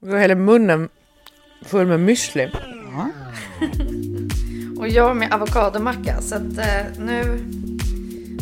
Gå 0.00 0.16
hela 0.16 0.34
munnen 0.34 0.88
full 1.62 1.86
med 1.86 2.00
müsli. 2.00 2.48
Och 4.78 4.88
jag 4.88 5.16
med 5.16 5.32
avokadomacka. 5.32 6.20
Så 6.20 6.34
att 6.34 6.58
eh, 6.58 6.84
nu, 6.98 7.44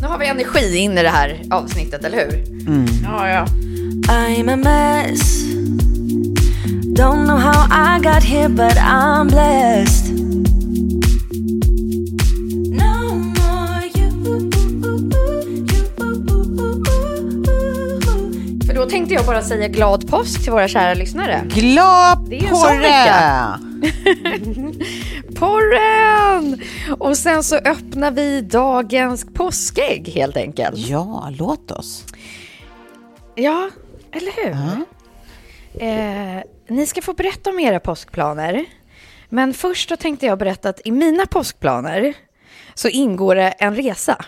nu 0.00 0.06
har 0.06 0.18
vi 0.18 0.26
energi 0.26 0.76
in 0.76 0.98
i 0.98 1.02
det 1.02 1.08
här 1.08 1.42
avsnittet, 1.50 2.04
eller 2.04 2.18
hur? 2.18 2.44
Ja, 3.04 3.28
ja. 3.28 3.46
I'm 4.08 4.52
a 4.52 4.56
mess. 4.56 5.42
Don't 6.96 7.24
know 7.26 7.38
how 7.38 7.66
I 7.70 7.98
got 8.02 8.22
here, 8.22 8.48
but 8.48 8.76
I'm 8.76 9.28
blessed. 9.28 10.25
Jag 19.16 19.26
bara 19.26 19.42
säga 19.42 19.68
glad 19.68 20.08
påsk 20.10 20.42
till 20.42 20.52
våra 20.52 20.68
kära 20.68 20.94
lyssnare. 20.94 21.42
Glad 21.48 22.28
Det 22.28 22.38
är 22.38 22.44
en 22.44 22.50
porre! 22.50 23.58
Porren! 25.34 26.60
Och 26.98 27.16
sen 27.18 27.42
så 27.42 27.56
öppnar 27.56 28.10
vi 28.10 28.40
dagens 28.40 29.26
påskägg 29.34 30.08
helt 30.08 30.36
enkelt. 30.36 30.78
Ja, 30.78 31.32
låt 31.38 31.70
oss. 31.70 32.04
Ja, 33.34 33.70
eller 34.12 34.32
hur? 34.44 34.52
Eh, 35.88 36.42
ni 36.68 36.86
ska 36.86 37.02
få 37.02 37.12
berätta 37.12 37.50
om 37.50 37.58
era 37.58 37.80
påskplaner. 37.80 38.64
Men 39.28 39.54
först 39.54 39.88
då 39.88 39.96
tänkte 39.96 40.26
jag 40.26 40.38
berätta 40.38 40.68
att 40.68 40.80
i 40.84 40.90
mina 40.90 41.26
påskplaner 41.26 42.14
så 42.74 42.88
ingår 42.88 43.34
det 43.34 43.50
en 43.50 43.76
resa 43.76 44.24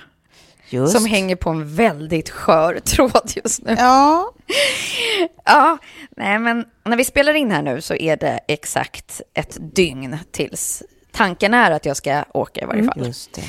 Just. 0.71 0.93
som 0.93 1.07
hänger 1.07 1.37
på 1.37 1.51
en 1.51 1.75
väldigt 1.75 2.31
skör 2.31 2.79
tråd 2.85 3.33
just 3.45 3.63
nu. 3.63 3.75
Ja, 3.79 4.33
Ja, 5.45 5.79
nej 6.17 6.39
men 6.39 6.65
när 6.85 6.97
vi 6.97 7.05
spelar 7.05 7.35
in 7.35 7.51
här 7.51 7.63
nu 7.63 7.81
så 7.81 7.95
är 7.95 8.17
det 8.17 8.41
exakt 8.49 9.21
ett 9.35 9.57
dygn 9.61 10.19
tills 10.31 10.83
tanken 11.13 11.55
är 11.55 11.71
att 11.71 11.87
jag 11.87 11.97
ska 11.97 12.25
åka 12.35 12.61
i 12.61 12.65
varje 12.65 12.85
fall. 12.85 13.07
just 13.07 13.33
det. 13.35 13.43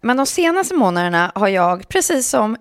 Men 0.00 0.16
de 0.16 0.26
senaste 0.26 0.74
månaderna 0.74 1.32
har 1.34 1.48
jag, 1.48 1.88
precis 1.88 2.28
som 2.28 2.56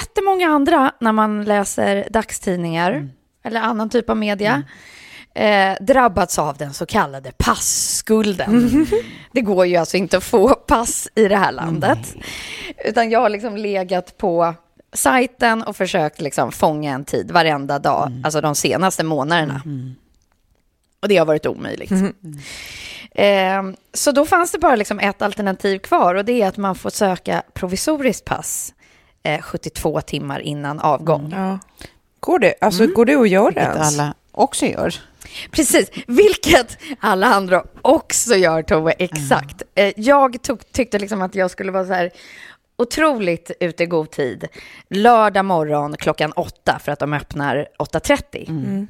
jättemånga 0.00 0.48
andra 0.48 0.92
när 1.00 1.12
man 1.12 1.44
läser 1.44 2.06
dagstidningar 2.10 3.08
eller 3.44 3.60
annan 3.60 3.90
typ 3.90 4.10
av 4.10 4.16
media, 4.16 4.62
eh, 5.34 5.76
drabbats 5.80 6.38
av 6.38 6.56
den 6.56 6.74
så 6.74 6.86
kallade 6.86 7.32
passskulden. 7.36 8.86
Det 9.32 9.40
går 9.40 9.66
ju 9.66 9.76
alltså 9.76 9.96
inte 9.96 10.16
att 10.16 10.24
få 10.24 10.54
pass 10.54 11.08
i 11.14 11.28
det 11.28 11.36
här 11.36 11.52
landet. 11.52 12.14
Utan 12.84 13.10
jag 13.10 13.20
har 13.20 13.28
liksom 13.28 13.56
legat 13.56 14.16
på 14.18 14.54
sajten 14.92 15.62
och 15.62 15.76
försökt 15.76 16.20
liksom 16.20 16.52
fånga 16.52 16.92
en 16.94 17.04
tid 17.04 17.30
varenda 17.30 17.78
dag, 17.78 18.12
alltså 18.24 18.40
de 18.40 18.54
senaste 18.54 19.04
månaderna. 19.04 19.62
Och 21.02 21.08
det 21.08 21.16
har 21.16 21.26
varit 21.26 21.46
omöjligt. 21.46 21.92
Eh, 23.14 23.62
så 23.94 24.12
då 24.12 24.26
fanns 24.26 24.52
det 24.52 24.58
bara 24.58 24.76
liksom 24.76 24.98
ett 24.98 25.22
alternativ 25.22 25.78
kvar 25.78 26.14
och 26.14 26.24
det 26.24 26.42
är 26.42 26.48
att 26.48 26.56
man 26.56 26.74
får 26.74 26.90
söka 26.90 27.42
provisoriskt 27.54 28.24
pass 28.24 28.74
eh, 29.22 29.40
72 29.42 30.00
timmar 30.00 30.40
innan 30.40 30.80
avgång. 30.80 31.32
ja. 31.36 31.58
Går 32.20 32.38
det? 32.38 32.54
Alltså, 32.60 32.86
går 32.86 33.04
det 33.04 33.14
att 33.14 33.28
göra 33.28 33.46
Vilket 33.46 33.62
ens? 33.76 33.98
alla 33.98 34.14
också 34.32 34.66
gör. 34.66 34.94
Precis, 35.50 35.90
vilket 36.06 36.78
alla 37.00 37.26
andra 37.26 37.64
också 37.82 38.34
gör 38.36 38.62
Tove, 38.62 38.92
exakt. 38.98 39.62
Eh, 39.74 39.92
Jag 39.96 40.42
tog, 40.42 40.72
tyckte 40.72 40.98
liksom 40.98 41.22
att 41.22 41.34
jag 41.34 41.50
skulle 41.50 41.72
vara 41.72 41.86
så 41.86 41.92
här 41.92 42.10
otroligt 42.78 43.50
ute 43.60 43.82
i 43.82 43.86
god 43.86 44.10
tid. 44.10 44.48
Lördag 44.90 45.44
morgon 45.44 45.96
klockan 45.96 46.32
åtta 46.32 46.78
för 46.84 46.92
att 46.92 46.98
de 46.98 47.12
öppnar 47.12 47.66
8.30. 47.78 48.86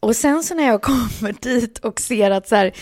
Och 0.00 0.16
sen 0.16 0.42
så 0.42 0.54
när 0.54 0.66
jag 0.66 0.82
kommer 0.82 1.34
dit 1.40 1.78
och 1.78 2.00
ser 2.00 2.30
att 2.30 2.48
så 2.48 2.56
här, 2.56 2.72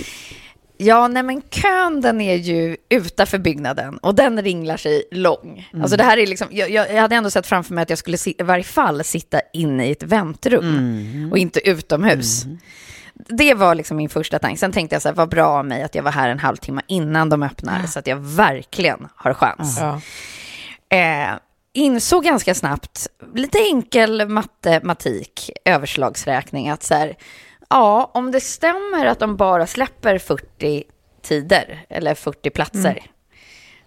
ja 0.81 1.09
nej 1.09 1.23
men 1.23 1.43
kön 1.43 2.01
den 2.01 2.21
är 2.21 2.35
ju 2.35 2.77
utanför 2.89 3.39
byggnaden 3.39 3.99
och 3.99 4.15
den 4.15 4.43
ringlar 4.43 4.77
sig 4.77 5.03
lång. 5.11 5.69
Alltså 5.83 5.97
det 5.97 6.05
här 6.05 6.19
är 6.19 6.27
liksom, 6.27 6.49
jag, 6.51 6.71
jag 6.71 7.01
hade 7.01 7.17
ändå 7.17 7.31
sett 7.31 7.47
framför 7.47 7.75
mig 7.75 7.83
att 7.83 7.91
jag 7.91 7.99
skulle 7.99 8.17
si, 8.17 8.35
i 8.39 8.43
varje 8.43 8.65
fall 8.65 9.05
sitta 9.05 9.41
inne 9.53 9.87
i 9.87 9.91
ett 9.91 10.03
väntrum 10.03 11.29
och 11.33 11.39
inte 11.39 11.71
utomhus. 11.71 12.45
Det 13.15 13.55
var 13.55 13.75
liksom 13.75 13.97
min 13.97 14.09
första 14.09 14.39
tanke. 14.39 14.59
Sen 14.59 14.73
tänkte 14.73 14.95
jag 14.95 15.03
så 15.03 15.09
här, 15.09 15.15
vad 15.15 15.29
bra 15.29 15.47
av 15.47 15.67
mig 15.67 15.83
att 15.83 15.95
jag 15.95 16.03
var 16.03 16.13
här 16.13 16.29
en 16.29 16.39
halvtimme 16.39 16.83
innan 16.87 17.29
de 17.29 17.43
öppnar 17.43 17.87
så 17.87 17.99
att 17.99 18.07
jag 18.07 18.17
verkligen 18.17 19.09
har 19.17 19.35
chans. 19.35 19.79
Ja. 19.81 20.01
Eh, 20.97 21.39
insåg 21.73 22.25
ganska 22.25 22.55
snabbt, 22.55 23.07
lite 23.35 23.59
enkel 23.59 24.29
matematik, 24.29 25.51
överslagsräkning, 25.65 26.69
att 26.69 26.83
så 26.83 26.95
här, 26.95 27.17
ja, 27.71 28.11
om 28.15 28.31
det 28.31 28.41
stämmer 28.41 29.07
att 29.07 29.19
de 29.19 29.37
bara 29.37 29.67
släpper 29.67 30.19
40 30.19 30.85
tider, 31.23 31.85
eller 31.89 32.15
40 32.15 32.51
platser, 32.51 33.03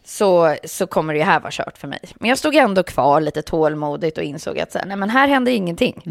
så, 0.06 0.56
så 0.64 0.88
kommer 0.88 1.14
det 1.14 1.24
här 1.24 1.40
vara 1.40 1.52
kört 1.52 1.78
för 1.78 1.88
mig. 1.88 2.00
Men 2.16 2.30
jag 2.30 2.38
stod 2.38 2.56
ändå 2.56 2.84
kvar 2.84 3.22
lite 3.22 3.42
tålmodigt 3.42 4.18
och 4.18 4.24
insåg 4.24 4.60
att 4.60 4.72
så 4.72 4.80
här, 4.80 4.86
nej, 4.86 4.98
men 4.98 5.10
här 5.10 5.28
händer 5.28 5.52
ingenting. 5.52 6.02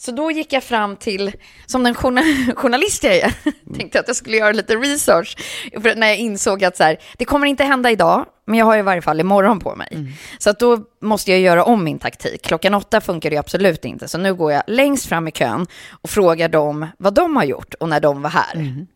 Så 0.00 0.12
då 0.12 0.30
gick 0.30 0.52
jag 0.52 0.64
fram 0.64 0.96
till, 0.96 1.32
som 1.66 1.82
den 1.82 1.94
journa- 1.94 2.54
journalist 2.56 3.04
jag 3.04 3.16
är, 3.16 3.32
tänkte 3.78 4.00
att 4.00 4.06
jag 4.08 4.16
skulle 4.16 4.36
göra 4.36 4.52
lite 4.52 4.74
research. 4.76 5.36
För 5.82 5.94
när 5.94 6.06
jag 6.06 6.16
insåg 6.16 6.64
att 6.64 6.76
så 6.76 6.84
här, 6.84 6.98
det 7.18 7.24
kommer 7.24 7.46
inte 7.46 7.64
hända 7.64 7.90
idag, 7.90 8.26
men 8.46 8.58
jag 8.58 8.66
har 8.66 8.76
i 8.78 8.82
varje 8.82 9.02
fall 9.02 9.20
imorgon 9.20 9.60
på 9.60 9.74
mig. 9.76 9.88
Så 10.38 10.50
att 10.50 10.58
då 10.58 10.78
måste 11.02 11.30
jag 11.30 11.40
göra 11.40 11.64
om 11.64 11.84
min 11.84 11.98
taktik. 11.98 12.42
Klockan 12.42 12.74
åtta 12.74 13.00
funkar 13.00 13.30
det 13.30 13.36
absolut 13.36 13.84
inte, 13.84 14.08
så 14.08 14.18
nu 14.18 14.34
går 14.34 14.52
jag 14.52 14.62
längst 14.66 15.06
fram 15.06 15.28
i 15.28 15.30
kön 15.32 15.66
och 16.02 16.10
frågar 16.10 16.48
dem 16.48 16.86
vad 16.98 17.14
de 17.14 17.36
har 17.36 17.44
gjort 17.44 17.74
och 17.74 17.88
när 17.88 18.00
de 18.00 18.22
var 18.22 18.30
här. 18.30 18.86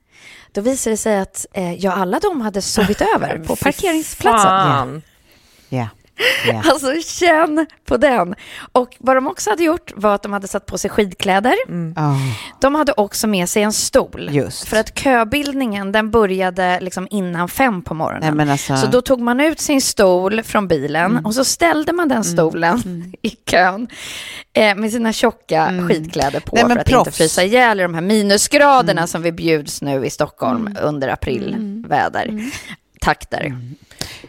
Då 0.53 0.61
visar 0.61 0.91
det 0.91 0.97
sig 0.97 1.19
att 1.19 1.47
eh, 1.53 1.75
ja, 1.75 1.93
alla 1.93 2.19
de 2.19 2.41
hade 2.41 2.63
sovit 2.63 3.01
över 3.17 3.39
på 3.39 3.57
parkeringsplatsen. 3.57 4.49
Fan. 4.51 5.03
Ja. 6.47 6.63
Alltså 6.71 6.93
känn 7.05 7.67
på 7.85 7.97
den. 7.97 8.35
Och 8.73 8.97
vad 8.99 9.17
de 9.17 9.27
också 9.27 9.51
hade 9.51 9.65
gjort 9.65 9.93
var 9.97 10.15
att 10.15 10.23
de 10.23 10.33
hade 10.33 10.49
satt 10.49 10.67
på 10.67 10.79
sig 10.79 10.91
skidkläder. 10.91 11.55
Ja. 11.97 12.17
De 12.61 12.75
hade 12.75 12.93
också 12.93 13.27
med 13.27 13.49
sig 13.49 13.63
en 13.63 13.73
stol. 13.73 14.29
Just. 14.33 14.69
För 14.69 14.77
att 14.77 14.99
köbildningen 14.99 15.93
den 15.93 16.11
började 16.11 16.81
liksom 16.81 17.09
innan 17.11 17.49
fem 17.49 17.83
på 17.83 17.95
morgonen. 17.95 18.21
Nej, 18.23 18.33
men 18.33 18.51
alltså- 18.51 18.77
Så 18.77 18.87
då 18.87 19.03
tog 19.03 19.21
man 19.21 19.41
ut 19.41 19.61
sin 19.61 19.81
stol 19.83 20.43
från 20.43 20.69
bilen 20.69 21.27
och 21.27 21.35
så 21.35 21.45
ställde 21.45 21.93
man 21.93 22.09
den 22.09 22.25
stolen 22.25 22.83
i 23.23 23.31
kön 23.31 23.89
eh, 24.53 24.75
med 24.75 24.91
sina 24.93 25.13
tjocka 25.13 25.73
skidkläder 25.89 26.41
på 26.41 26.57
Nej, 26.57 26.65
för 26.65 26.77
att 26.79 26.87
proffs. 26.87 27.07
inte 27.07 27.17
frysa 27.19 27.43
ihjäl 27.45 27.81
i 27.81 27.83
de 27.83 27.95
här 27.95 28.01
minusgraderna 28.01 29.07
som 29.07 29.23
vi 29.23 29.33
bjuds 29.33 29.83
nu 29.83 30.05
i 30.07 30.11
Stockholm 30.11 30.77
under 30.83 31.09
aprilväder. 31.09 32.51
Takter. 33.01 33.57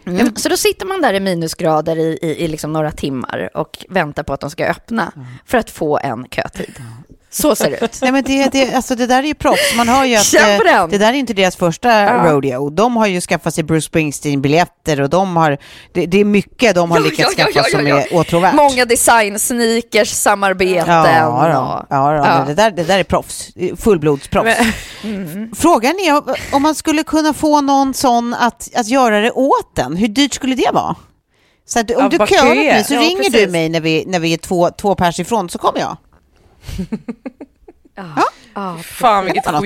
Mm. 0.05 0.35
Så 0.35 0.50
då 0.50 0.57
sitter 0.57 0.85
man 0.85 1.01
där 1.01 1.13
i 1.13 1.19
minusgrader 1.19 1.97
i, 2.00 2.19
i, 2.21 2.44
i 2.44 2.47
liksom 2.47 2.73
några 2.73 2.91
timmar 2.91 3.50
och 3.53 3.85
väntar 3.89 4.23
på 4.23 4.33
att 4.33 4.39
de 4.39 4.50
ska 4.50 4.65
öppna 4.65 5.11
för 5.45 5.57
att 5.57 5.69
få 5.69 6.00
en 6.03 6.27
kötid. 6.31 6.73
Så 7.33 7.56
ser 7.56 7.69
det 7.69 7.85
ut. 7.85 7.97
Nej, 8.01 8.12
men 8.12 8.24
det, 8.24 8.51
det, 8.51 8.74
alltså 8.74 8.95
det 8.95 9.07
där 9.07 9.24
är 9.24 9.27
ju 9.27 9.33
proffs. 9.35 9.75
Man 9.77 9.88
hör 9.88 10.06
ju 10.06 10.15
att 10.15 10.33
eh, 10.33 10.41
den. 10.65 10.89
det 10.89 10.97
där 10.97 11.07
är 11.09 11.13
inte 11.13 11.33
deras 11.33 11.56
första 11.56 12.24
rodeo. 12.31 12.69
De 12.69 12.97
har 12.97 13.07
ju 13.07 13.21
skaffat 13.21 13.53
sig 13.53 13.63
Bruce 13.63 13.85
Springsteen-biljetter 13.85 15.01
och 15.01 15.09
de 15.09 15.38
har, 15.38 15.57
det, 15.94 16.06
det 16.06 16.19
är 16.19 16.25
mycket 16.25 16.75
de 16.75 16.91
har 16.91 16.97
Ja, 16.97 17.03
lyckats 17.03 17.33
ja, 17.38 17.45
ja, 17.47 17.53
skaffa 17.53 17.68
ja, 17.71 17.77
som 17.77 17.88
ja. 17.88 18.00
är 18.01 18.15
åtråvärt. 18.15 18.56
Många 18.56 18.85
design-sneakers, 18.85 20.09
samarbeten. 20.09 20.94
Ja, 20.94 21.07
ja, 21.50 21.85
då. 21.89 21.95
Ja. 21.95 22.44
Det, 22.47 22.53
där, 22.53 22.71
det 22.71 22.83
där 22.83 23.00
är 23.00 23.03
proffs. 23.03 23.50
Fullblodsproffs. 23.77 24.57
Mm. 25.03 25.51
Frågan 25.56 25.91
är 26.00 26.24
om 26.56 26.62
man 26.62 26.75
skulle 26.75 27.03
kunna 27.03 27.33
få 27.33 27.62
någon 27.62 27.94
sån 27.94 28.33
att, 28.33 28.69
att 28.75 28.88
göra 28.88 29.19
det 29.19 29.31
åt 29.31 29.79
en. 29.79 29.95
Hur 29.97 30.07
dyrt 30.07 30.33
skulle 30.33 30.56
det 30.56 30.69
vara? 30.74 30.95
Så 31.65 31.79
att 31.79 31.91
om 31.91 31.95
Ja, 32.00 32.09
du 32.09 32.18
köar 32.18 32.56
mig 32.56 32.83
så 32.83 32.94
Ja, 32.94 33.00
ringer 33.00 33.24
du 33.24 33.31
precis. 33.31 33.50
mig 33.51 33.69
när 33.69 33.81
vi, 33.81 34.03
när 34.07 34.19
vi 34.19 34.33
är 34.33 34.38
två, 34.38 34.69
två 34.69 34.95
pers 34.95 35.19
ifrån 35.19 35.50
så 35.50 35.57
kommer 35.57 35.79
jag. 35.79 35.97
Ja, 37.95 38.77
Fan 38.83 39.25
vilket 39.25 39.45
något. 39.51 39.62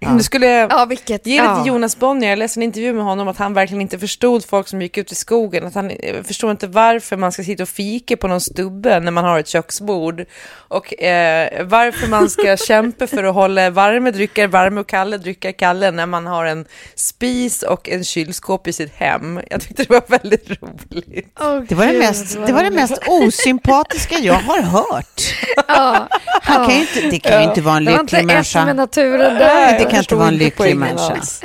Skitgig. 0.00 0.18
Du 0.18 0.22
skulle 0.22 0.46
ja, 0.46 0.84
vilket... 0.84 1.26
ge 1.26 1.40
det 1.40 1.46
ja. 1.46 1.56
till 1.56 1.66
Jonas 1.66 1.96
Bonnier, 1.96 2.30
jag 2.30 2.38
läste 2.38 2.60
en 2.60 2.62
intervju 2.62 2.92
med 2.92 3.04
honom 3.04 3.28
att 3.28 3.38
han 3.38 3.54
verkligen 3.54 3.80
inte 3.80 3.98
förstod 3.98 4.44
folk 4.44 4.68
som 4.68 4.82
gick 4.82 4.98
ut 4.98 5.12
i 5.12 5.14
skogen, 5.14 5.66
att 5.66 5.74
han 5.74 5.90
eh, 5.90 6.22
förstår 6.22 6.50
inte 6.50 6.66
varför 6.66 7.16
man 7.16 7.32
ska 7.32 7.44
sitta 7.44 7.62
och 7.62 7.68
fika 7.68 8.16
på 8.16 8.28
någon 8.28 8.40
stubbe 8.40 9.00
när 9.00 9.10
man 9.10 9.24
har 9.24 9.38
ett 9.38 9.48
köksbord 9.48 10.24
och 10.52 11.02
eh, 11.02 11.66
varför 11.66 12.08
man 12.08 12.30
ska 12.30 12.56
kämpa 12.66 13.06
för 13.06 13.24
att 13.24 13.34
hålla 13.34 13.70
varma 13.70 14.10
drycker 14.10 14.46
varma 14.46 14.80
och 14.80 14.88
kalla 14.88 15.18
drycker 15.18 15.52
kalla 15.52 15.90
när 15.90 16.06
man 16.06 16.26
har 16.26 16.44
en 16.44 16.64
spis 16.94 17.62
och 17.62 17.88
en 17.88 18.04
kylskåp 18.04 18.68
i 18.68 18.72
sitt 18.72 18.94
hem. 18.94 19.40
Jag 19.50 19.60
tyckte 19.60 19.82
det 19.82 19.90
var 19.90 20.02
väldigt 20.08 20.48
roligt. 20.48 21.36
Det 21.68 21.74
var 21.74 21.86
det, 21.86 21.98
mest, 21.98 22.38
det, 22.46 22.52
var 22.52 22.62
det 22.62 22.70
mest 22.70 22.98
osympatiska 23.06 24.18
jag 24.18 24.34
har 24.34 24.62
hört. 24.62 25.20
Ja. 25.68 26.08
Han 26.42 26.66
kan 26.66 26.74
ju 26.74 26.80
inte, 26.80 27.00
det 27.00 27.18
kan 27.18 27.42
ju 27.42 27.48
inte 27.48 27.60
vara 27.60 27.76
en 27.76 27.84
Det 27.84 27.92
var 27.92 28.00
inte 28.00 28.16
lycklig 28.16 28.20
ett 28.20 28.26
med 28.26 28.34
människa. 28.34 28.72
naturen 28.72 29.38
där. 29.38 29.89
Kan 29.90 29.98
inte 29.98 30.14
vara 30.16 30.28
en 30.28 30.36
lycklig 30.36 30.76
människa. 30.76 31.12
alls. 31.12 31.42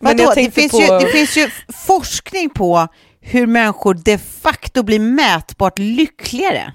Men 0.00 0.16
Vadå? 0.16 0.32
Det, 0.34 0.50
finns 0.50 0.72
på... 0.72 0.80
ju, 0.80 0.86
det 0.86 1.06
finns 1.06 1.36
ju 1.36 1.50
forskning 1.86 2.50
på 2.50 2.88
hur 3.20 3.46
människor 3.46 3.94
de 3.94 4.18
facto 4.18 4.82
blir 4.82 4.98
mätbart 5.00 5.78
lyckligare. 5.78 6.72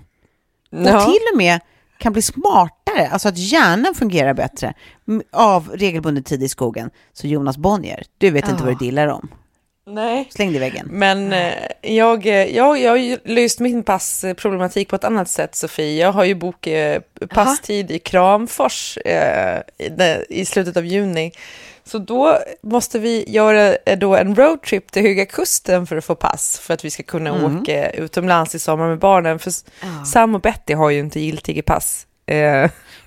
Och 0.71 0.79
Ja. 0.87 1.05
till 1.05 1.19
och 1.33 1.37
med 1.37 1.59
kan 1.97 2.13
bli 2.13 2.21
smartare, 2.21 3.09
alltså 3.11 3.29
att 3.29 3.37
hjärnan 3.37 3.95
fungerar 3.95 4.33
bättre 4.33 4.73
av 5.31 5.69
regelbunden 5.73 6.23
tid 6.23 6.43
i 6.43 6.49
skogen. 6.49 6.89
Så 7.13 7.27
Jonas 7.27 7.57
Bonnier, 7.57 8.03
du 8.17 8.31
vet 8.31 8.49
inte 8.49 8.63
vad 8.63 8.73
du 8.73 8.85
dillar 8.85 9.07
om. 9.07 9.29
Nej. 9.85 10.27
Släng 10.31 10.51
det 10.51 10.55
i 10.55 10.59
väggen. 10.59 10.87
Men 10.91 11.33
eh, 11.33 11.53
jag, 11.81 12.25
eh, 12.25 12.55
jag, 12.55 12.79
jag 12.79 12.89
har 12.89 12.97
ju 12.97 13.17
löst 13.23 13.59
min 13.59 13.83
passproblematik 13.83 14.89
på 14.89 14.95
ett 14.95 15.03
annat 15.03 15.29
sätt, 15.29 15.55
Sofie. 15.55 16.01
Jag 16.01 16.11
har 16.11 16.23
ju 16.23 16.35
bokat 16.35 16.73
eh, 16.73 17.27
passtid 17.27 17.91
i 17.91 17.99
Kramfors 17.99 18.97
eh, 18.97 19.59
i, 19.77 20.25
i 20.29 20.45
slutet 20.45 20.77
av 20.77 20.85
juni. 20.85 21.31
Så 21.83 21.97
då 21.97 22.37
måste 22.63 22.99
vi 22.99 23.25
göra 23.27 23.75
eh, 23.75 23.99
då 23.99 24.15
en 24.15 24.35
roadtrip 24.35 24.91
till 24.91 25.01
Höga 25.01 25.25
Kusten 25.25 25.87
för 25.87 25.95
att 25.95 26.05
få 26.05 26.15
pass, 26.15 26.59
för 26.59 26.73
att 26.73 26.85
vi 26.85 26.89
ska 26.89 27.03
kunna 27.03 27.45
åka 27.45 27.89
utomlands 27.89 28.55
i 28.55 28.59
sommar 28.59 28.87
med 28.89 28.99
barnen. 28.99 29.39
För 29.39 29.51
Sam 30.05 30.35
och 30.35 30.41
Betty 30.41 30.73
har 30.73 30.89
ju 30.89 30.99
inte 30.99 31.19
giltiga 31.19 31.63
pass. 31.63 32.07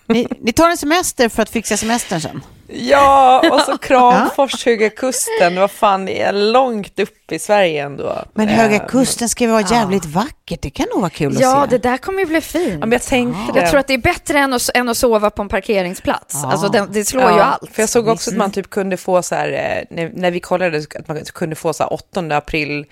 Ni, 0.07 0.27
ni 0.41 0.53
tar 0.53 0.71
en 0.71 0.77
semester 0.77 1.29
för 1.29 1.43
att 1.43 1.51
fixa 1.51 1.77
semestern 1.77 2.21
sen. 2.21 2.43
ja, 2.69 3.43
och 3.53 3.61
så 3.61 3.79
Kramfors, 3.83 4.65
Höga 4.67 4.91
Kusten, 4.91 5.57
vad 5.57 5.71
fan, 5.71 6.05
det 6.07 6.21
är 6.23 6.33
långt 6.33 6.99
upp 6.99 7.33
i 7.33 7.39
Sverige 7.39 7.83
ändå. 7.85 8.23
Men 8.35 8.49
Höga 8.49 8.79
Kusten 8.79 9.29
ska 9.29 9.45
ju 9.45 9.51
vara 9.51 9.61
jävligt 9.63 10.05
vackert, 10.05 10.63
det 10.63 10.71
kan 10.71 10.87
nog 10.93 11.01
vara 11.01 11.11
kul 11.11 11.37
Ja, 11.41 11.57
att 11.65 11.71
se. 11.71 11.77
det 11.77 11.89
där 11.89 11.97
kommer 11.97 12.19
ju 12.21 12.27
bli 12.27 12.41
fint. 12.41 12.71
Ja, 12.73 12.79
men 12.79 12.93
jag 12.93 13.03
tänkte 13.03 13.53
det. 13.53 13.61
Jag 13.61 13.71
tror 13.71 13.81
att 13.81 13.87
det 13.87 13.95
är 13.95 13.99
bättre 13.99 14.39
än 14.39 14.53
att, 14.53 14.71
än 14.75 14.89
att 14.89 14.97
sova 14.97 15.31
på 15.31 15.43
en 15.43 15.49
parkeringsplats. 15.49 16.41
Ja. 16.43 16.53
Alltså 16.53 16.69
det, 16.69 16.87
det 16.91 17.05
slår 17.05 17.23
Ja, 17.23 17.37
ju 17.37 17.41
allt. 17.43 17.71
För 17.75 17.83
jag 17.83 17.89
såg 17.89 18.09
också 18.09 18.31
att 18.31 18.37
man 18.37 18.51
typ 18.53 18.71
kunde 18.71 18.97
få 18.97 19.23
så 19.23 19.35
här, 19.35 19.49
eh, 19.53 19.97
när, 19.97 20.11
när 20.15 20.31
vi 20.31 20.41
kollade, 20.41 20.79
att 20.99 21.09
man 21.09 21.25
kunde 21.35 21.57
få 21.57 21.73
så 21.73 21.83
här 21.83 21.93
8 21.93 22.21
april, 22.37 22.87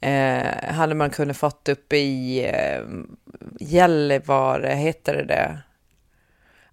eh, 0.00 0.74
hade 0.74 0.94
man 0.94 1.10
kunnat 1.10 1.36
fått 1.36 1.68
upp 1.68 1.92
i 1.92 2.44
eh, 2.44 2.82
Gällivare, 3.60 4.74
heter 4.74 5.14
det 5.16 5.24
det? 5.24 5.58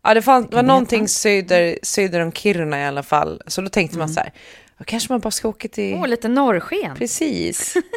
Ja, 0.03 0.13
det, 0.13 0.21
fanns, 0.21 0.49
det 0.49 0.55
var 0.55 0.63
någonting 0.63 1.07
söder, 1.07 1.79
söder 1.83 2.19
om 2.19 2.31
Kiruna 2.31 2.81
i 2.81 2.85
alla 2.85 3.03
fall. 3.03 3.41
Så 3.47 3.61
då 3.61 3.69
tänkte 3.69 3.97
man 3.97 4.09
så 4.09 4.19
här, 4.19 4.31
då 4.77 4.83
kanske 4.83 5.13
man 5.13 5.19
bara 5.19 5.31
ska 5.31 5.47
åka 5.47 5.67
till... 5.67 5.95
Åh, 5.95 6.07
lite 6.07 6.27
norrsken. 6.27 6.95
Precis. 6.95 7.77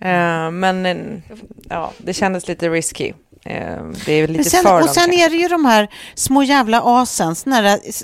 Eh, 0.00 0.50
men 0.50 0.86
eh, 0.86 0.96
ja, 1.68 1.92
det 1.98 2.12
kändes 2.12 2.48
lite 2.48 2.68
risky. 2.68 3.12
Eh, 3.44 3.82
det 4.06 4.12
är 4.12 4.28
lite 4.28 4.50
sen, 4.50 4.62
för 4.62 4.82
och 4.82 4.88
sen 4.90 5.04
kanske. 5.04 5.24
är 5.24 5.30
det 5.30 5.36
ju 5.36 5.48
de 5.48 5.64
här 5.64 5.88
små 6.14 6.42
jävla 6.42 6.82
asen, 6.84 7.34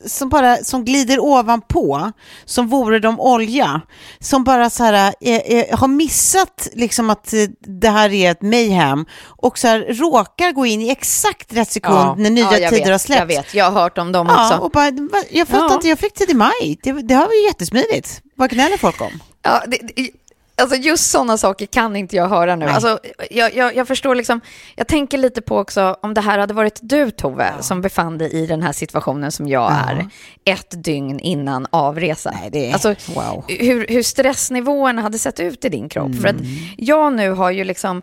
som 0.07 0.29
bara 0.29 0.57
som 0.57 0.85
glider 0.85 1.19
ovanpå, 1.21 2.13
som 2.45 2.69
vore 2.69 2.99
de 2.99 3.21
olja, 3.21 3.81
som 4.21 4.45
bara 4.45 4.71
så 4.71 4.85
här, 4.85 5.15
eh, 5.21 5.37
eh, 5.37 5.79
har 5.79 5.89
missat 5.89 6.69
liksom 6.73 7.11
att 7.11 7.35
det 7.61 7.89
här 7.89 8.13
är 8.13 8.31
ett 8.31 8.43
mayhem 8.43 9.07
och 9.27 9.59
så 9.59 9.69
här, 9.69 9.81
råkar 9.81 10.53
gå 10.53 10.67
in 10.67 10.81
i 10.81 10.91
exakt 10.91 11.53
rätt 11.53 11.71
sekund 11.71 11.97
Ja. 11.99 12.15
när 12.19 12.31
nya 12.31 12.59
Ja, 12.59 12.71
tider 12.71 12.83
vet, 12.85 12.89
har 12.91 12.99
släppts. 12.99 13.21
Jag 13.21 13.27
vet, 13.27 13.55
jag 13.55 13.65
har 13.71 13.81
hört 13.83 13.99
om 13.99 14.13
dem 14.13 14.27
Ja, 14.31 14.47
också. 14.47 14.59
och 14.65 14.71
bara, 14.71 14.93
jag 15.31 15.49
fattar 15.49 15.69
Ja. 15.69 15.75
inte, 15.75 15.89
jag 15.89 15.99
fick 15.99 16.15
tid 16.15 16.31
i 16.31 16.35
maj. 16.35 16.79
Det, 16.83 16.93
det 16.93 17.15
har 17.15 17.29
vi 17.29 17.47
jättesmidigt. 17.47 18.21
Vad 18.37 18.51
gnäller 18.51 18.77
folk 18.77 19.01
om? 19.01 19.13
Ja, 19.43 19.63
det, 19.67 19.79
det, 19.97 20.11
alltså 20.57 20.77
just 20.77 21.11
sådana 21.11 21.37
saker 21.39 21.67
kan 21.67 21.97
inte 21.97 22.17
jag 22.17 22.29
höra 22.29 22.57
nu. 22.57 22.65
Nej. 22.65 22.75
Alltså, 22.75 22.99
jag, 23.31 23.55
jag, 23.55 23.77
jag 23.77 23.89
förstår 23.89 24.15
liksom, 24.15 24.41
jag 24.77 24.87
tänker 24.89 25.19
lite 25.19 25.43
på 25.43 25.59
också 25.59 25.97
om 26.03 26.15
det 26.15 26.21
här 26.21 26.39
hade 26.39 26.55
varit 26.55 26.79
du 26.83 27.11
Tove 27.11 27.53
som 27.61 27.81
befann 27.81 28.19
dig 28.19 28.33
i 28.33 28.47
den 28.47 28.63
här 28.63 28.73
situationen 28.73 29.33
som 29.33 29.49
jag 29.49 29.73
är 29.73 30.09
ett 30.45 30.85
dygn 30.85 31.21
innan 31.21 31.67
avresa. 31.71 32.31
Nej, 32.41 32.51
det 32.53 32.71
är- 32.71 32.73
alltså, 32.73 32.95
wow. 33.15 33.45
hur, 33.49 33.87
hur 33.89 34.03
stressnivåerna 34.03 35.03
hade 35.03 35.19
sett 35.19 35.41
ut 35.41 35.65
i 35.65 35.69
din 35.69 35.89
kropp. 35.89 36.15
För 36.21 36.29
att 36.29 36.41
Mm. 36.41 36.47
jag 36.77 37.13
nu 37.13 37.31
har 37.31 37.51
ju 37.51 37.65
liksom 37.65 38.03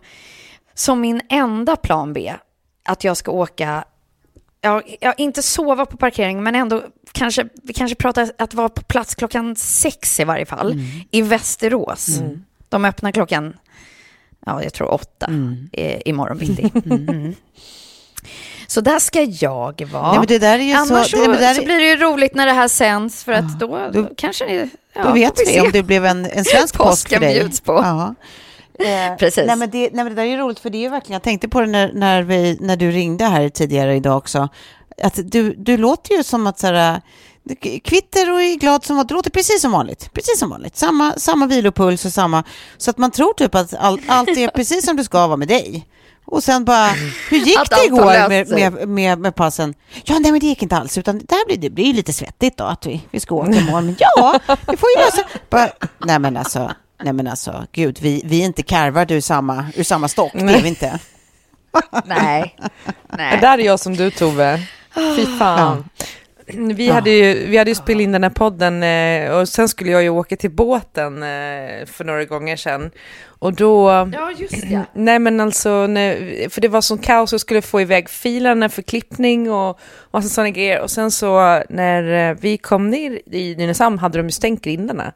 som 0.74 1.00
min 1.00 1.20
enda 1.30 1.76
plan 1.76 2.12
B 2.12 2.34
att 2.84 3.04
jag 3.04 3.16
ska 3.16 3.30
åka 3.30 3.84
Ja, 4.64 4.82
ja, 5.00 5.12
inte 5.12 5.42
sova 5.42 5.86
på 5.86 5.96
parkering, 5.96 6.42
men 6.42 6.54
ändå 6.54 6.82
kanske, 7.12 7.46
vi 7.62 7.72
kanske 7.72 7.94
pratar 7.94 8.32
att 8.38 8.54
vara 8.54 8.68
på 8.68 8.82
plats 8.82 9.14
klockan 9.14 9.56
sex 9.56 10.20
i 10.20 10.24
varje 10.24 10.46
fall, 10.46 10.80
i 11.10 11.22
Västerås. 11.22 12.20
De 12.72 12.84
öppnar 12.84 13.12
klockan, 13.12 13.56
ja, 14.46 14.62
jag 14.62 14.72
tror 14.72 14.90
åtta 14.92 15.30
i, 15.72 16.08
imorgon 16.10 16.38
bitti. 16.38 16.72
Mm. 16.84 17.34
Så 18.66 18.80
där 18.80 18.98
ska 18.98 19.22
jag 19.22 19.88
vara. 19.92 20.08
Nej, 20.08 20.18
men 20.18 20.26
det 20.26 20.38
där 20.38 20.58
är 20.58 20.62
ju 20.62 20.72
Annars 20.72 21.10
så, 21.10 21.16
det, 21.16 21.28
men 21.28 21.40
där, 21.40 21.54
så 21.54 21.64
blir 21.64 21.78
det 21.78 21.88
ju 21.88 21.96
roligt 21.96 22.34
när 22.34 22.46
det 22.46 22.52
här 22.52 22.68
sänds, 22.68 23.24
för 23.24 23.32
att 23.32 23.58
då, 23.58 23.90
då, 23.92 24.08
kanske 24.16 24.44
ni... 24.44 24.70
Ja, 24.94 25.04
då 25.04 25.12
vet 25.12 25.40
vi 25.40 25.46
se. 25.46 25.60
om 25.60 25.70
det 25.72 25.82
blev 25.82 26.06
en, 26.06 26.26
en 26.26 26.44
svensk 26.44 26.76
post 26.76 27.08
för 27.08 27.20
dig. 27.20 27.40
bjuds 27.40 27.60
på. 27.60 27.72
Ja. 27.72 28.14
Eh, 28.78 29.16
Precis. 29.16 29.46
Nej 29.46 29.56
men, 29.56 29.70
det, 29.70 29.78
nej 29.78 29.90
men 30.04 30.06
det 30.06 30.14
där 30.14 30.22
är 30.22 30.30
ju 30.30 30.36
roligt 30.36 30.58
för 30.58 30.70
det 30.70 30.78
är 30.78 30.82
ju 30.82 30.88
verkligen, 30.88 31.12
jag 31.12 31.22
tänkte 31.22 31.48
på 31.48 31.60
det 31.60 31.66
när, 31.66 31.92
när, 31.92 32.22
vi, 32.22 32.58
när 32.60 32.76
du 32.76 32.90
ringde 32.90 33.24
här 33.24 33.48
tidigare 33.48 33.96
idag 33.96 34.16
också, 34.16 34.48
att 35.02 35.18
du, 35.24 35.54
du 35.54 35.76
låter 35.76 36.14
ju 36.16 36.22
som 36.22 36.46
att 36.46 36.58
så 36.58 36.66
här, 36.66 37.00
kvitter 37.84 38.32
och 38.32 38.42
är 38.42 38.56
glad 38.56 38.84
som 38.84 38.96
vanligt, 38.96 39.08
du 39.08 39.14
låter 39.14 39.30
precis 39.30 39.60
som 39.60 39.72
vanligt, 39.72 40.10
precis 40.12 40.38
som 40.38 40.50
vanligt, 40.50 40.76
samma, 40.76 41.12
samma 41.16 41.46
vilopuls 41.46 42.04
och 42.04 42.12
samma, 42.12 42.44
så 42.76 42.90
att 42.90 42.98
man 42.98 43.10
tror 43.10 43.34
typ 43.34 43.54
att 43.54 43.74
all, 43.74 44.00
allt 44.06 44.28
är 44.28 44.48
precis 44.54 44.84
som 44.84 44.96
det 44.96 45.04
ska 45.04 45.26
vara 45.26 45.36
med 45.36 45.48
dig. 45.48 45.86
Och 46.24 46.44
sen 46.44 46.64
bara, 46.64 46.88
hur 47.30 47.38
gick 47.38 47.58
Att 47.58 47.70
det 47.70 47.84
igår 47.86 48.28
med, 48.28 48.48
med, 48.48 48.88
med, 48.88 49.18
med 49.18 49.34
passen? 49.34 49.74
Ja, 50.04 50.18
nej 50.18 50.32
men 50.32 50.40
det 50.40 50.46
gick 50.46 50.62
inte 50.62 50.76
alls, 50.76 50.98
utan 50.98 51.18
det 51.18 51.34
här 51.34 51.46
blir, 51.46 51.56
det 51.56 51.70
blir 51.70 51.94
lite 51.94 52.12
svettigt 52.12 52.56
då 52.56 52.64
att 52.64 52.86
vi, 52.86 53.00
vi 53.10 53.20
ska 53.20 53.34
åka 53.34 53.52
imorgon. 53.52 53.86
Men 53.86 53.96
ja, 53.98 54.40
vi 54.46 54.76
får 54.76 54.88
ju 54.96 55.04
lösa. 55.04 55.22
Bara, 55.50 55.70
nej 55.98 56.18
men 56.18 56.36
alltså, 56.36 56.72
nej 57.02 57.12
men 57.12 57.26
alltså, 57.26 57.66
gud, 57.72 57.98
vi, 58.02 58.22
vi 58.24 58.40
är 58.40 58.46
inte 58.46 58.62
karvade 58.62 59.14
ur 59.14 59.20
samma, 59.20 59.66
ur 59.76 59.84
samma 59.84 60.08
stock, 60.08 60.32
det 60.32 60.40
är 60.40 60.62
vi 60.62 60.68
inte. 60.68 60.98
Nej. 62.04 62.56
Det 62.82 63.16
Nej. 63.16 63.38
där 63.40 63.58
är 63.58 63.62
jag 63.62 63.80
som 63.80 63.96
du 63.96 64.10
Tove. 64.10 64.66
Fy 64.94 65.38
fan. 65.38 65.84
Vi, 66.46 66.88
hade 66.88 67.10
ju, 67.10 67.46
vi 67.46 67.56
hade 67.56 67.70
ju 67.70 67.74
spelat 67.74 68.00
in 68.02 68.12
den 68.12 68.22
här 68.22 68.30
podden 68.30 68.82
eh, 68.82 69.38
och 69.38 69.48
sen 69.48 69.68
skulle 69.68 69.90
jag 69.90 70.02
ju 70.02 70.08
åka 70.08 70.36
till 70.36 70.50
båten 70.50 71.22
eh, 71.22 71.86
för 71.86 72.04
några 72.04 72.24
gånger 72.24 72.56
sedan. 72.56 72.90
Och 73.24 73.52
då... 73.52 73.88
Ja, 74.12 74.32
just 74.36 74.60
det. 74.62 74.82
Nej 74.94 75.18
men 75.18 75.40
alltså, 75.40 75.68
för 76.50 76.60
det 76.60 76.68
var 76.68 76.80
sån 76.80 76.98
kaos, 76.98 77.32
jag 77.32 77.40
skulle 77.40 77.62
få 77.62 77.80
iväg 77.80 78.10
filerna 78.10 78.68
för 78.68 78.82
klippning 78.82 79.50
och 79.50 79.80
massa 80.10 80.28
sådana 80.28 80.50
grejer. 80.50 80.80
Och 80.80 80.90
sen 80.90 81.10
så 81.10 81.62
när 81.68 82.30
eh, 82.30 82.36
vi 82.40 82.58
kom 82.58 82.90
ner 82.90 83.20
i 83.30 83.54
Nynäshamn 83.56 83.98
hade 83.98 84.18
de 84.18 84.26
ju 84.26 84.32
stängt 84.32 84.62
grindarna. 84.62 85.12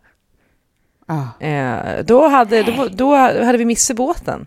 Ah. 1.07 1.45
Eh, 1.47 2.05
då, 2.05 2.29
hade, 2.29 2.63
då, 2.63 2.89
då 2.89 3.17
hade 3.17 3.59
vi 3.59 3.65
missat 3.65 3.97
båten. 3.97 4.47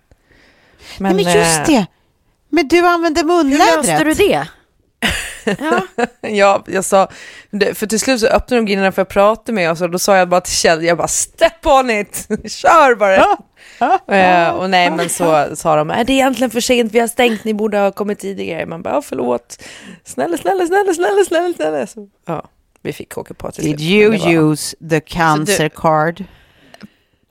Men, 1.00 1.16
Nej, 1.16 1.26
men 1.26 1.34
just 1.36 1.66
det. 1.66 1.86
Men 2.50 2.68
du 2.68 2.88
använde 2.88 3.20
Hur 3.20 3.28
munlädret. 3.28 3.76
löste 3.76 4.04
du 4.04 4.14
det? 4.14 4.48
Ja. 5.46 5.82
Ja, 6.22 6.64
jag 6.68 6.86
sa, 6.86 7.08
för 7.74 7.86
till 7.88 8.00
slut 8.00 8.20
så 8.20 8.28
öppnade 8.28 8.62
de 8.62 8.66
grindarna 8.66 8.92
för 8.92 9.02
att 9.02 9.10
prata 9.10 9.52
med 9.52 9.72
oss 9.72 9.82
och 9.82 9.90
då 9.90 10.00
sa 10.00 10.18
jag 10.18 10.30
bara 10.30 10.42
till 10.42 10.54
Kjell, 10.54 10.84
jag 10.84 10.98
bara 10.98 11.08
step 11.08 11.66
on 11.66 11.90
it, 11.90 12.28
kör 12.52 12.96
bara. 12.96 13.16
Eh, 14.16 14.50
och 14.50 14.70
nej 14.70 14.92
men 14.92 15.10
så 15.10 15.56
sa 15.56 15.76
de, 15.76 15.90
är 15.90 16.04
det 16.04 16.14
är 16.14 16.16
egentligen 16.16 16.50
för 16.52 16.60
sent, 16.60 16.92
vi 16.94 17.00
har 17.00 17.08
stängt, 17.08 17.44
ni 17.44 17.54
borde 17.54 17.78
ha 17.78 17.92
kommit 17.92 18.20
tidigare. 18.20 18.66
Man 18.66 18.82
bara, 18.82 18.94
"Ja, 18.94 19.02
förlåt, 19.02 19.64
snälla, 20.04 20.38
snälla, 20.38 20.66
snälla, 20.68 20.94
snälla, 20.94 21.24
snälla, 21.28 21.54
snälla. 21.54 21.88
Så, 21.88 22.08
ja, 22.28 22.46
vi 22.82 22.94
fick 22.94 23.18
åka 23.18 23.34
på 23.34 23.52
till 23.52 23.64
Did 23.64 23.80
slut, 23.80 24.26
you 24.26 24.52
use 24.52 24.76
the 24.90 25.00
cancer 25.00 25.70
card? 25.70 26.24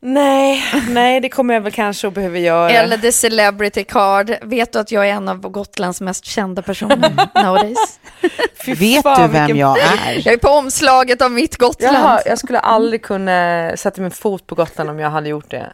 Nej, 0.01 0.65
nej, 0.89 1.21
det 1.21 1.29
kommer 1.29 1.55
jag 1.55 1.61
väl 1.61 1.73
kanske 1.73 2.09
att 2.09 2.15
behöva 2.15 2.39
göra. 2.39 2.71
Eller 2.71 2.97
the 2.99 3.13
celebrity 3.13 3.85
card. 3.85 4.35
Vet 4.43 4.73
du 4.73 4.79
att 4.79 4.93
jag 4.93 5.09
är 5.09 5.13
en 5.13 5.29
av 5.29 5.41
Gotlands 5.41 6.01
mest 6.01 6.25
kända 6.25 6.63
personer 6.63 7.29
nowadays? 7.45 8.01
Fy 8.65 8.75
Vet 8.75 9.03
fan, 9.03 9.23
du 9.23 9.29
vem 9.33 9.47
vilken- 9.47 9.57
jag 9.57 9.79
är? 9.79 10.13
Jag 10.25 10.35
är 10.35 10.39
på 10.39 10.49
omslaget 10.49 11.23
av 11.23 11.31
mitt 11.33 11.57
Gotland. 11.57 11.97
Jaha, 11.97 12.21
jag 12.27 12.39
skulle 12.39 12.59
aldrig 12.59 13.03
kunna 13.03 13.73
sätta 13.77 14.01
min 14.03 14.11
fot 14.11 14.47
på 14.47 14.55
Gotland 14.55 14.91
om 14.91 14.99
jag 14.99 15.11
hade 15.11 15.29
gjort 15.29 15.51
det. 15.51 15.73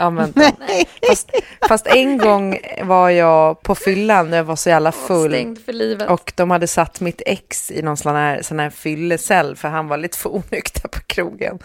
Ja, 0.00 0.10
men, 0.10 0.32
fast, 1.08 1.30
fast 1.68 1.86
en 1.86 2.18
gång 2.18 2.58
var 2.82 3.10
jag 3.10 3.62
på 3.62 3.74
fyllan 3.74 4.30
när 4.30 4.36
jag 4.36 4.44
var 4.44 4.56
så 4.56 4.68
jävla 4.68 4.92
full. 4.92 5.56
Och 6.08 6.32
de 6.36 6.50
hade 6.50 6.66
satt 6.66 7.00
mitt 7.00 7.22
ex 7.26 7.70
i 7.70 7.82
någon 7.82 7.96
sån 7.96 8.14
här, 8.14 8.42
sån 8.42 8.58
här 8.58 8.70
fyllecell 8.70 9.56
för 9.56 9.68
han 9.68 9.88
var 9.88 9.96
lite 9.96 10.18
för 10.18 10.34
onykter 10.34 10.88
på 10.88 11.00
krogen. 11.06 11.58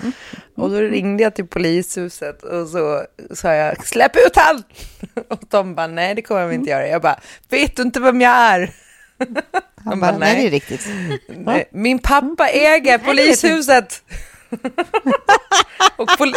Och 0.58 0.70
då 0.70 0.78
ringde 0.78 1.24
jag 1.24 1.36
till 1.36 1.48
polishuset 1.48 2.44
och 2.44 2.68
så 2.68 3.02
sa 3.34 3.54
jag 3.54 3.88
släpp 3.88 4.16
ut 4.16 4.36
han! 4.36 4.64
Och 5.30 5.40
de 5.50 5.76
bara 5.76 5.88
nej 5.88 6.16
det 6.16 6.22
kommer 6.22 6.42
jag 6.42 6.54
inte 6.54 6.70
göra. 6.70 6.88
Jag 6.88 7.02
bara 7.02 7.20
vet 7.50 7.76
du 7.76 7.82
inte 7.82 8.00
vem 8.00 8.22
jag 8.22 8.34
är? 8.34 8.70
Han 9.86 10.00
bara, 10.00 10.18
nej, 10.18 10.36
det 10.42 10.48
är 10.48 10.52
riktigt. 10.52 10.88
Nej, 11.28 11.70
Min 11.72 12.00
pappa 12.00 12.48
äger 12.50 12.98
polishuset. 13.06 14.04
och, 15.96 16.18
poli 16.18 16.34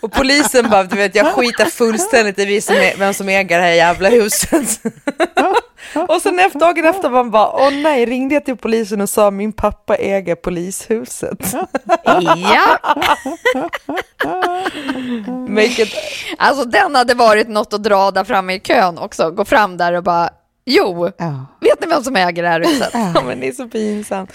och 0.00 0.12
polisen 0.12 0.70
bara, 0.70 0.84
du 0.84 0.96
vet, 0.96 1.14
jag 1.14 1.34
skitar 1.34 1.64
fullständigt 1.64 2.38
i 2.38 2.60
som 2.60 2.76
är, 2.76 2.96
vem 2.96 3.14
som 3.14 3.28
äger 3.28 3.58
det 3.58 3.64
här 3.64 3.72
jävla 3.72 4.08
huset. 4.08 4.80
och 6.08 6.22
sen 6.22 6.38
efter, 6.38 6.60
dagen 6.60 6.84
efter 6.84 7.10
man 7.10 7.30
bara, 7.30 7.52
åh 7.52 7.72
nej, 7.72 8.06
ringde 8.06 8.34
jag 8.34 8.44
till 8.44 8.56
polisen 8.56 9.00
och 9.00 9.10
sa 9.10 9.30
min 9.30 9.52
pappa 9.52 9.96
äger 9.96 10.34
polishuset. 10.34 11.54
Ja, 12.04 12.78
Vilket, 15.48 15.88
alltså 16.38 16.64
den 16.64 16.94
hade 16.94 17.14
varit 17.14 17.48
något 17.48 17.72
att 17.72 17.82
dra 17.82 18.10
där 18.10 18.24
framme 18.24 18.54
i 18.54 18.60
kön 18.60 18.98
också. 18.98 19.30
Gå 19.30 19.44
fram 19.44 19.76
där 19.76 19.92
och 19.92 20.02
bara, 20.02 20.30
jo, 20.68 21.10
Ja. 21.18 21.46
vet 21.60 21.80
ni 21.80 21.86
vem 21.86 22.04
som 22.04 22.16
äger 22.16 22.42
det 22.42 22.48
här 22.48 22.60
huset? 22.60 22.90
ja, 22.92 23.22
men 23.26 23.40
det 23.40 23.48
är 23.48 23.52
så 23.52 23.68
pinsamt. 23.68 24.32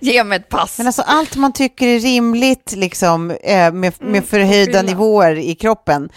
Ge 0.00 0.24
mig 0.24 0.36
ett 0.36 0.48
pass. 0.48 0.78
Men 0.78 0.86
alltså 0.86 1.02
allt 1.02 1.36
man 1.36 1.52
tycker 1.52 1.86
är 1.86 1.98
rimligt 2.00 2.72
liksom, 2.76 3.30
eh, 3.30 3.72
med, 3.72 3.74
Mm, 4.00 4.12
med 4.12 4.24
förhöjda 4.24 4.82
nivåer 4.82 5.38
i 5.38 5.54
kroppen. 5.54 6.08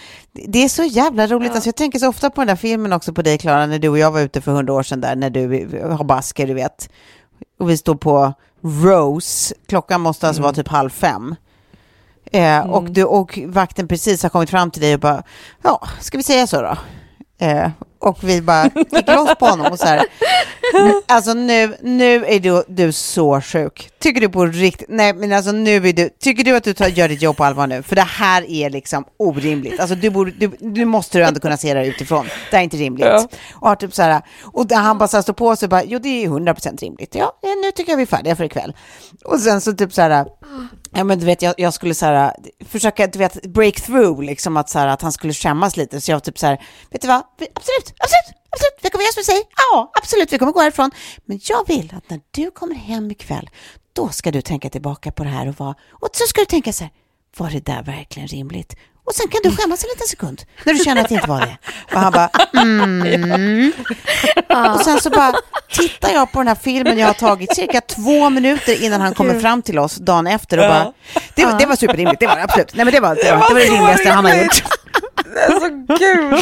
Det 0.47 0.63
är 0.63 0.69
så 0.69 0.83
jävla 0.83 1.27
roligt. 1.27 1.51
Alltså, 1.51 1.67
jag 1.67 1.75
tänker 1.75 1.99
så 1.99 2.07
ofta 2.09 2.29
på 2.29 2.41
den 2.41 2.47
där 2.47 2.55
filmen 2.55 2.93
också 2.93 3.13
på 3.13 3.21
dig, 3.21 3.37
Klara, 3.37 3.65
när 3.65 3.79
du 3.79 3.89
och 3.89 3.97
jag 3.97 4.11
var 4.11 4.21
ute 4.21 4.41
för 4.41 4.51
hundra 4.51 4.73
år 4.73 4.83
sedan 4.83 5.01
där, 5.01 5.15
när 5.15 5.29
du 5.29 5.67
har 5.97 6.03
basker, 6.03 6.47
du 6.47 6.53
vet. 6.53 6.89
Och 7.59 7.69
vi 7.69 7.77
står 7.77 7.95
på 7.95 8.33
Rose, 8.63 9.55
klockan 9.67 10.01
måste 10.01 10.27
alltså 10.27 10.41
vara 10.43 10.53
typ 10.53 10.67
halv 10.67 10.89
fem. 10.89 11.35
Eh, 12.31 12.59
och, 12.69 12.91
du, 12.91 13.03
och 13.03 13.39
vakten 13.47 13.87
precis 13.87 14.23
har 14.23 14.29
kommit 14.29 14.49
fram 14.49 14.71
till 14.71 14.81
dig 14.81 14.93
och 14.93 14.99
bara, 14.99 15.23
ja, 15.63 15.87
ska 16.01 16.17
vi 16.17 16.23
säga 16.23 16.47
så 16.47 16.61
då? 16.61 16.77
Eh, 17.45 17.69
och 18.05 18.17
vi 18.23 18.41
bara 18.41 18.69
gick 18.91 19.07
loss 19.07 19.35
på 19.39 19.45
honom 19.45 19.71
och 19.71 19.79
så 19.79 19.85
här, 19.85 20.05
alltså 21.07 21.33
nu, 21.33 21.77
nu 21.81 22.25
är 22.25 22.39
du, 22.39 22.63
du 22.67 22.91
så 22.91 23.41
sjuk. 23.41 23.89
Tycker 23.99 24.21
du 24.21 24.29
på 24.29 24.45
riktigt, 24.45 24.87
nej 24.89 25.13
men 25.13 25.33
alltså 25.33 25.51
nu 25.51 25.75
är 25.75 25.93
du, 25.93 26.09
tycker 26.19 26.43
du 26.43 26.55
att 26.55 26.63
du 26.63 26.73
tar, 26.73 26.87
gör 26.87 27.07
ditt 27.07 27.21
jobb 27.21 27.37
på 27.37 27.43
allvar 27.43 27.67
nu? 27.67 27.83
För 27.83 27.95
det 27.95 28.01
här 28.01 28.51
är 28.51 28.69
liksom 28.69 29.05
orimligt. 29.17 29.79
Alltså 29.79 29.95
du, 29.95 30.09
borde, 30.09 30.31
du, 30.31 30.51
du 30.59 30.85
måste 30.85 31.17
du 31.17 31.23
ändå 31.23 31.39
kunna 31.39 31.57
se 31.57 31.73
det 31.73 31.79
här 31.79 31.87
utifrån. 31.87 32.25
Det 32.25 32.55
här 32.55 32.59
är 32.59 32.63
inte 32.63 32.77
rimligt. 32.77 33.05
Ja. 33.05 33.27
Och, 33.53 33.67
har 33.67 33.75
typ 33.75 33.93
så 33.93 34.01
här, 34.01 34.21
och 34.43 34.71
han 34.71 34.97
bara 34.97 35.07
så 35.07 35.17
här 35.17 35.21
står 35.21 35.33
på 35.33 35.55
sig 35.55 35.65
och 35.65 35.69
bara, 35.69 35.83
jo 35.83 35.99
det 35.99 36.25
är 36.25 36.29
100% 36.29 36.81
rimligt. 36.81 37.15
Ja, 37.15 37.33
nu 37.63 37.71
tycker 37.71 37.91
jag 37.91 37.97
vi 37.97 38.03
är 38.03 38.07
färdiga 38.07 38.35
för 38.35 38.43
ikväll. 38.43 38.73
Och 39.25 39.39
sen 39.39 39.61
så 39.61 39.73
typ 39.73 39.93
så 39.93 40.01
här, 40.01 40.25
Ja 40.95 41.03
men 41.03 41.19
du 41.19 41.25
vet, 41.25 41.41
jag, 41.41 41.53
jag 41.57 41.73
skulle 41.73 41.93
så 41.93 42.05
här, 42.05 42.33
försöka, 42.65 43.07
du 43.07 43.19
vet, 43.19 43.45
break 43.45 43.81
through, 43.81 44.23
liksom 44.23 44.57
att, 44.57 44.69
så 44.69 44.79
här, 44.79 44.87
att 44.87 45.01
han 45.01 45.11
skulle 45.11 45.33
skämmas 45.33 45.77
lite. 45.77 46.01
Så 46.01 46.11
jag 46.11 46.23
typ 46.23 46.37
så 46.39 46.45
här, 46.47 46.61
vet 46.91 47.01
du 47.01 47.07
vad, 47.07 47.23
Vi- 47.37 47.47
absolut, 47.55 47.93
absolut, 47.99 48.41
absolut, 48.49 48.79
vi 48.81 48.89
kommer 48.89 49.03
göra 49.03 49.11
som 49.13 49.19
du 49.21 49.23
säger. 49.23 49.43
Ja, 49.71 49.91
absolut, 50.01 50.33
vi 50.33 50.37
kommer 50.37 50.51
gå 50.51 50.59
härifrån. 50.61 50.91
Men 51.25 51.39
jag 51.43 51.67
vill 51.67 51.93
att 51.97 52.09
när 52.09 52.19
du 52.31 52.51
kommer 52.51 52.75
hem 52.75 53.11
ikväll, 53.11 53.49
då 53.93 54.09
ska 54.09 54.31
du 54.31 54.41
tänka 54.41 54.69
tillbaka 54.69 55.11
på 55.11 55.23
det 55.23 55.29
här 55.29 55.47
och 55.47 55.59
vara, 55.59 55.75
och 55.91 56.09
så 56.13 56.23
ska 56.27 56.41
du 56.41 56.45
tänka 56.45 56.73
så 56.73 56.83
här, 56.83 56.93
var 57.37 57.49
det 57.49 57.65
där 57.65 57.83
verkligen 57.83 58.27
rimligt? 58.27 58.75
Och 59.05 59.15
sen 59.15 59.27
kan 59.27 59.39
du 59.43 59.55
skämmas 59.55 59.83
en 59.83 59.89
liten 59.89 60.07
sekund 60.07 60.41
när 60.63 60.73
du 60.73 60.79
känner 60.79 61.01
att 61.01 61.09
det 61.09 61.15
inte 61.15 61.27
var 61.29 61.39
det. 61.41 61.57
Och 61.93 61.99
han 61.99 62.11
bara, 62.11 62.29
mm. 62.61 63.71
Och 64.75 64.81
sen 64.81 64.99
så 64.99 65.09
bara 65.09 65.33
tittar 65.73 66.09
jag 66.13 66.31
på 66.31 66.39
den 66.39 66.47
här 66.47 66.55
filmen 66.55 66.97
jag 66.97 67.07
har 67.07 67.13
tagit 67.13 67.55
cirka 67.55 67.81
två 67.81 68.29
minuter 68.29 68.83
innan 68.83 69.01
han 69.01 69.13
kommer 69.13 69.39
fram 69.39 69.61
till 69.61 69.79
oss 69.79 69.95
dagen 69.95 70.27
efter 70.27 70.57
och 70.57 70.67
bara, 70.67 70.93
det, 71.35 71.45
var- 71.45 71.59
det 71.59 71.65
var 71.65 71.75
superrimligt, 71.75 72.19
det 72.19 72.27
var 72.27 72.35
det 72.35 72.43
absolut. 72.43 72.75
Nej 72.75 72.85
men 72.85 72.93
det 72.93 72.99
var 72.99 73.15
det, 73.15 73.31
var, 73.31 73.47
det, 73.47 73.53
var 73.53 73.59
det 73.59 73.65
rimligaste 73.65 74.09
han 74.09 74.25
har 74.25 74.35
gjort. 74.35 74.63
Det 75.33 75.39
är 75.39 75.59
så 75.59 75.97
kul! 75.97 76.33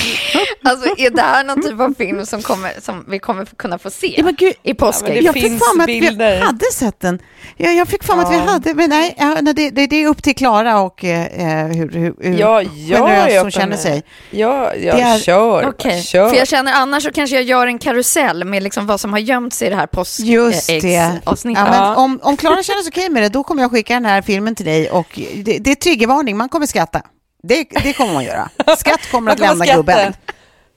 Alltså 0.64 0.90
är 0.98 1.10
det 1.10 1.22
här 1.22 1.44
någon 1.44 1.62
typ 1.64 1.80
av 1.80 1.94
film 1.98 2.26
som, 2.26 2.42
kommer, 2.42 2.72
som 2.82 3.06
vi 3.10 3.20
kommer 3.20 3.46
kunna 3.46 3.78
få 3.80 3.90
se 3.90 4.14
Ja, 4.18 4.24
men 4.24 4.36
gud, 4.36 4.54
i 4.64 4.74
påsken? 4.74 5.16
Ja, 5.16 5.22
jag 5.22 5.34
fick 5.34 5.44
mig 5.52 5.60
att 5.82 6.20
vi 6.20 6.40
hade 6.40 6.66
sett 6.74 7.00
den. 7.00 7.20
Ja, 7.58 7.72
jag 7.72 7.88
fick 7.88 8.04
för 8.04 8.16
mig 8.16 8.26
att 8.26 8.34
vi 8.34 8.38
hade, 8.38 8.74
men 8.74 8.90
nej, 8.90 9.16
ja, 9.20 9.38
nej 9.42 9.54
det, 9.54 9.70
det, 9.70 9.88
det 9.88 9.96
är 10.04 10.08
upp 10.08 10.24
till 10.24 10.36
Klara 10.36 10.80
och 10.80 11.04
eh, 11.04 11.68
hur, 11.68 11.90
hur, 11.90 12.14
hur 12.20 12.40
Ja, 12.40 12.62
jag 12.62 13.00
generös 13.00 13.42
hon 13.42 13.52
känner 13.52 13.78
sig. 13.78 14.04
Ja, 14.30 14.74
ja 14.76 14.96
Det 14.96 15.02
är- 15.02 15.20
kör. 15.20 15.68
Okej, 15.68 16.02
kör. 16.02 16.30
för 16.30 16.36
jag 16.38 16.48
känner 16.48 16.74
annars 16.74 17.04
så 17.04 17.12
kanske 17.12 17.36
jag 17.36 17.44
gör 17.46 17.68
en 17.68 17.80
karusell 17.80 18.44
med 18.46 18.64
liksom 18.64 18.88
vad 18.88 19.00
som 19.00 19.12
har 19.14 19.20
gömt 19.20 19.54
sig 19.54 19.68
i 19.68 19.70
det 19.70 19.76
här 19.76 19.88
påskäggsavsnittet. 19.88 21.24
Ja, 21.26 21.36
men 21.72 21.74
Ja. 21.74 21.96
om, 21.96 22.20
om 22.24 22.38
Klara 22.38 22.64
känner 22.64 22.82
sig 22.82 22.90
okej 22.90 23.10
med 23.10 23.24
det, 23.24 23.30
då 23.30 23.44
kommer 23.44 23.62
jag 23.62 23.72
skicka 23.72 23.94
den 23.94 24.06
här 24.06 24.22
filmen 24.22 24.56
till 24.56 24.66
dig 24.66 24.90
och 24.92 25.20
det, 25.36 25.58
det 25.60 25.72
är 25.72 25.76
triggervarning, 25.76 26.38
man 26.38 26.50
kommer 26.50 26.66
skratta. 26.66 27.02
Det, 27.48 27.64
det 27.84 27.94
kommer 27.94 28.14
man 28.14 28.24
göra. 28.24 28.50
Skratt 28.78 29.12
kommer 29.12 29.32
att 29.36 29.40
lämna 29.40 29.66
gubben. 29.66 30.14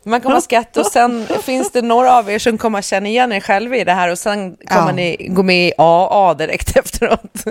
Man 0.05 0.21
kommer 0.21 0.41
skratta 0.41 0.81
och 0.81 0.87
sen 0.87 1.27
finns 1.43 1.71
det 1.73 1.83
några 1.83 2.19
av 2.19 2.31
er 2.31 2.39
som 2.39 2.59
kommer 2.59 2.83
känna 2.83 3.09
igen 3.09 3.33
er 3.33 3.41
själva 3.41 3.77
i 3.77 3.85
det 3.85 3.93
här 3.93 4.11
och 4.13 4.19
sen 4.19 4.57
kommer 4.57 4.87
Ja. 4.89 4.93
ni 4.93 5.29
gå 5.31 5.43
med 5.43 5.69
i 5.69 5.73
AA 5.79 6.35
direkt 6.35 6.77
efteråt. 6.77 7.45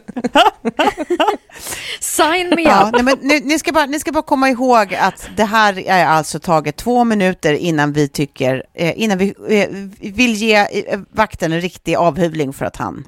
Sign 1.99 2.49
me 2.55 2.61
Ja, 2.61 2.87
up. 2.87 2.93
nej, 2.93 3.03
men 3.03 3.17
nu, 3.21 3.39
ni, 3.39 3.59
ska 3.59 3.71
bara, 3.71 3.85
ni 3.85 3.99
ska 3.99 4.11
bara 4.11 4.23
komma 4.23 4.49
ihåg 4.49 4.95
att 4.95 5.29
det 5.37 5.43
här 5.43 5.87
är 5.87 6.05
alltså 6.05 6.39
taget 6.39 6.75
två 6.75 7.03
minuter 7.03 7.53
innan 7.53 7.93
vi 7.93 8.07
tycker, 8.07 8.63
eh, 8.73 8.93
innan 9.01 9.17
vi 9.17 9.33
eh, 9.49 9.69
vill 10.13 10.33
ge 10.35 10.55
eh, 10.87 10.99
vakten 11.11 11.51
en 11.51 11.61
riktig 11.61 11.95
avhyvling 11.95 12.53
för 12.53 12.65
att 12.65 12.75
han 12.77 13.05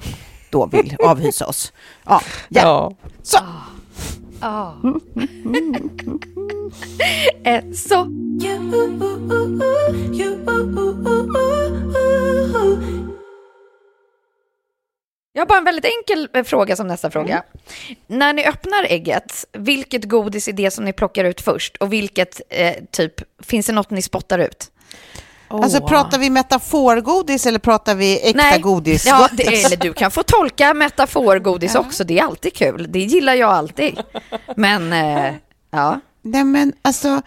då 0.49 0.65
vill 0.65 0.95
avhysa 0.99 1.45
oss. 1.45 1.73
Ja, 2.05 2.21
ja. 2.49 2.93
Så. 3.23 3.37
Ja. 4.41 4.77
Eh, 7.43 7.71
så. 7.71 8.07
Jag 15.33 15.41
har 15.41 15.45
bara 15.45 15.57
en 15.57 15.63
väldigt 15.63 15.85
enkel 15.85 16.29
eh, 16.33 16.43
fråga 16.43 16.75
som 16.75 16.87
nästa 16.87 17.11
fråga. 17.11 17.43
När 18.07 18.33
ni 18.33 18.45
öppnar 18.45 18.83
ägget, 18.83 19.45
vilket 19.51 20.05
godis 20.05 20.47
är 20.47 20.53
det 20.53 20.71
som 20.71 20.85
ni 20.85 20.93
plockar 20.93 21.25
ut 21.25 21.41
först? 21.41 21.77
Och 21.77 21.93
vilket, 21.93 22.41
eh, 22.49 22.75
typ, 22.91 23.13
finns 23.43 23.67
det 23.67 23.73
något 23.73 23.89
ni 23.89 24.01
spottar 24.01 24.39
ut? 24.39 24.71
Alltså 25.47 25.81
pratar 25.87 26.19
vi 26.19 26.29
metaforgodis 26.29 27.45
eller 27.45 27.59
pratar 27.59 27.95
vi 27.95 28.19
äkta 28.29 28.57
godis? 28.57 29.05
Ja, 29.05 29.29
det, 29.33 29.63
eller 29.63 29.77
du 29.77 29.93
kan 29.93 30.11
få 30.11 30.23
tolka 30.23 30.73
metaforgodis 30.73 31.75
också, 31.75 32.03
det 32.03 32.19
är 32.19 32.23
alltid 32.23 32.53
kul. 32.53 32.85
Det 32.89 32.99
gillar 32.99 33.33
jag 33.33 33.49
alltid. 33.49 33.99
Men, 34.55 34.93
eh, 34.93 35.33
ja. 35.71 35.99
Nej 36.21 36.43
men 36.43 36.73
alltså, 36.81 37.21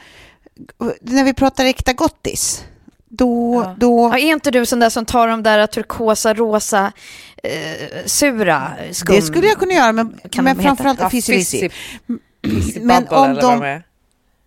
när 1.00 1.24
vi 1.24 1.34
pratar 1.34 1.64
äkta 1.64 1.92
gottis, 1.92 2.64
då... 3.08 3.62
Ja. 3.64 3.74
då 3.78 4.10
Ja, 4.12 4.18
är 4.18 4.32
inte 4.32 4.50
du 4.50 4.66
sån 4.66 4.78
där 4.78 4.90
som 4.90 5.04
tar 5.04 5.28
de 5.28 5.42
där 5.42 5.66
turkosa, 5.66 6.34
rosa, 6.34 6.92
eh, 7.42 8.04
sura 8.06 8.72
skum? 8.92 9.14
det 9.16 9.22
skulle 9.22 9.46
jag 9.46 9.58
kunna 9.58 9.72
göra, 9.72 9.92
men, 9.92 10.18
Kan 10.30 10.44
men 10.44 10.62
framförallt 10.62 11.00
Ja, 11.00 11.10
Fizzy 11.10 11.32
Wizzy. 11.32 11.68
Fizzy 12.44 12.80
Men 12.80 13.08
om 13.08 13.30
eller 13.30 13.42
de- 13.42 13.62
är. 13.62 13.82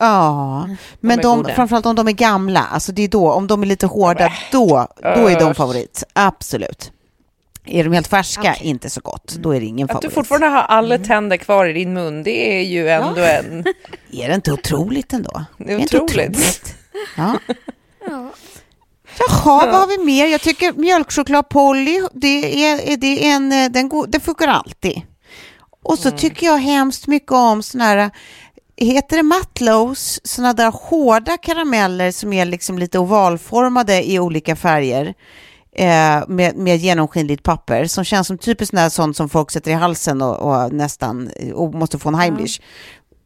Ja, 0.06 0.70
men 1.00 1.20
är 1.20 1.24
de, 1.24 1.38
goda. 1.38 1.54
framförallt 1.56 1.86
om 1.86 1.96
de 1.96 2.08
är 2.08 2.12
gamla, 2.12 2.60
alltså 2.72 2.92
det 2.92 3.02
är 3.02 3.08
då, 3.08 3.32
om 3.32 3.48
de 3.48 3.62
är 3.64 3.68
lite 3.68 3.86
hårda, 3.86 4.34
då, 4.52 4.88
då 5.02 5.28
är 5.28 5.40
de 5.40 5.56
favorit. 5.56 6.04
Absolut. 6.14 6.92
Är 7.66 7.84
de 7.84 7.94
helt 7.94 8.08
färska, 8.08 8.56
inte 8.56 8.90
så 8.90 9.02
gott. 9.02 9.36
Då 9.40 9.52
är 9.56 9.60
det 9.60 9.66
ingen 9.66 9.90
Att 9.90 10.02
du 10.02 10.10
favorit. 10.10 10.14
fortfarande 10.16 10.48
har 10.48 10.62
alla 10.62 10.98
tänder 10.98 11.38
kvar 11.38 11.66
i 11.66 11.74
din 11.74 11.94
mun, 11.94 12.24
det 12.24 12.60
är 12.60 12.64
ju 12.64 12.90
ändå 12.90 13.22
en... 13.22 13.60
Är 14.12 14.28
det 14.30 14.36
inte 14.36 14.52
otroligt 14.52 15.14
ändå? 15.14 15.46
Det 15.58 15.74
är 15.74 15.78
inte 15.78 16.00
otroligt. 16.00 16.76
Ja. 17.18 17.40
Jaha, 19.20 19.66
vad 19.72 19.76
har 19.76 19.88
vi 19.88 20.06
mer? 20.06 20.26
Jag 20.26 20.42
tycker 20.42 20.74
mjölkchoklad 20.74 21.50
Polly, 21.50 22.02
det 22.14 22.66
är, 22.66 22.98
det 22.98 23.08
är 23.28 23.36
en, 23.36 23.52
eh, 23.52 23.72
den, 23.72 23.90
går, 23.90 24.08
den 24.08 24.22
funkar 24.22 24.48
alltid. 24.48 25.02
Och 25.84 26.00
så 26.00 26.12
tycker 26.12 26.46
jag 26.46 26.58
hemskt 26.58 27.08
mycket 27.08 27.32
om 27.32 27.64
såna 27.64 27.84
här, 27.84 28.12
heter 28.76 29.18
det 29.18 29.24
Matlows, 29.24 30.20
såna 30.24 30.54
där 30.54 30.72
hårda 30.72 31.38
karameller 31.38 32.12
som 32.12 32.34
är 32.34 32.46
liksom 32.46 32.78
lite 32.78 33.00
ovalformade 33.00 34.12
i 34.12 34.20
olika 34.20 34.56
färger. 34.56 35.14
Eh, 35.76 36.24
med, 36.28 36.56
med 36.56 36.78
genomskinligt 36.78 37.44
papper 37.44 37.86
som 37.86 38.04
känns 38.04 38.28
som 38.28 38.38
typiskt 38.38 38.76
där 38.76 38.90
sånt 38.90 39.18
som 39.18 39.30
folk 39.30 39.52
sätter 39.52 39.72
i 39.72 39.74
halsen 39.74 40.22
och, 40.22 40.36
och 40.40 40.74
nästan 40.74 41.30
och 41.54 41.74
måste 41.74 42.00
få 42.00 42.10
en 42.10 42.16
Heimlich. 42.16 42.62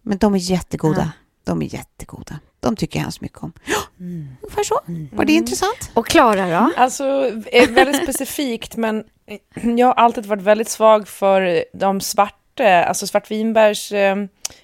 Men 0.02 0.18
de 0.18 0.34
är 0.36 0.40
jättegoda. 0.40 1.12
De 1.44 1.62
är 1.62 1.74
jättegoda. 1.74 2.40
De 2.60 2.76
tycker 2.76 3.00
jag 3.00 3.04
hemskt 3.04 3.22
mycket 3.22 3.44
om. 3.44 3.54
Ja, 3.66 3.78
ungefär 4.42 4.64
så. 4.64 4.80
Var 5.12 5.26
det 5.26 5.34
intressant? 5.34 5.92
Och 5.94 6.08
Klara 6.08 6.50
då? 6.50 6.72
Alltså, 6.78 7.04
är 7.52 7.74
väldigt 7.74 8.04
specifikt, 8.04 8.76
men 8.76 9.04
jag 9.78 9.88
har 9.88 9.94
alltid 9.94 10.26
varit 10.26 10.44
väldigt 10.44 10.70
svag 10.70 11.08
för 11.08 11.64
de 11.74 12.02
svarta, 12.02 12.36
alltså 12.66 13.08
svartvinbärs 13.08 13.92
eh, 13.92 14.16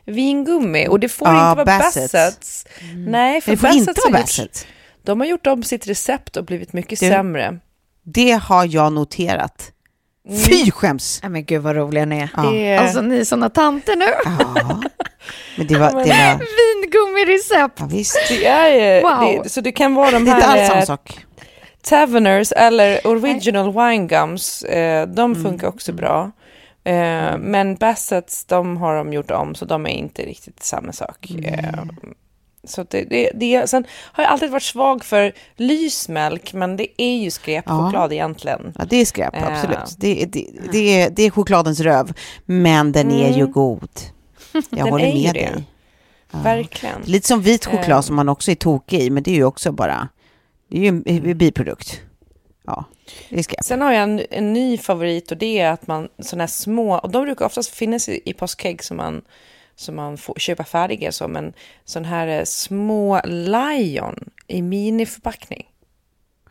vingummi. 0.05 0.88
Och 0.88 1.00
det 1.00 1.09
får 1.09 1.27
Ja, 1.27 1.51
inte 1.51 1.63
vara 1.63 1.79
Bassett's. 1.79 2.13
Bassett's. 2.13 2.67
Nej, 2.95 3.41
för 3.41 3.51
Det 3.51 3.57
får 3.57 3.67
Bassett's 3.67 3.73
inte 3.89 4.01
har 4.03 4.12
vara 4.12 4.19
gjort- 4.19 4.25
Bassett. 4.27 4.67
De 5.03 5.19
har 5.19 5.27
gjort 5.27 5.47
om 5.47 5.63
sitt 5.63 5.88
recept 5.88 6.38
och 6.38 6.45
blivit 6.45 6.73
mycket 6.73 7.00
Du- 7.00 7.09
sämre. 7.09 7.59
Det 8.03 8.31
har 8.31 8.65
jag 8.75 8.93
noterat. 8.93 9.69
Fy 10.45 10.71
skäms! 10.71 11.19
Nej 11.23 11.29
men 11.31 11.45
gud 11.45 11.62
vad 11.62 11.75
roliga 11.75 12.05
ni 12.05 12.19
är. 12.19 12.29
Ja. 12.38 12.41
Det- 12.51 12.77
Alltså 12.77 13.01
ni 13.01 13.19
är 13.19 13.25
såna 13.25 13.50
tanter 13.50 13.95
nu. 13.95 14.05
Ja. 14.25 14.81
Men 15.57 15.67
det 15.67 15.77
var... 15.77 15.89
Det 15.91 15.95
var 15.97 16.39
Vingummirecept. 16.81 17.79
ja, 17.79 17.85
visst. 17.91 18.19
Det 18.29 18.45
är, 18.45 19.01
Wow. 19.01 19.43
det, 19.43 19.50
så 19.50 19.62
det 19.62 19.71
kan 19.71 19.95
vara 19.95 20.12
de 20.12 20.25
Det 20.25 20.31
är 20.31 20.35
inte 20.35 20.47
alls 20.47 20.59
här 20.59 20.67
samma 20.67 20.79
eh, 20.79 20.85
sak. 20.85 21.17
Taverners 21.81 22.51
eller 22.51 23.07
original 23.07 23.73
wine 23.73 24.07
gums, 24.07 24.63
eh, 24.63 25.07
de 25.07 25.31
Mm. 25.31 25.43
funkar 25.43 25.67
också 25.67 25.93
bra. 25.93 26.31
Eh, 26.84 27.38
men 27.38 27.78
Bassett's, 27.78 28.46
de 28.48 28.78
har 28.78 28.96
de 28.96 29.13
gjort 29.13 29.32
om, 29.32 29.56
så 29.56 29.66
de 29.66 29.86
är 29.86 29.90
inte 29.90 30.22
riktigt 30.22 30.63
samma 30.63 30.92
sak. 30.92 31.32
Eh, 31.44 31.84
så 32.68 32.86
det, 32.90 33.04
det, 33.04 33.32
det, 33.36 33.70
sen 33.70 33.86
har 33.92 34.24
jag 34.24 34.32
alltid 34.32 34.52
varit 34.52 34.63
svag 34.63 35.04
för 35.06 35.32
lysmjölk, 35.56 36.54
men 36.54 36.78
det 36.78 37.02
är 37.02 37.16
ju 37.18 37.32
skräpchoklad 37.32 38.13
egentligen. 38.13 38.74
Ja, 38.80 38.86
det 38.90 38.98
är 38.98 39.06
skräp, 39.06 39.34
Ja. 39.34 39.46
absolut. 39.52 39.96
Det, 39.98 40.24
är- 40.24 40.28
det, 40.28 40.48
det, 40.72 41.02
är, 41.02 41.10
det 41.10 41.24
är 41.24 41.30
chokladens 41.30 41.80
röv. 41.80 42.13
Men 42.46 42.92
den 42.92 43.12
är 43.12 43.38
ju 43.38 43.48
god. 43.48 43.90
Jag 44.54 44.63
Den 44.70 44.88
håller 44.90 45.06
är 45.06 45.12
ju 45.16 45.24
med 45.25 45.34
det. 45.36 45.40
dig. 45.40 45.63
Verkligen. 46.32 47.02
Lite 47.06 47.28
som 47.28 47.42
vit 47.42 47.66
choklad 47.66 47.92
Eh. 47.98 48.02
som 48.02 48.16
man 48.16 48.30
också 48.30 48.52
är 48.52 48.56
tokig 48.56 49.00
i, 49.02 49.10
men 49.10 49.24
det 49.24 49.32
är 49.32 49.36
ju 49.36 49.44
också 49.46 49.72
bara... 49.72 50.08
Det 50.70 50.78
är 50.78 50.82
ju 50.82 50.88
en 50.88 51.04
en 51.08 51.38
biprodukt. 51.38 52.02
Ja, 52.65 52.86
skräp. 53.43 53.63
Sen 53.63 53.82
har 53.82 53.91
jag 53.91 54.03
en, 54.03 54.22
en 54.29 54.53
ny 54.53 54.77
favorit 54.77 55.32
och 55.32 55.38
det 55.38 55.60
är 55.60 55.72
att 55.72 55.88
man 55.88 56.10
sådana 56.20 56.43
här 56.43 56.48
små, 56.48 56.98
och 56.98 57.12
de 57.12 57.24
brukar 57.24 57.46
oftast 57.46 57.75
finnas 57.75 58.10
i, 58.10 58.22
i 58.25 58.34
påskägg 58.34 58.84
som 58.84 58.98
man, 58.98 59.22
som 59.75 59.96
man 59.96 60.17
får 60.17 60.36
köpa 60.36 60.63
färdiga 60.63 61.12
så, 61.12 61.27
men 61.27 61.53
sån 61.86 62.05
här 62.05 62.27
eh, 62.27 62.43
små 62.43 63.22
Lion 63.25 64.29
i 64.48 64.62
miniförpackning. 64.62 65.65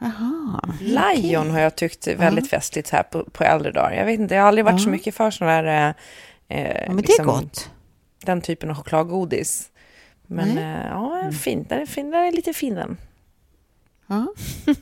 Jaha. 0.01 0.61
Lion 0.81 1.51
har 1.51 1.61
jag 1.61 1.77
tyckt 1.77 2.07
väldigt 2.07 2.51
festligt 2.51 2.91
här 2.91 3.03
på, 3.03 3.25
på 3.25 3.45
äldre 3.45 3.73
dagar. 3.73 3.93
Jag 3.93 4.05
vet 4.05 4.21
inte, 4.21 4.35
jag 4.35 4.43
har 4.43 4.49
aldrig 4.49 4.65
varit 4.65 4.83
så 4.83 4.89
mycket 4.89 5.15
för 5.15 5.31
sån 5.31 5.49
här, 5.49 5.65
eh, 5.65 6.59
eh, 6.59 6.83
Ja, 6.87 6.93
men 6.93 7.05
det 7.05 7.13
är 7.13 7.25
gott. 7.25 7.71
den 8.25 8.41
typen 8.41 8.71
av 8.71 8.77
chokladgodis. 8.77 9.71
Men 10.27 10.59
eh, 10.59 10.87
ja, 10.87 11.31
fin, 11.33 11.67
den 11.69 11.81
är, 11.81 11.87
fin, 11.87 12.11
den 12.11 12.25
är 12.25 12.33
lite 12.33 12.53
fin 12.53 12.75
den. 12.75 12.97
Ja. 14.13 14.27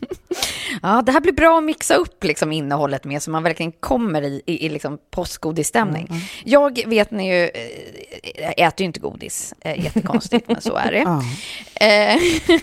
Ja, 0.83 1.03
det 1.07 1.13
här 1.13 1.21
blir 1.21 1.33
bra 1.33 1.59
att 1.59 1.65
mixa 1.65 1.95
upp 1.95 2.25
liksom 2.25 2.53
innehållet 2.53 3.05
med 3.05 3.23
så 3.23 3.31
man 3.31 3.43
verkligen 3.43 3.73
kommer 3.73 4.23
i, 4.23 4.43
i, 4.47 4.67
i 4.67 4.69
liksom 4.69 4.99
postgodisstämning. 5.11 6.09
Jag 6.45 6.81
vet 6.89 7.11
ni 7.11 7.37
ju, 7.37 7.45
eh, 7.45 8.51
äter 8.67 8.81
ju 8.81 8.85
inte 8.85 9.01
godis, 9.01 9.55
eh, 9.61 9.85
jättekonstigt 9.85 10.49
men 10.49 10.61
så 10.61 10.77
är 10.77 10.93
det. 10.93 10.99
Ja. 11.81 11.87
Eh, 11.87 12.17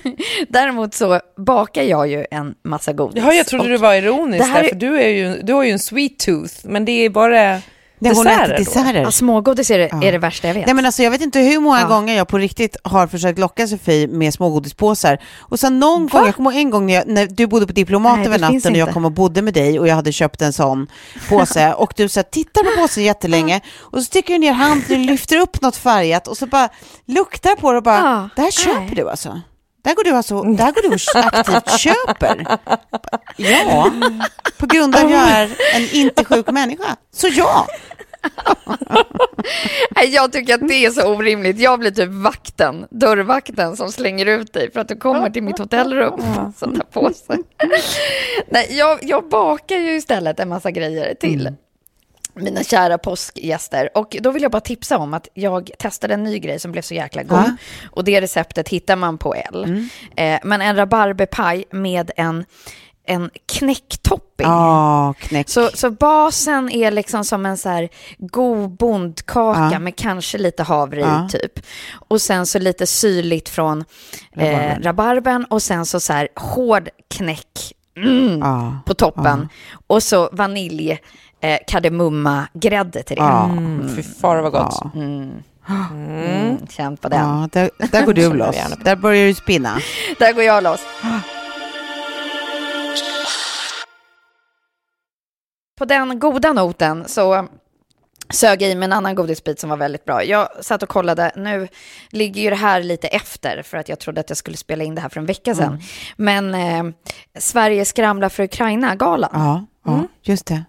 Däremot 0.50 0.94
så 0.94 1.20
bakar 1.38 1.84
jag 1.84 2.08
ju 2.08 2.26
en 2.32 2.56
massa 2.64 2.94
godis. 2.94 3.24
Ja, 3.24 3.34
jag 3.34 3.48
trodde 3.48 3.68
du 3.70 3.78
var 3.78 3.94
ironisk 3.94 4.46
här 4.46 4.54
där, 4.54 4.64
är- 4.64 4.70
för 4.70 4.76
du, 4.76 5.02
är 5.02 5.08
ju, 5.10 5.42
du 5.42 5.54
har 5.54 5.64
ju 5.64 5.72
en 5.72 5.80
sweet 5.80 6.20
tooth, 6.20 6.54
men 6.64 6.86
det 6.86 6.92
är 6.92 7.10
bara 7.10 7.62
Nej, 8.00 8.14
hon 8.16 8.28
äter 8.28 8.38
desserter 8.38 8.58
då. 8.58 8.58
desserter. 8.82 9.02
Ja, 9.02 9.12
smågodis 9.12 9.72
är 9.72 9.78
det, 9.78 9.90
Ja. 9.92 10.04
är 10.04 10.12
det 10.12 10.18
värsta 10.18 10.48
jag 10.48 10.56
vet. 10.56 10.66
Nej, 10.66 10.76
men 10.76 10.86
alltså, 10.86 11.04
jag 11.04 11.12
vet 11.12 11.22
inte 11.22 11.40
hur 11.40 11.60
många 11.60 11.82
Ja. 11.82 11.88
gånger 11.88 12.14
jag 12.18 12.28
på 12.28 12.38
riktigt 12.38 12.78
har 12.84 13.08
försökt 13.08 13.40
locka 13.40 13.68
Sofie 13.68 14.08
med 14.08 14.34
smågodispåsar. 14.34 15.18
Och 15.40 15.60
sen 15.60 15.80
någon 15.80 16.08
gång, 16.08 16.26
jag 16.26 16.36
kommer 16.36 16.52
en 16.52 16.70
gång 16.70 16.86
när, 16.86 16.94
jag, 16.94 17.08
när 17.08 17.26
du 17.28 17.48
bodde 17.48 17.68
på 17.68 17.74
Diplomat 17.74 18.26
över 18.26 18.40
natten 18.40 18.72
och 18.72 18.78
jag 18.78 18.94
kom 18.94 19.06
och 19.06 19.12
bodde 19.12 19.42
med 19.42 19.54
dig 19.54 19.80
och 19.80 19.88
jag 19.88 19.96
hade 19.96 20.12
köpt 20.12 20.42
en 20.42 20.54
sån 20.54 20.88
påse 21.30 21.74
och 21.78 21.94
du 21.98 22.10
så 22.10 22.20
här, 22.20 22.24
tittar 22.24 22.64
på 22.64 22.82
påsen 22.82 23.04
jättelänge 23.04 23.62
och 23.78 23.98
så 23.98 24.04
sticker 24.04 24.34
du 24.34 24.40
ner 24.40 24.54
handen 24.54 25.00
och 25.00 25.06
lyfter 25.06 25.38
upp 25.38 25.62
något 25.62 25.76
färgat 25.76 26.28
och 26.28 26.38
så 26.38 26.46
bara 26.48 26.70
luktar 27.06 27.56
på 27.56 27.72
det 27.72 27.78
och 27.78 27.84
bara, 27.84 27.98
Ja, 27.98 28.30
det 28.36 28.42
här 28.42 28.52
köper 28.52 28.80
nej. 28.80 28.96
du 28.96 29.10
alltså? 29.10 29.42
Där 29.88 29.96
går 29.96 30.04
du 30.04 30.10
alltså, 30.10 30.44
där 30.44 30.72
går 30.72 30.82
du 30.82 30.88
och 30.88 31.26
aktivt 31.38 31.80
köper? 31.80 32.58
Ja, 33.38 33.92
på 34.58 34.66
grund 34.66 34.96
av 34.96 35.06
att 35.06 35.12
jag 35.12 35.30
är 35.30 35.50
en 35.76 35.90
inte 35.94 36.26
sjuk 36.26 36.52
människa. 36.52 36.96
Så 37.14 37.28
ja. 37.28 37.68
Jag 40.08 40.32
tycker 40.32 40.54
att 40.54 40.68
det 40.68 40.86
är 40.86 40.92
så 40.92 41.16
orimligt. 41.16 41.60
Jag 41.60 41.80
blir 41.80 41.92
typ 41.92 42.10
vakten, 42.10 42.86
dörrvakten 42.90 43.78
som 43.78 43.92
slänger 43.92 44.26
ut 44.26 44.54
dig 44.54 44.72
för 44.72 44.80
att 44.80 44.88
du 44.88 44.96
kommer 44.96 45.30
till 45.30 45.44
mitt 45.44 45.60
hotellrum. 45.60 46.22
Ta 46.60 46.84
på 46.92 47.14
sig. 47.14 47.38
Nej, 48.48 48.68
jag, 48.70 49.00
jag 49.02 49.30
bakar 49.30 49.76
ju 49.76 49.96
istället 49.96 50.40
en 50.40 50.50
massa 50.50 50.72
grejer 50.72 51.16
till 51.16 51.54
mina 52.38 52.64
kära 52.64 52.98
påskgäster. 52.98 53.90
Och 53.98 54.18
då 54.20 54.32
vill 54.32 54.42
jag 54.44 54.52
bara 54.52 54.62
tipsa 54.62 54.98
om 54.98 55.14
att 55.14 55.28
jag 55.34 55.72
testade 55.80 56.14
en 56.14 56.24
ny 56.24 56.40
grej 56.40 56.60
som 56.60 56.72
blev 56.72 56.82
så 56.82 56.94
jäkla 56.94 57.24
god. 57.24 57.38
Ja. 57.38 57.56
Och 57.92 58.04
det 58.04 58.22
receptet 58.22 58.70
hittar 58.70 58.96
man 58.96 59.18
på 59.18 59.34
L. 59.36 59.88
Eh, 60.16 60.40
men 60.44 60.62
en 60.62 60.76
rabarberpaj 60.76 61.66
med 61.72 62.12
en, 62.18 62.46
en 63.08 63.30
knäcktopping. 63.46 64.48
Ja, 64.48 65.14
knäck. 65.20 65.50
Så, 65.50 65.70
så 65.74 65.92
basen 65.92 66.70
är 66.70 66.92
liksom 66.92 67.24
som 67.24 67.46
en 67.46 67.58
så 67.58 67.70
här 67.70 67.90
god 68.18 68.70
bondkaka 68.70 69.70
Ja. 69.74 69.80
med 69.80 69.96
kanske 69.96 70.38
lite 70.38 70.64
havre 70.64 71.00
Ja. 71.00 71.26
i 71.26 71.30
typ. 71.30 71.60
Och 72.10 72.22
sen 72.22 72.46
så 72.46 72.60
lite 72.60 72.88
syrligt 72.88 73.50
från 73.50 73.84
eh, 74.38 74.80
rabarbern 74.80 75.44
och 75.44 75.64
sen 75.64 75.86
så, 75.86 76.00
så 76.00 76.14
här 76.14 76.28
hård 76.36 76.90
knäck 77.08 77.74
mm, 77.98 78.40
Ja. 78.40 78.80
på 78.86 78.94
toppen. 78.94 79.50
Och 79.88 80.04
så 80.04 80.30
vanilj, 80.32 81.00
eh, 81.42 81.60
kardemumma, 81.68 82.48
grädde 82.54 83.04
till 83.04 83.16
det. 83.18 83.22
Ja. 83.24 83.44
Mm, 83.46 83.96
fy 83.96 84.04
far 84.04 84.42
vad 84.42 84.52
gott. 84.52 84.80
Ja. 84.82 84.92
Mm, 85.92 86.68
känn 86.70 86.98
på 86.98 87.10
den. 87.10 87.20
Ja, 87.20 87.50
där, 87.52 87.70
där 87.92 88.06
går 88.06 88.14
du 88.14 88.34
loss. 88.34 88.56
Där 88.84 88.96
börjar 88.96 89.28
du 89.28 89.34
spinna. 89.34 89.80
Där 90.20 90.34
går 90.34 90.44
jag 90.44 90.64
loss. 90.64 90.82
På 95.78 95.86
den 95.86 96.20
goda 96.20 96.54
noten 96.54 97.04
så 97.08 97.48
sög 98.30 98.62
jag 98.62 98.72
i 98.72 98.76
mig 98.76 98.86
en 98.86 98.94
annan 98.94 99.16
godisbit 99.16 99.60
som 99.60 99.70
var 99.70 99.78
väldigt 99.78 100.06
bra. 100.06 100.24
Jag 100.24 100.50
satt 100.66 100.84
och 100.84 100.90
kollade, 100.90 101.32
nu 101.36 101.68
ligger 102.10 102.42
ju 102.42 102.50
det 102.50 102.56
här 102.56 102.84
lite 102.84 103.08
efter 103.08 103.62
för 103.62 103.78
att 103.78 103.90
jag 103.90 104.00
trodde 104.00 104.22
att 104.22 104.30
jag 104.30 104.38
skulle 104.38 104.58
spela 104.58 104.84
in 104.84 104.96
det 104.96 105.02
här 105.02 105.10
för 105.10 105.20
en 105.20 105.26
vecka 105.26 105.56
sedan. 105.56 105.80
Men 106.16 106.54
eh, 106.56 106.84
Sverige 107.40 107.86
skramlar 107.86 108.30
för 108.30 108.44
Ukraina-galan, 108.44 109.30
Ja, 109.34 109.66
ja 109.86 109.92
Mm. 109.94 110.08
just 110.24 110.46
det. 110.46 110.64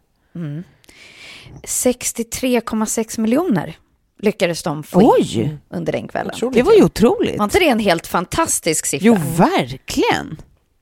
63,6 1.62 3.20
miljoner 3.20 3.76
lyckades 4.20 4.62
de 4.62 4.82
få 4.82 5.00
in 5.00 5.08
Oj, 5.18 5.58
under 5.70 5.92
den 5.92 6.08
kvällen. 6.08 6.34
det 6.52 6.62
var 6.62 6.72
ju 6.72 6.84
otroligt. 6.84 7.38
Var 7.38 7.44
inte 7.44 7.58
det 7.58 7.68
en 7.68 7.78
helt 7.78 8.06
fantastisk 8.06 8.86
siffra? 8.86 9.06
Jo, 9.06 9.16
verkligen. 9.36 10.36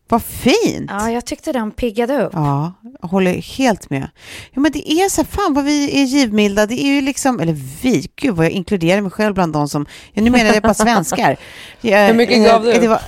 Vad 0.09 0.23
fint. 0.23 0.91
Ja, 0.91 1.11
jag 1.11 1.25
tyckte 1.27 1.53
den 1.53 1.71
piggade 1.71 2.23
upp. 2.25 2.33
Ja, 2.35 2.73
jag 3.01 3.09
håller 3.09 3.33
helt 3.33 3.91
med. 3.91 4.09
Ja, 4.53 4.61
men 4.61 4.73
det 4.73 4.93
är 4.93 5.09
så 5.09 5.21
här, 5.23 5.29
fan 5.29 5.55
vad 5.55 5.65
vi 5.65 6.01
är 6.03 6.05
givmilda. 6.05 6.67
Det 6.67 6.75
är 6.75 6.95
ju 6.95 7.01
liksom, 7.01 7.41
eller 7.41 7.53
vi, 7.83 8.09
gud 8.17 8.35
vad 8.35 8.47
jag 8.47 8.53
inkluderar 8.53 9.01
mig 9.01 9.11
själv 9.11 9.35
bland 9.35 9.53
de 9.53 9.69
som, 9.69 9.87
ja, 10.13 10.23
nu 10.23 10.31
menar 10.31 10.55
jag 10.55 10.63
bara 10.63 10.75
svenskar. 10.75 11.37
Jag, 11.81 12.07
Hur 12.07 12.15
mycket 12.15 12.45
gav 12.45 12.69
eh, 12.69 12.75
du? 12.75 12.81
Det 12.81 12.89
var, 12.89 13.01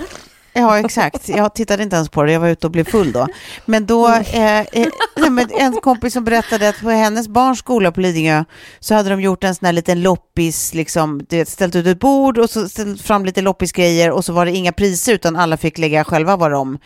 Ja, 0.53 0.79
exakt. 0.79 1.29
Jag 1.29 1.55
tittade 1.55 1.83
inte 1.83 1.97
ens 1.97 2.09
på 2.09 2.23
det, 2.23 2.33
jag 2.33 2.41
var 2.41 2.49
ute 2.49 2.67
och 2.67 2.71
blev 2.71 2.85
full 2.85 3.13
då. 3.13 3.27
Men 3.65 3.87
då, 3.87 4.09
eh, 4.09 4.61
eh, 4.61 4.89
men 5.31 5.51
en 5.51 5.73
kompis 5.73 6.13
som 6.13 6.25
berättade 6.25 6.69
att 6.69 6.81
på 6.81 6.91
hennes 6.91 7.29
barns 7.29 7.59
skola 7.59 7.93
på 7.93 8.01
Lidingö 8.01 8.45
så 8.81 8.95
hade 8.95 9.11
de 9.11 9.21
gjort 9.21 9.45
en 9.45 9.55
sån 9.55 9.67
här 9.67 9.73
liten 9.73 10.03
loppis, 10.03 10.75
liksom, 10.75 11.27
vet, 11.31 11.49
ställt 11.49 11.77
ut 11.77 11.87
ett 11.87 12.01
bord 12.01 12.39
och 12.39 12.51
så 12.51 12.69
ställt 12.69 13.03
fram 13.03 13.25
lite 13.25 13.41
loppisgrejer 13.41 14.11
och 14.11 14.25
så 14.25 14.33
var 14.33 14.47
det 14.47 14.53
inga 14.53 14.73
priser 14.73 15.13
utan 15.13 15.37
alla 15.37 15.57
fick 15.57 15.79
lägga 15.79 16.05
själva 16.05 16.37
vad 16.37 16.51
de, 16.51 16.79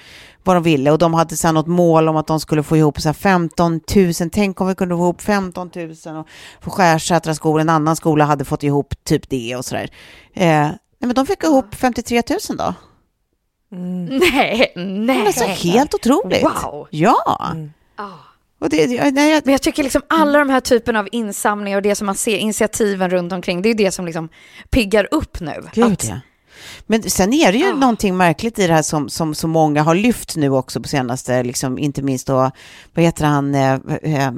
vad 0.45 0.57
de 0.57 0.63
ville 0.63 0.91
och 0.91 0.99
de 0.99 1.15
hade 1.15 1.37
här 1.45 1.53
något 1.53 1.67
mål 1.67 2.09
om 2.09 2.17
att 2.17 2.27
de 2.27 2.41
skulle 2.41 2.63
få 2.63 2.77
ihop 2.77 3.01
så 3.01 3.09
här 3.09 3.15
15 3.15 3.81
000, 3.97 4.13
tänk 4.33 4.61
om 4.61 4.69
vi 4.69 4.75
kunde 4.75 4.95
få 4.95 5.03
ihop 5.03 5.23
15 5.23 5.71
000 5.75 6.17
och 6.17 6.27
få 6.61 6.71
Skärsätra 6.71 7.35
skola, 7.35 7.61
en 7.61 7.69
annan 7.69 7.97
skola 7.97 8.25
hade 8.25 8.45
fått 8.45 8.63
ihop 8.63 8.95
typ 9.05 9.29
det 9.29 9.57
och 9.57 9.65
sådär. 9.65 9.91
Eh, 10.35 10.47
nej, 10.47 10.77
men 10.99 11.15
de 11.15 11.27
fick 11.27 11.45
ihop 11.45 11.75
53 11.75 12.23
000 12.49 12.59
då. 12.59 12.75
Nej, 14.33 14.73
nej. 14.77 15.27
Alltså 15.27 15.45
helt 15.45 15.95
otroligt. 15.95 16.43
Wow. 16.43 16.89
Ja. 16.91 17.57
Och 18.61 18.69
det, 18.69 18.87
nej, 19.13 19.31
jag, 19.31 19.43
Men 19.47 19.53
jag 19.53 19.63
tycker 19.63 19.83
liksom 19.83 20.03
alla 20.09 20.39
de 20.39 20.51
här 20.51 20.61
typen 20.61 20.97
av 20.97 21.09
insamlingar 21.13 21.77
och 21.79 21.83
det 21.83 21.95
som 21.95 22.07
man 22.07 22.15
ser, 22.15 22.37
initiativen 22.37 23.11
runt 23.11 23.33
omkring, 23.33 23.63
det 23.63 23.69
är 23.69 23.75
det 23.75 23.91
som 23.91 24.07
liksom 24.07 24.29
piggar 24.71 25.09
upp 25.11 25.41
nu. 25.41 25.53
Gud, 25.75 25.85
Att- 25.93 26.09
ja. 26.09 26.21
Men 26.87 27.03
sen 27.03 27.33
är 27.33 27.53
det 27.53 27.59
ju 27.59 27.75
någonting 27.75 28.17
märkligt 28.17 28.59
i 28.59 28.67
det 28.67 28.73
här 28.75 28.83
som, 28.83 29.09
som 29.09 29.35
så 29.35 29.49
många 29.49 29.83
har 29.83 29.95
lyft 29.95 30.37
nu 30.37 30.51
också 30.51 30.81
på 30.83 30.89
senaste, 30.89 31.43
liksom, 31.43 31.79
inte 31.79 32.03
minst 32.03 32.27
då, 32.27 32.51
vad 32.95 33.05
heter 33.05 33.25
han, 33.25 33.55
eh, 33.55 33.73
eh, 34.03 34.33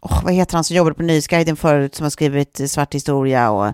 åh, 0.00 0.24
vad 0.24 0.32
heter 0.34 0.54
han 0.54 0.64
som 0.64 0.76
jobbade 0.76 0.94
på 0.94 1.02
Nyhetsguiden 1.02 1.56
förut 1.56 1.94
som 1.94 2.04
har 2.04 2.10
skrivit 2.10 2.70
Svart 2.70 2.94
historia 2.94 3.50
och 3.50 3.72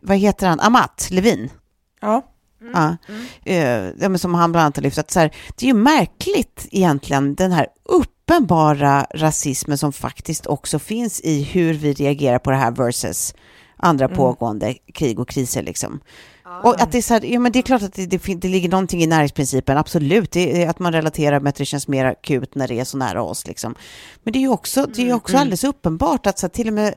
vad 0.00 0.16
heter 0.16 0.46
han, 0.48 0.60
Amat 0.60 1.08
Levin? 1.10 1.50
Ja. 2.00 2.22
Ja, 2.72 2.96
eh, 3.44 3.58
ja, 4.00 4.08
men 4.08 4.18
som 4.18 4.34
han 4.34 4.52
bland 4.52 4.64
annat 4.64 4.76
har 4.76 4.82
lyft, 4.82 4.98
att 4.98 5.10
så 5.10 5.20
här, 5.20 5.34
det 5.56 5.66
är 5.66 5.68
ju 5.68 5.74
märkligt 5.74 6.68
egentligen 6.70 7.34
den 7.34 7.52
här 7.52 7.66
uppenbara 7.84 9.06
rasismen 9.14 9.78
som 9.78 9.92
faktiskt 9.92 10.46
också 10.46 10.78
finns 10.78 11.20
i 11.20 11.42
hur 11.42 11.74
vi 11.74 11.92
reagerar 11.92 12.38
på 12.38 12.50
det 12.50 12.56
här 12.56 12.70
versus 12.70 13.34
andra 13.76 14.08
pågående 14.08 14.74
krig 14.94 15.18
och 15.18 15.28
kriser 15.28 15.62
liksom. 15.62 16.00
Och 16.62 16.80
att 16.82 16.92
det 16.92 16.98
är 16.98 17.02
så 17.02 17.14
här, 17.14 17.24
ja 17.24 17.40
men 17.40 17.52
det 17.52 17.58
är 17.58 17.62
klart 17.62 17.82
att 17.82 17.92
det, 17.94 18.06
det, 18.06 18.34
det 18.34 18.48
ligger 18.48 18.68
någonting 18.68 19.02
i 19.02 19.06
närhetsprincipen, 19.06 19.78
absolut, 19.78 20.30
det 20.30 20.62
är 20.62 20.68
att 20.68 20.78
man 20.78 20.92
relaterar 20.92 21.40
med 21.40 21.50
att 21.50 21.56
det 21.56 21.64
känns 21.64 21.88
mer 21.88 22.04
akut 22.04 22.54
när 22.54 22.68
det 22.68 22.80
är 22.80 22.84
så 22.84 22.96
nära 22.96 23.22
oss 23.22 23.46
liksom. 23.46 23.74
Men 24.22 24.32
det 24.32 24.38
är 24.38 24.40
ju 24.40 24.48
också, 24.48 24.86
det 24.86 25.02
är 25.02 25.06
ju 25.06 25.12
också 25.12 25.36
alldeles 25.36 25.64
uppenbart 25.64 26.26
att 26.26 26.38
så 26.38 26.46
här, 26.46 26.50
till 26.50 26.68
och 26.68 26.74
med 26.74 26.94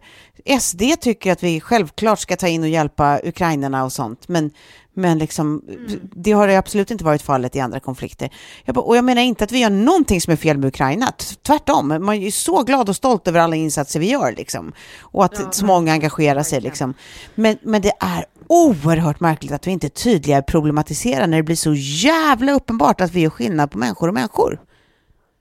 SD 0.59 0.81
tycker 0.99 1.31
att 1.31 1.43
vi 1.43 1.61
självklart 1.61 2.19
ska 2.19 2.35
ta 2.35 2.47
in 2.47 2.63
och 2.63 2.69
hjälpa 2.69 3.19
ukrainarna 3.23 3.83
och 3.83 3.91
sånt, 3.91 4.27
men 4.27 4.51
men 4.99 5.17
liksom, 5.17 5.61
det 6.01 6.31
har 6.31 6.47
absolut 6.47 6.91
inte 6.91 7.03
varit 7.03 7.21
fallet 7.21 7.55
i 7.55 7.59
andra 7.59 7.79
konflikter. 7.79 8.29
Jag 8.65 8.75
bara, 8.75 8.85
och 8.85 8.97
jag 8.97 9.05
menar 9.05 9.21
inte 9.21 9.43
att 9.43 9.51
vi 9.51 9.59
gör 9.59 9.69
någonting 9.69 10.21
som 10.21 10.33
är 10.33 10.37
fel 10.37 10.57
med 10.57 10.67
Ukraina. 10.67 11.13
Tvärtom, 11.41 11.87
man 11.87 12.09
är 12.09 12.19
ju 12.19 12.31
så 12.31 12.63
glad 12.63 12.89
och 12.89 12.95
stolt 12.95 13.27
över 13.27 13.39
alla 13.39 13.55
insatser 13.55 13.99
vi 13.99 14.09
gör. 14.09 14.31
Liksom. 14.31 14.73
Och 14.99 15.25
att 15.25 15.55
så 15.55 15.65
många 15.65 15.91
engagerar 15.91 16.43
sig. 16.43 16.61
Liksom. 16.61 16.93
Men, 17.35 17.57
men 17.61 17.81
det 17.81 17.91
är 17.99 18.25
oerhört 18.47 19.19
märkligt 19.19 19.51
att 19.51 19.67
vi 19.67 19.71
inte 19.71 19.89
tydligare 19.89 20.43
problematiserar 20.43 21.27
när 21.27 21.37
det 21.37 21.43
blir 21.43 21.55
så 21.55 21.73
jävla 21.75 22.51
uppenbart 22.51 23.01
att 23.01 23.11
vi 23.11 23.21
gör 23.21 23.29
skillnad 23.29 23.71
på 23.71 23.77
människor 23.77 24.07
och 24.07 24.13
människor. 24.13 24.61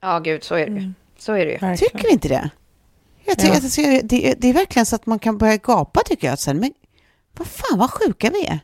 Ja, 0.01 0.19
gud, 0.19 0.43
så 0.43 0.55
är 0.55 0.67
det 0.67 0.81
ju. 0.81 0.93
Så 1.17 1.33
är 1.33 1.45
det 1.45 1.51
ju. 1.51 1.57
Verkligen. 1.57 1.77
Tycker 1.77 2.07
vi 2.07 2.13
inte 2.13 2.27
det? 2.27 2.49
Jag 3.25 3.39
tycker, 3.39 3.55
att 3.55 3.75
det, 3.75 4.01
det, 4.01 4.35
det 4.37 4.47
är 4.47 4.53
verkligen 4.53 4.85
så 4.85 4.95
att 4.95 5.05
man 5.05 5.19
kan 5.19 5.37
börja 5.37 5.57
gapa 5.57 6.01
tycker 6.05 6.27
jag. 6.27 6.39
Sen, 6.39 6.59
men 6.59 6.71
vad 7.37 7.47
fan 7.47 7.79
vad 7.79 7.91
sjuka 7.91 8.29
vi 8.29 8.45
är. 8.45 8.59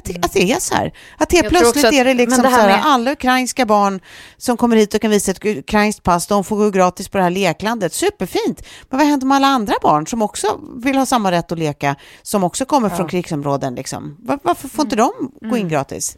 Att 0.00 0.04
det, 0.04 0.24
att 0.24 0.32
det 0.32 0.52
är 0.52 0.60
så 0.60 0.74
här. 0.74 0.92
Att 1.18 1.32
helt 1.32 1.48
plötsligt 1.48 1.84
att- 1.84 1.92
är 1.94 2.04
det 2.04 2.14
liksom 2.14 2.42
det 2.42 2.48
så 2.50 2.54
här 2.56 2.68
här, 2.68 2.76
med- 2.76 2.86
alla 2.86 3.12
ukrainska 3.12 3.66
barn 3.66 4.00
som 4.36 4.56
kommer 4.56 4.76
hit 4.76 4.94
och 4.94 5.00
kan 5.00 5.10
visa 5.10 5.30
ett 5.30 5.44
ukrainskt 5.44 6.02
pass, 6.02 6.26
de 6.26 6.44
får 6.44 6.56
gå 6.56 6.70
gratis 6.70 7.08
på 7.08 7.18
det 7.18 7.24
här 7.24 7.30
leklandet. 7.30 7.92
Superfint. 7.94 8.62
Men 8.90 8.98
vad 8.98 9.06
händer 9.08 9.26
med 9.26 9.36
alla 9.36 9.46
andra 9.46 9.74
barn 9.82 10.06
som 10.06 10.22
också 10.22 10.60
vill 10.76 10.96
ha 10.96 11.06
samma 11.06 11.32
rätt 11.32 11.52
att 11.52 11.58
leka, 11.58 11.96
som 12.22 12.44
också 12.44 12.64
kommer 12.64 12.88
från 12.88 13.08
krigsområden 13.08 13.74
liksom? 13.74 14.16
Var, 14.22 14.38
varför 14.42 14.68
får 14.68 14.84
inte 14.84 14.96
de 14.96 15.10
gå 15.40 15.56
in 15.56 15.68
gratis? 15.68 16.16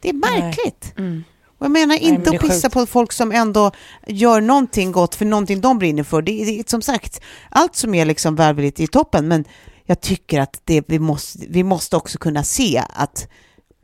Det 0.00 0.08
är 0.08 0.12
märkligt. 0.14 0.92
Och 1.58 1.64
jag 1.64 1.70
menar 1.70 1.96
inte 1.96 2.30
är 2.30 2.34
att 2.34 2.40
pissa 2.40 2.54
sjukt. 2.54 2.74
på 2.74 2.86
folk 2.86 3.12
som 3.12 3.32
ändå 3.32 3.70
gör 4.06 4.40
någonting 4.40 4.92
gott 4.92 5.14
för 5.14 5.24
någonting 5.24 5.60
de 5.60 5.78
brinner 5.78 6.02
för. 6.02 6.22
Det, 6.22 6.42
är- 6.42 6.46
det 6.46 6.58
är 6.60 6.64
som 6.66 6.82
sagt, 6.82 7.20
allt 7.50 7.76
som 7.76 7.94
är 7.94 8.04
liksom 8.04 8.36
välvilligt 8.36 8.80
i 8.80 8.86
toppen, 8.86 9.28
men 9.28 9.44
jag 9.88 10.00
tycker 10.00 10.40
att 10.40 10.60
det, 10.64 10.82
vi, 10.88 10.98
måste, 10.98 11.38
vi 11.48 11.62
måste 11.64 11.96
också 11.96 12.18
kunna 12.18 12.44
se 12.44 12.82
att 12.94 13.28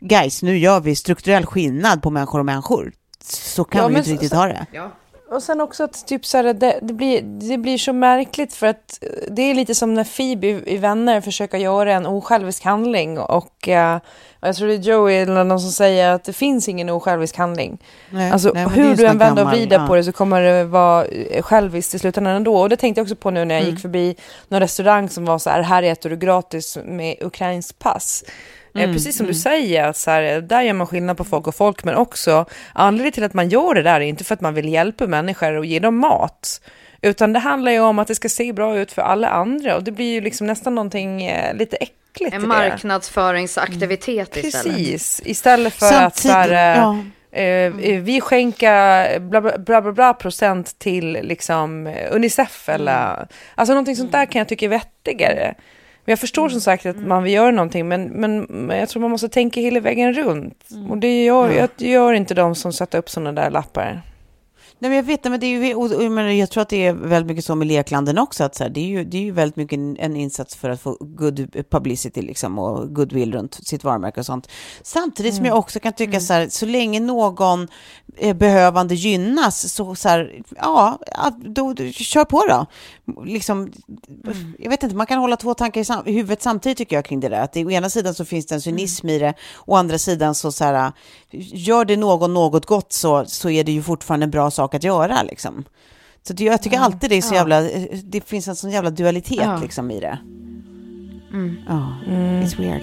guys, 0.01 0.43
nu 0.43 0.59
gör 0.59 0.81
vi 0.81 0.97
strukturell 0.97 1.47
skillnad 1.47 2.03
på 2.03 2.11
människor 2.11 2.39
och 2.39 2.45
människor. 2.47 2.93
Så 3.25 3.65
kan 3.65 3.81
Ja, 3.81 3.89
vi 3.89 3.97
inte 3.99 4.11
riktigt 4.11 4.31
så- 4.31 4.37
ha 4.37 4.47
det. 4.47 4.67
Och 5.35 5.43
sen 5.43 5.61
också 5.61 5.85
att 5.85 6.07
typ 6.07 6.27
så 6.27 6.37
här, 6.37 6.45
det, 6.55 6.79
det, 6.83 6.95
blir, 6.95 7.23
det 7.23 7.59
blir 7.59 7.79
så 7.79 7.93
märkligt 7.93 8.55
för 8.55 8.67
att 8.67 8.99
eh, 9.03 9.09
det 9.31 9.43
är 9.43 9.55
lite 9.55 9.75
som 9.75 9.95
när 9.95 10.05
Phoebe 10.05 10.47
i 10.47 10.77
Vänner 10.77 11.21
försöker 11.21 11.59
göra 11.59 11.93
en 11.93 12.07
osjälvisk 12.07 12.65
handling 12.65 13.19
och 13.19 13.69
eh, 13.69 13.99
jag 14.41 14.57
tror 14.57 14.69
det 14.69 14.75
är 14.75 14.79
Joey 14.79 15.15
eller 15.15 15.45
någon 15.45 15.61
som 15.61 15.71
säger 15.71 16.11
att 16.13 16.25
det 16.25 16.33
finns 16.33 16.69
ingen 16.69 16.91
osjälvisk 16.91 17.37
handling. 17.37 17.79
Nej, 18.11 18.31
Alltså 18.31 18.51
nej, 18.55 18.69
hur 18.69 18.97
du 18.97 19.07
än 19.07 19.19
vänder 19.19 19.45
och 19.45 19.51
vrider 19.51 19.79
ja. 19.79 19.87
på 19.87 19.95
det 19.95 20.05
så 20.05 20.13
kommer 20.13 20.41
det 20.41 20.65
vara 20.65 21.05
eh, 21.05 21.43
själviskt 21.43 21.95
i 21.95 21.99
slutändan 21.99 22.37
ändå. 22.37 22.57
Och 22.57 22.69
det 22.69 22.77
tänkte 22.77 22.99
jag 22.99 23.05
också 23.05 23.17
på 23.17 23.31
nu 23.31 23.45
när 23.45 23.55
jag 23.55 23.63
Mm. 23.63 23.75
gick 23.75 23.83
förbi 23.83 24.17
någon 24.49 24.61
restaurang 24.61 25.09
som 25.09 25.25
var 25.25 25.39
så 25.39 25.51
här, 25.51 25.63
här 25.63 25.83
äter 25.83 26.11
du 26.11 26.17
gratis 26.17 26.79
med 26.85 27.17
ukrainskt 27.21 27.79
pass. 27.79 28.25
Mm, 28.75 28.91
Eh, 28.91 28.95
Precis 28.95 29.17
som 29.17 29.27
du 29.27 29.35
säger, 29.35 29.85
att 29.85 29.97
så 29.97 30.11
här, 30.11 30.41
där 30.41 30.63
gör 30.63 30.73
man 30.73 30.87
skillnad 30.87 31.17
på 31.17 31.25
folk 31.25 31.47
och 31.47 31.55
folk, 31.55 31.85
men 31.85 31.95
också 31.95 32.47
anledningen 32.73 33.13
till 33.13 33.25
att 33.25 33.35
man 33.35 33.49
gör 33.49 33.75
det 33.75 33.83
där 33.83 33.95
är 34.01 34.05
inte 34.05 34.25
för 34.25 34.35
att 34.35 34.41
man 34.41 34.55
vill 34.55 34.69
hjälpa 34.69 35.07
människor 35.07 35.53
och 35.57 35.67
ge 35.67 35.79
dem 35.79 35.97
mat, 35.99 36.61
utan 37.03 37.33
det 37.33 37.39
handlar 37.39 37.73
ju 37.73 37.81
om 37.81 37.99
att 37.99 38.09
det 38.09 38.15
ska 38.15 38.29
se 38.29 38.53
bra 38.53 38.77
ut 38.79 38.93
för 38.93 39.03
alla 39.03 39.29
andra 39.29 39.77
och 39.77 39.83
det 39.85 39.91
blir 39.93 40.13
ju 40.13 40.21
liksom 40.21 40.47
nästan 40.47 40.75
någonting 40.75 41.23
eh, 41.27 41.55
lite 41.55 41.77
äckligt 41.77 42.35
En 42.35 42.41
det. 42.41 42.47
marknadsföringsaktivitet 43.29 44.37
istället. 44.37 44.77
Precis, 44.77 45.23
istället 45.25 45.73
för 45.75 45.87
att 45.87 46.17
så 46.17 46.29
Samtidigt- 46.29 46.57
här, 46.57 46.77
eh, 46.77 46.99
ja. 47.33 47.41
eh, 47.43 48.01
vi 48.01 48.21
skänker 48.21 49.19
bla 49.21 49.41
bla, 49.41 49.59
bla 49.59 49.83
bla 49.83 49.93
bla 49.93 50.15
procent 50.15 50.79
till 50.79 51.13
liksom 51.23 51.87
eh, 51.87 52.15
Unicef 52.15 52.69
eller 52.69 53.27
alltså 53.55 53.73
någonting 53.73 53.97
sånt 53.97 54.13
där 54.13 54.27
kan 54.27 54.39
jag 54.39 54.49
tycka 54.49 54.65
är 54.67 54.69
vettigare. 54.71 55.55
Men 56.05 56.13
jag 56.13 56.19
förstår 56.19 56.49
som 56.49 56.61
sagt 56.61 56.87
att 56.87 56.97
man 56.97 57.23
vill 57.23 57.33
göra 57.33 57.51
någonting 57.51 57.89
men, 57.89 58.05
men, 58.05 58.41
men 58.41 58.79
jag 58.79 58.89
tror 58.89 59.03
man 59.03 59.11
måste 59.11 59.29
tänka 59.29 59.61
hela 59.61 59.81
vägen 59.81 60.13
runt. 60.13 60.69
Och 60.89 60.99
det 60.99 61.25
gör, 61.25 61.51
jag, 61.51 61.69
gör 61.77 62.13
inte 62.13 62.35
de 62.35 62.55
som 62.55 62.73
sätter 62.73 62.99
upp 62.99 63.11
sådana 63.11 63.33
där 63.33 63.51
lappar. 63.51 64.03
Nej, 64.85 64.89
men 64.89 64.97
jag 64.97 65.05
vet, 65.05 65.25
men 65.25 65.41
det 65.41 65.47
är 65.47 65.65
ju, 65.65 65.75
och, 65.75 65.93
och, 65.93 66.13
menar, 66.13 66.29
jag 66.31 66.51
tror 66.51 66.63
att 66.63 66.69
det 66.69 66.87
är 66.87 66.93
väldigt 66.93 67.29
mycket 67.29 67.45
så 67.45 67.55
med 67.55 67.67
leklanden 67.67 68.19
också, 68.19 68.45
att 68.45 68.55
så 68.55 68.63
här, 68.65 68.71
det, 68.71 68.81
är 68.81 68.85
ju, 68.85 69.05
det 69.05 69.17
är 69.17 69.23
ju 69.23 69.31
väldigt 69.31 69.57
mycket 69.57 69.77
en, 69.79 69.97
en 69.97 70.17
insats 70.17 70.57
för 70.57 70.71
att 70.71 70.81
få 70.81 70.97
good 71.01 71.69
publicity 71.71 72.23
liksom, 72.23 72.59
och 72.59 72.95
goodwill 72.95 73.33
runt 73.33 73.55
sitt 73.67 73.85
varumärke 73.85 74.21
och 74.21 74.27
sånt. 74.27 74.49
Samtidigt 74.83 75.35
som 75.35 75.45
jag 75.45 75.59
också 75.59 75.81
kan 75.81 75.93
tycka 75.93 76.21
så 76.21 76.33
här, 76.33 76.49
så 76.49 76.67
länge 76.67 77.01
någon 77.01 77.69
eh, 78.17 78.37
behövande 78.37 78.95
gynnas, 78.95 79.73
så, 79.73 79.95
så 79.95 80.09
här, 80.09 80.43
ja, 80.57 80.99
då, 81.45 81.73
då, 81.73 81.89
kör 81.89 82.25
på 82.25 82.47
då. 82.47 82.67
Liksom, 83.25 83.73
Jag 84.59 84.71
vet 84.71 84.83
inte, 84.83 84.97
man 84.97 85.07
kan 85.07 85.19
hålla 85.19 85.37
två 85.37 85.55
tankar 85.55 85.81
i, 85.81 85.85
sam- 85.85 86.07
i 86.07 86.13
huvudet 86.13 86.43
samtidigt 86.43 86.79
tycker 86.79 86.97
jag 86.97 87.05
kring 87.05 87.21
det 87.21 87.29
där. 87.29 87.41
Att 87.41 87.53
det, 87.53 87.65
å 87.65 87.71
ena 87.71 87.91
sidan 87.91 88.15
så 88.15 88.25
finns 88.25 88.47
det 88.47 88.55
en 88.55 88.61
cynism 88.61 89.09
i 89.09 89.19
det, 89.19 89.35
å 89.67 89.77
andra 89.77 89.99
sidan 89.99 90.35
så, 90.35 90.53
så 90.53 90.65
här, 90.65 90.93
gör 91.53 91.85
det 91.85 91.97
någon 91.97 92.35
något 92.35 92.67
gott 92.67 92.93
så, 92.93 93.25
så 93.27 93.51
är 93.51 93.65
det 93.65 93.73
ju 93.73 93.83
fortfarande 93.83 94.25
en 94.25 94.31
bra 94.31 94.51
sak 94.51 94.74
att 94.75 94.85
göra 94.85 95.23
liksom. 95.23 95.65
Så 96.23 96.33
det, 96.33 96.45
jag 96.45 96.63
tycker 96.63 96.79
alltid 96.79 97.11
det 97.11 97.17
är 97.17 97.23
så 97.23 97.35
jävla, 97.35 97.61
det 98.05 98.21
finns 98.21 98.49
en 98.49 98.57
sån 98.57 98.71
jävla 98.71 98.91
dualitet 98.91 99.39
Ja. 99.39 99.59
liksom 99.63 99.91
i 99.91 100.01
det. 100.01 100.19
Ja, 101.67 101.97
it's 102.43 102.57
weird. 102.59 102.83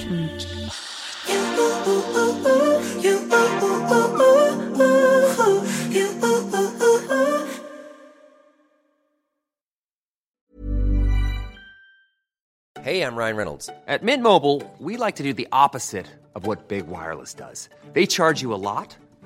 Hey, 12.82 13.04
I'm 13.04 13.16
Ryan 13.16 13.36
Reynolds. 13.38 13.70
At 13.88 14.02
Mint 14.02 14.24
Mobile, 14.24 14.62
we 14.80 14.98
like 14.98 15.16
to 15.18 15.24
do 15.24 15.34
the 15.34 15.48
opposite 15.52 16.08
of 16.36 16.48
what 16.48 16.68
Big 16.68 16.88
Wireless 16.88 17.34
does. 17.34 17.70
They 17.94 18.06
charge 18.08 18.42
you 18.42 18.54
a 18.54 18.62
lot, 18.74 18.98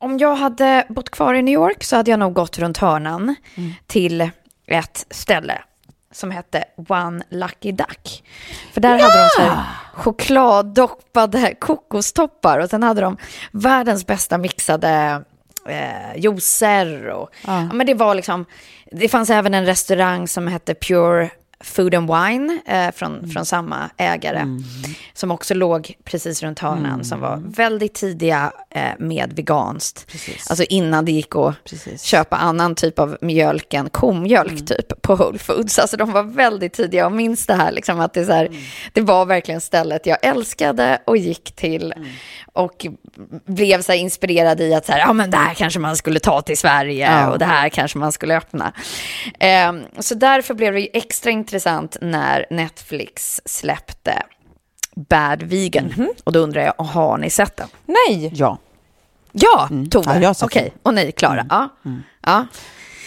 Om 0.00 0.18
jag 0.18 0.36
hade 0.36 0.86
bott 0.88 1.10
kvar 1.10 1.34
i 1.34 1.42
New 1.42 1.54
York 1.54 1.84
så 1.84 1.96
hade 1.96 2.10
jag 2.10 2.20
nog 2.20 2.32
gått 2.32 2.58
runt 2.58 2.78
hörnan 2.78 3.34
till 3.86 4.30
ett 4.66 5.06
ställe 5.10 5.62
som 6.12 6.30
hette 6.30 6.64
One 6.88 7.24
Lucky 7.28 7.72
Duck. 7.72 8.24
För 8.72 8.80
där 8.80 8.98
hade 8.98 9.22
de 9.22 9.28
så 9.36 9.42
här 9.42 9.64
chokladdoppade 9.94 11.54
kokostoppar 11.54 12.58
och 12.58 12.70
sen 12.70 12.82
hade 12.82 13.00
de 13.00 13.16
världens 13.52 14.06
bästa 14.06 14.38
mixade 14.38 15.22
eh, 15.68 16.16
juicer. 16.16 17.08
Och, 17.08 17.30
ja. 17.46 17.72
men 17.72 17.86
det 17.86 17.94
var 17.94 18.14
liksom, 18.14 18.44
det 18.92 19.08
fanns 19.08 19.30
även 19.30 19.54
en 19.54 19.66
restaurang 19.66 20.28
som 20.28 20.46
hette 20.46 20.74
Pure 20.74 21.30
Food 21.64 21.94
and 21.94 22.10
Wine 22.10 22.60
eh, 22.66 22.90
från, 22.94 23.30
från 23.30 23.44
samma 23.46 23.90
ägare. 23.96 24.46
Som 25.12 25.30
också 25.30 25.54
låg 25.54 25.94
precis 26.04 26.42
runt 26.42 26.58
hörnan. 26.58 27.04
Som 27.04 27.20
var 27.20 27.42
väldigt 27.46 27.94
tidiga 27.94 28.52
eh, 28.70 28.82
med 28.98 29.32
veganskt. 29.36 30.06
Precis. 30.06 30.50
Alltså 30.50 30.64
innan 30.64 31.04
det 31.04 31.12
gick 31.12 31.36
att 31.36 31.64
Precis. 31.64 32.02
köpa 32.02 32.36
annan 32.36 32.74
typ 32.74 32.98
av 32.98 33.16
mjölk 33.20 33.74
än 33.74 33.90
komjölk 33.90 34.66
typ 34.66 35.02
på 35.02 35.14
Whole 35.14 35.38
Foods. 35.38 35.78
Alltså 35.78 35.96
de 35.96 36.12
var 36.12 36.22
väldigt 36.22 36.72
tidiga 36.72 37.06
och 37.06 37.12
minns 37.12 37.46
det 37.46 37.54
här 37.54 37.72
liksom 37.72 38.00
att 38.00 38.14
det, 38.14 38.24
så 38.24 38.32
här, 38.32 38.48
det 38.92 39.00
var 39.00 39.26
verkligen 39.26 39.60
stället 39.60 40.06
jag 40.06 40.18
älskade 40.22 40.98
och 41.06 41.16
gick 41.16 41.52
till. 41.56 41.94
Och 42.52 42.86
blev 43.46 43.82
så 43.82 43.92
inspirerad 43.92 44.60
i 44.60 44.74
att 44.74 44.86
så 44.86 44.92
här, 44.92 44.98
ja 44.98 45.12
men 45.12 45.30
det 45.30 45.36
här 45.36 45.54
kanske 45.54 45.80
man 45.80 45.96
skulle 45.96 46.20
ta 46.20 46.42
till 46.42 46.58
Sverige 46.58 47.10
Ja. 47.12 47.30
och 47.30 47.38
det 47.38 47.44
här 47.44 47.68
kanske 47.68 47.98
man 47.98 48.12
skulle 48.12 48.36
öppna. 48.36 48.72
Ehm, 49.38 49.82
så 49.98 50.14
därför 50.14 50.54
blev 50.54 50.72
det 50.72 50.80
ju 50.80 50.88
extra 50.92 51.30
intressant 51.30 51.47
när 52.00 52.46
Netflix 52.50 53.40
släppte 53.44 54.22
Bad 54.94 55.42
Vegan. 55.42 56.08
Och 56.24 56.32
då 56.32 56.40
undrar 56.40 56.62
jag, 56.62 56.84
har 56.84 57.18
ni 57.18 57.30
sett 57.30 57.56
den? 57.56 57.68
Nej! 57.86 58.30
Ja. 58.34 58.58
Ja, 59.32 59.68
Tove. 59.90 60.20
Ja, 60.20 60.34
Okej, 60.42 60.62
den. 60.62 60.80
och 60.82 60.94
ni, 60.94 61.12
Klara? 61.12 61.46
Ja. 61.50 61.68
ja. 62.22 62.46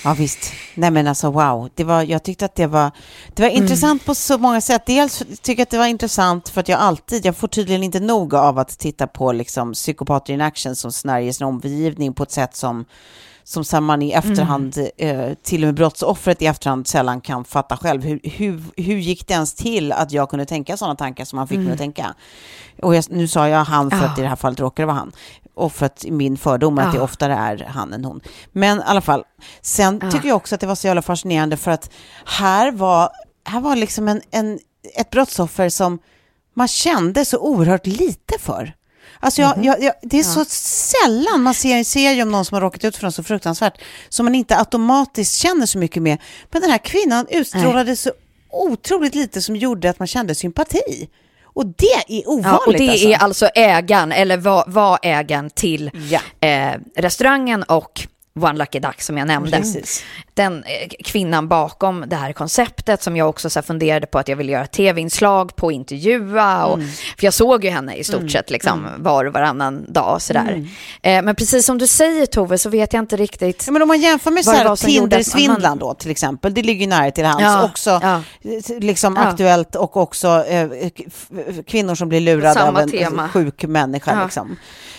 Ja 0.03 0.13
visst. 0.13 0.53
Nej 0.75 0.91
men 0.91 1.07
alltså 1.07 1.31
wow. 1.31 1.69
Det 1.75 1.83
var, 1.83 2.03
jag 2.03 2.23
tyckte 2.23 2.45
att 2.45 2.55
det 2.55 2.67
var, 2.67 2.91
det 3.33 3.41
var 3.43 3.49
intressant 3.49 4.05
på 4.05 4.15
så 4.15 4.37
många 4.37 4.61
sätt. 4.61 4.85
Dels 4.85 5.17
tycker 5.41 5.59
jag 5.59 5.61
att 5.61 5.69
det 5.69 5.77
var 5.77 5.87
intressant 5.87 6.49
för 6.49 6.61
att 6.61 6.67
jag 6.67 6.79
alltid, 6.79 7.25
jag 7.25 7.37
får 7.37 7.47
tydligen 7.47 7.83
inte 7.83 7.99
nog 7.99 8.35
av 8.35 8.59
att 8.59 8.79
titta 8.79 9.07
på 9.07 9.31
liksom 9.31 9.73
psykopater 9.73 10.33
in 10.33 10.41
action 10.41 10.75
som 10.75 10.91
snärjer 10.91 11.31
sin 11.31 11.47
omgivning 11.47 12.13
på 12.13 12.23
ett 12.23 12.31
sätt 12.31 12.55
som 12.55 12.85
som 13.43 13.63
här 13.71 13.81
man 13.81 14.01
i 14.01 14.11
efterhand, 14.11 14.77
eh, 14.97 15.33
till 15.43 15.63
och 15.63 15.67
med 15.67 15.75
brottsoffret 15.75 16.41
i 16.41 16.45
efterhand 16.45 16.87
sällan 16.87 17.21
kan 17.21 17.43
fatta 17.45 17.77
själv. 17.77 18.03
Hur, 18.03 18.19
hur, 18.23 18.63
hur 18.77 18.95
gick 18.97 19.27
det 19.27 19.33
ens 19.33 19.53
till 19.53 19.91
att 19.91 20.11
jag 20.11 20.29
kunde 20.29 20.45
tänka 20.45 20.77
sådana 20.77 20.95
tankar 20.95 21.25
som 21.25 21.37
han 21.37 21.47
fick 21.47 21.59
mig 21.59 21.71
att 21.71 21.77
tänka? 21.77 22.15
Och 22.81 22.95
jag, 22.95 23.03
nu 23.09 23.27
sa 23.27 23.47
jag 23.49 23.63
han 23.63 23.91
för 23.91 24.05
att 24.05 24.19
i 24.19 24.21
det 24.21 24.27
här 24.27 24.35
fallet 24.35 24.59
råkar 24.59 24.83
det 24.83 24.87
vara 24.87 24.97
han. 24.97 25.11
Och 25.53 25.73
för 25.73 25.85
att 25.85 26.05
min 26.09 26.37
fördom 26.37 26.77
är 26.77 26.83
att 26.83 26.91
det 26.91 26.97
Ja. 26.97 27.03
oftare 27.03 27.33
är 27.33 27.65
han 27.65 27.93
än 27.93 28.05
hon. 28.05 28.21
Men 28.51 28.77
i 28.79 28.81
alla 28.85 29.01
fall, 29.01 29.23
sen 29.61 29.99
Ja. 30.03 30.11
tycker 30.11 30.27
jag 30.27 30.35
också 30.37 30.55
att 30.55 30.61
det 30.61 30.67
var 30.67 30.75
så 30.75 30.87
jävla 30.87 31.01
fascinerande 31.01 31.57
för 31.57 31.71
att 31.71 31.91
här 32.25 32.71
var, 32.71 33.09
här 33.45 33.61
var 33.61 33.75
liksom 33.75 34.07
en, 34.07 34.21
en, 34.31 34.59
ett 34.99 35.09
brottsoffer 35.09 35.69
som 35.69 35.99
man 36.53 36.67
kände 36.67 37.25
så 37.25 37.37
oerhört 37.39 37.87
lite 37.87 38.33
för. 38.39 38.73
Alltså 39.23 39.41
jag, 39.41 39.65
jag, 39.65 39.83
jag, 39.83 39.93
det 40.01 40.19
är 40.19 40.23
så 40.23 40.45
sällan 40.47 41.41
man 41.41 41.53
ser 41.53 41.75
en 41.75 41.85
serie 41.85 42.23
om 42.23 42.31
någon 42.31 42.45
som 42.45 42.55
har 42.55 42.61
råkat 42.61 42.83
ut 42.83 42.97
för 42.97 43.03
något 43.03 43.15
så 43.15 43.23
fruktansvärt 43.23 43.81
som 44.09 44.25
man 44.25 44.35
inte 44.35 44.57
automatiskt 44.57 45.35
känner 45.37 45.65
så 45.65 45.77
mycket 45.77 46.03
med. 46.03 46.17
Men 46.51 46.61
den 46.61 46.71
här 46.71 46.77
kvinnan 46.77 47.27
utstrålade 47.29 47.95
så 47.95 48.11
otroligt 48.51 49.15
lite 49.15 49.41
som 49.41 49.55
gjorde 49.55 49.89
att 49.89 49.99
man 49.99 50.07
kände 50.07 50.35
sympati. 50.35 51.09
Och 51.43 51.65
det 51.65 52.19
är 52.19 52.29
ovanligt 52.29 52.45
Ja, 52.45 52.63
och 52.67 52.73
det 52.73 52.89
alltså. 52.89 53.07
är 53.07 53.17
alltså 53.17 53.45
ägaren, 53.55 54.11
eller 54.11 54.37
var, 54.37 54.63
var 54.67 54.99
ägaren 55.01 55.49
till 55.49 55.91
Ja. 56.09 56.47
eh, 56.47 56.79
restaurangen 56.95 57.63
och 57.63 58.07
One 58.39 58.57
Lucky 58.59 58.79
Duck 58.79 59.01
som 59.01 59.17
jag 59.17 59.27
nämnde. 59.27 59.63
Den 60.33 60.63
eh, 60.63 60.89
kvinnan 61.05 61.47
bakom 61.47 62.03
det 62.07 62.15
här 62.15 62.33
konceptet 62.33 63.03
som 63.03 63.17
jag 63.17 63.29
också 63.29 63.49
så 63.49 63.61
funderade 63.61 64.07
på 64.07 64.19
att 64.19 64.27
jag 64.27 64.35
ville 64.35 64.51
göra 64.51 64.67
tv-inslag 64.67 65.55
på, 65.55 65.71
intervjua. 65.71 66.65
Och, 66.65 66.77
Mm. 66.81 66.87
För 67.17 67.25
jag 67.27 67.33
såg 67.33 67.63
ju 67.63 67.69
henne 67.69 67.95
i 67.95 68.03
stort 68.03 68.31
sett 68.31 68.49
liksom, 68.49 68.87
var 68.97 69.25
och 69.25 69.33
varannan 69.33 69.85
dag. 69.93 70.21
Sådär. 70.21 70.41
Mm. 70.51 70.67
Eh, 71.01 71.21
men 71.25 71.35
precis 71.35 71.65
som 71.65 71.77
du 71.77 71.87
säger 71.87 72.25
Tove 72.25 72.57
så 72.57 72.69
vet 72.69 72.93
jag 72.93 73.01
inte 73.03 73.15
riktigt. 73.15 73.63
Ja, 73.67 73.71
men 73.71 73.81
om 73.81 73.87
man 73.87 74.01
jämför 74.01 74.31
med 74.31 74.45
så 74.45 74.51
man- 75.59 75.77
då 75.77 75.93
till 75.93 76.11
exempel, 76.11 76.53
det 76.53 76.63
ligger 76.63 76.81
ju 76.81 76.87
nära 76.87 77.11
till 77.11 77.25
hands. 77.25 77.43
Ja, 77.43 77.63
också 77.65 77.99
ja. 78.03 78.21
liksom 78.79 79.15
Ja. 79.15 79.21
aktuellt 79.21 79.75
och 79.75 79.97
också 79.97 80.27
eh, 80.45 80.67
kvinnor 81.67 81.95
som 81.95 82.09
blir 82.09 82.19
lurade 82.19 82.53
Samma 82.53 82.67
av 82.67 82.79
en 82.79 82.89
tema. 82.91 83.29
sjuk 83.29 83.63
människa. 83.63 84.23
Liksom. 84.23 84.55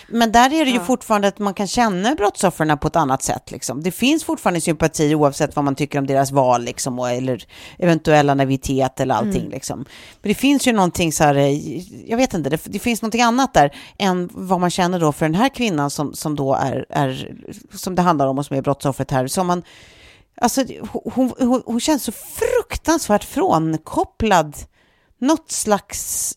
Men 0.08 0.32
där 0.32 0.52
är 0.52 0.64
det 0.64 0.70
ju 0.70 0.80
fortfarande 0.80 1.28
att 1.28 1.38
man 1.38 1.54
kan 1.54 1.66
känna 1.66 2.14
brottsoffren 2.14 2.78
på 2.78 2.88
ett 2.88 2.96
annat 2.96 3.22
sätt. 3.22 3.50
Liksom. 3.50 3.82
Det 3.82 3.90
finns 3.90 4.24
fortfarande 4.24 4.60
sympati 4.60 5.14
oavsett 5.22 5.56
vad 5.56 5.64
man 5.64 5.74
tycker 5.74 5.98
om 5.98 6.06
deras 6.06 6.30
val 6.30 6.62
liksom, 6.62 6.98
och, 6.98 7.10
eller 7.10 7.44
eventuella 7.78 8.34
naivitet 8.34 9.00
eller 9.00 9.14
allting. 9.14 9.40
Mm. 9.40 9.50
Liksom. 9.50 9.78
Men 10.22 10.28
det 10.28 10.34
finns 10.34 10.66
ju 10.66 10.72
någonting 10.72 11.12
så 11.12 11.24
här, 11.24 11.34
eh, 11.34 11.78
jag 12.10 12.16
vet 12.16 12.34
inte, 12.34 12.50
det, 12.50 12.60
det 12.64 12.78
finns 12.78 13.02
någonting 13.02 13.22
annat 13.22 13.54
där 13.54 13.76
än 13.98 14.28
vad 14.32 14.60
man 14.60 14.70
känner 14.70 15.00
då 15.00 15.12
för 15.12 15.26
den 15.26 15.34
här 15.34 15.48
kvinnan 15.48 15.90
som, 15.90 16.14
som 16.14 16.36
då 16.36 16.54
är, 16.54 16.86
är, 16.88 17.34
som 17.74 17.94
det 17.94 18.02
handlar 18.02 18.26
om 18.26 18.38
och 18.38 18.46
som 18.46 18.56
är 18.56 18.62
brottsoffret 18.62 19.10
här. 19.10 19.26
Som 19.26 19.46
man, 19.46 19.62
alltså, 20.40 20.64
hon, 20.90 21.32
hon, 21.38 21.62
hon 21.66 21.80
känns 21.80 22.04
så 22.04 22.12
fruktansvärt 22.12 23.24
frånkopplad. 23.24 24.56
Något 25.18 25.50
slags... 25.50 26.32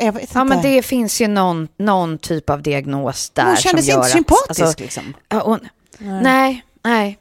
Jag, 0.00 0.12
vet 0.12 0.22
inte. 0.22 0.38
Ja, 0.38 0.44
men 0.44 0.62
det 0.62 0.82
finns 0.82 1.20
ju 1.20 1.28
någon, 1.28 1.68
någon 1.78 2.18
typ 2.18 2.50
av 2.50 2.62
diagnos 2.62 3.30
där 3.30 3.44
hon 3.44 3.56
som 3.56 3.62
kändes 3.62 3.88
gör 3.88 3.94
inte 3.94 4.06
att- 4.06 4.12
sympatisk 4.12 4.60
alltså, 4.60 4.82
liksom. 4.82 5.14
Hon, 5.42 5.60
nej. 5.98 6.64
nej, 6.84 7.18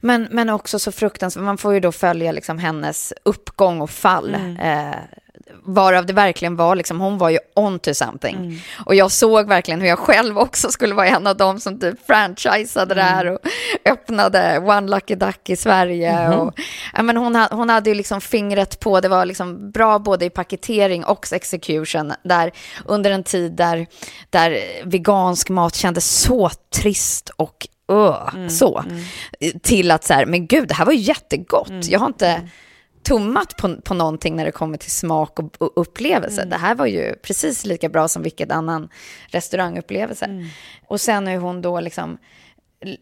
Men, 0.00 0.28
men 0.30 0.48
också 0.48 0.78
så 0.78 0.92
fruktansvärt, 0.92 1.44
man 1.44 1.58
får 1.58 1.74
ju 1.74 1.80
då 1.80 1.92
följa 1.92 2.32
liksom 2.32 2.58
hennes 2.58 3.12
uppgång 3.24 3.80
och 3.80 3.90
fall. 3.90 4.34
Mm. 4.34 4.56
Eh, 4.56 4.96
varav 5.66 6.06
det 6.06 6.12
verkligen 6.12 6.56
var, 6.56 6.76
liksom, 6.76 7.00
hon 7.00 7.18
var 7.18 7.30
ju 7.30 7.38
on 7.54 7.78
to 7.78 7.94
something. 7.94 8.36
Mm. 8.36 8.58
Och 8.86 8.94
jag 8.94 9.10
såg 9.10 9.48
verkligen 9.48 9.80
hur 9.80 9.88
jag 9.88 9.98
själv 9.98 10.38
också 10.38 10.70
skulle 10.70 10.94
vara 10.94 11.06
en 11.06 11.26
av 11.26 11.36
dem 11.36 11.60
som 11.60 11.80
typ 11.80 12.06
franchisade 12.06 12.94
det 12.94 13.02
här 13.02 13.26
och 13.26 13.38
öppnade 13.84 14.58
One 14.58 14.88
Lucky 14.88 15.14
Duck 15.14 15.50
i 15.50 15.56
Sverige. 15.56 16.28
Mhm. 16.28 16.38
Och, 16.38 16.54
ja, 16.94 17.02
men 17.02 17.16
hon, 17.16 17.36
hon 17.50 17.70
hade 17.70 17.90
ju 17.90 17.94
liksom 17.94 18.20
fingret 18.20 18.80
på, 18.80 19.00
det 19.00 19.08
var 19.08 19.24
liksom 19.24 19.70
bra 19.70 19.98
både 19.98 20.24
i 20.24 20.30
paketering 20.30 21.04
och 21.04 21.32
execution, 21.32 22.12
där 22.22 22.52
under 22.84 23.10
en 23.10 23.24
tid 23.24 23.52
där, 23.52 23.86
där 24.30 24.60
vegansk 24.84 25.48
mat 25.48 25.74
kändes 25.74 26.20
så 26.20 26.50
trist 26.74 27.30
och 27.36 27.66
öh, 27.88 28.48
så. 28.48 28.84
Till 29.62 29.90
att 29.90 30.04
så 30.04 30.14
här, 30.14 30.26
men 30.26 30.46
gud, 30.46 30.68
det 30.68 30.74
här 30.74 30.84
var 30.84 30.92
ju 30.92 30.98
jättegott. 30.98 31.86
Jag 31.88 32.00
har 32.00 32.06
inte 32.06 32.48
tummat 33.02 33.56
på, 33.56 33.76
på 33.76 33.94
någonting 33.94 34.36
när 34.36 34.44
det 34.44 34.52
kommer 34.52 34.78
till 34.78 34.90
smak 34.90 35.38
och, 35.38 35.56
och 35.58 35.72
upplevelse. 35.76 36.44
Det 36.44 36.56
här 36.56 36.74
var 36.74 36.86
ju 36.86 37.14
precis 37.14 37.64
lika 37.64 37.88
bra 37.88 38.08
som 38.08 38.22
vilket 38.22 38.52
annan 38.52 38.88
restaurangupplevelse. 39.26 40.26
Och 40.86 41.00
sen 41.00 41.26
hur 41.26 41.38
hon 41.38 41.62
då 41.62 41.80
liksom 41.80 42.18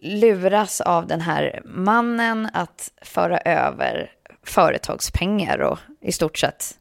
luras 0.00 0.80
av 0.80 1.06
den 1.06 1.20
här 1.20 1.62
mannen 1.64 2.48
att 2.52 2.90
föra 3.02 3.38
över 3.38 4.10
företagspengar 4.46 5.58
och 5.58 5.78
i 6.00 6.12
stort 6.12 6.38
sett 6.38 6.74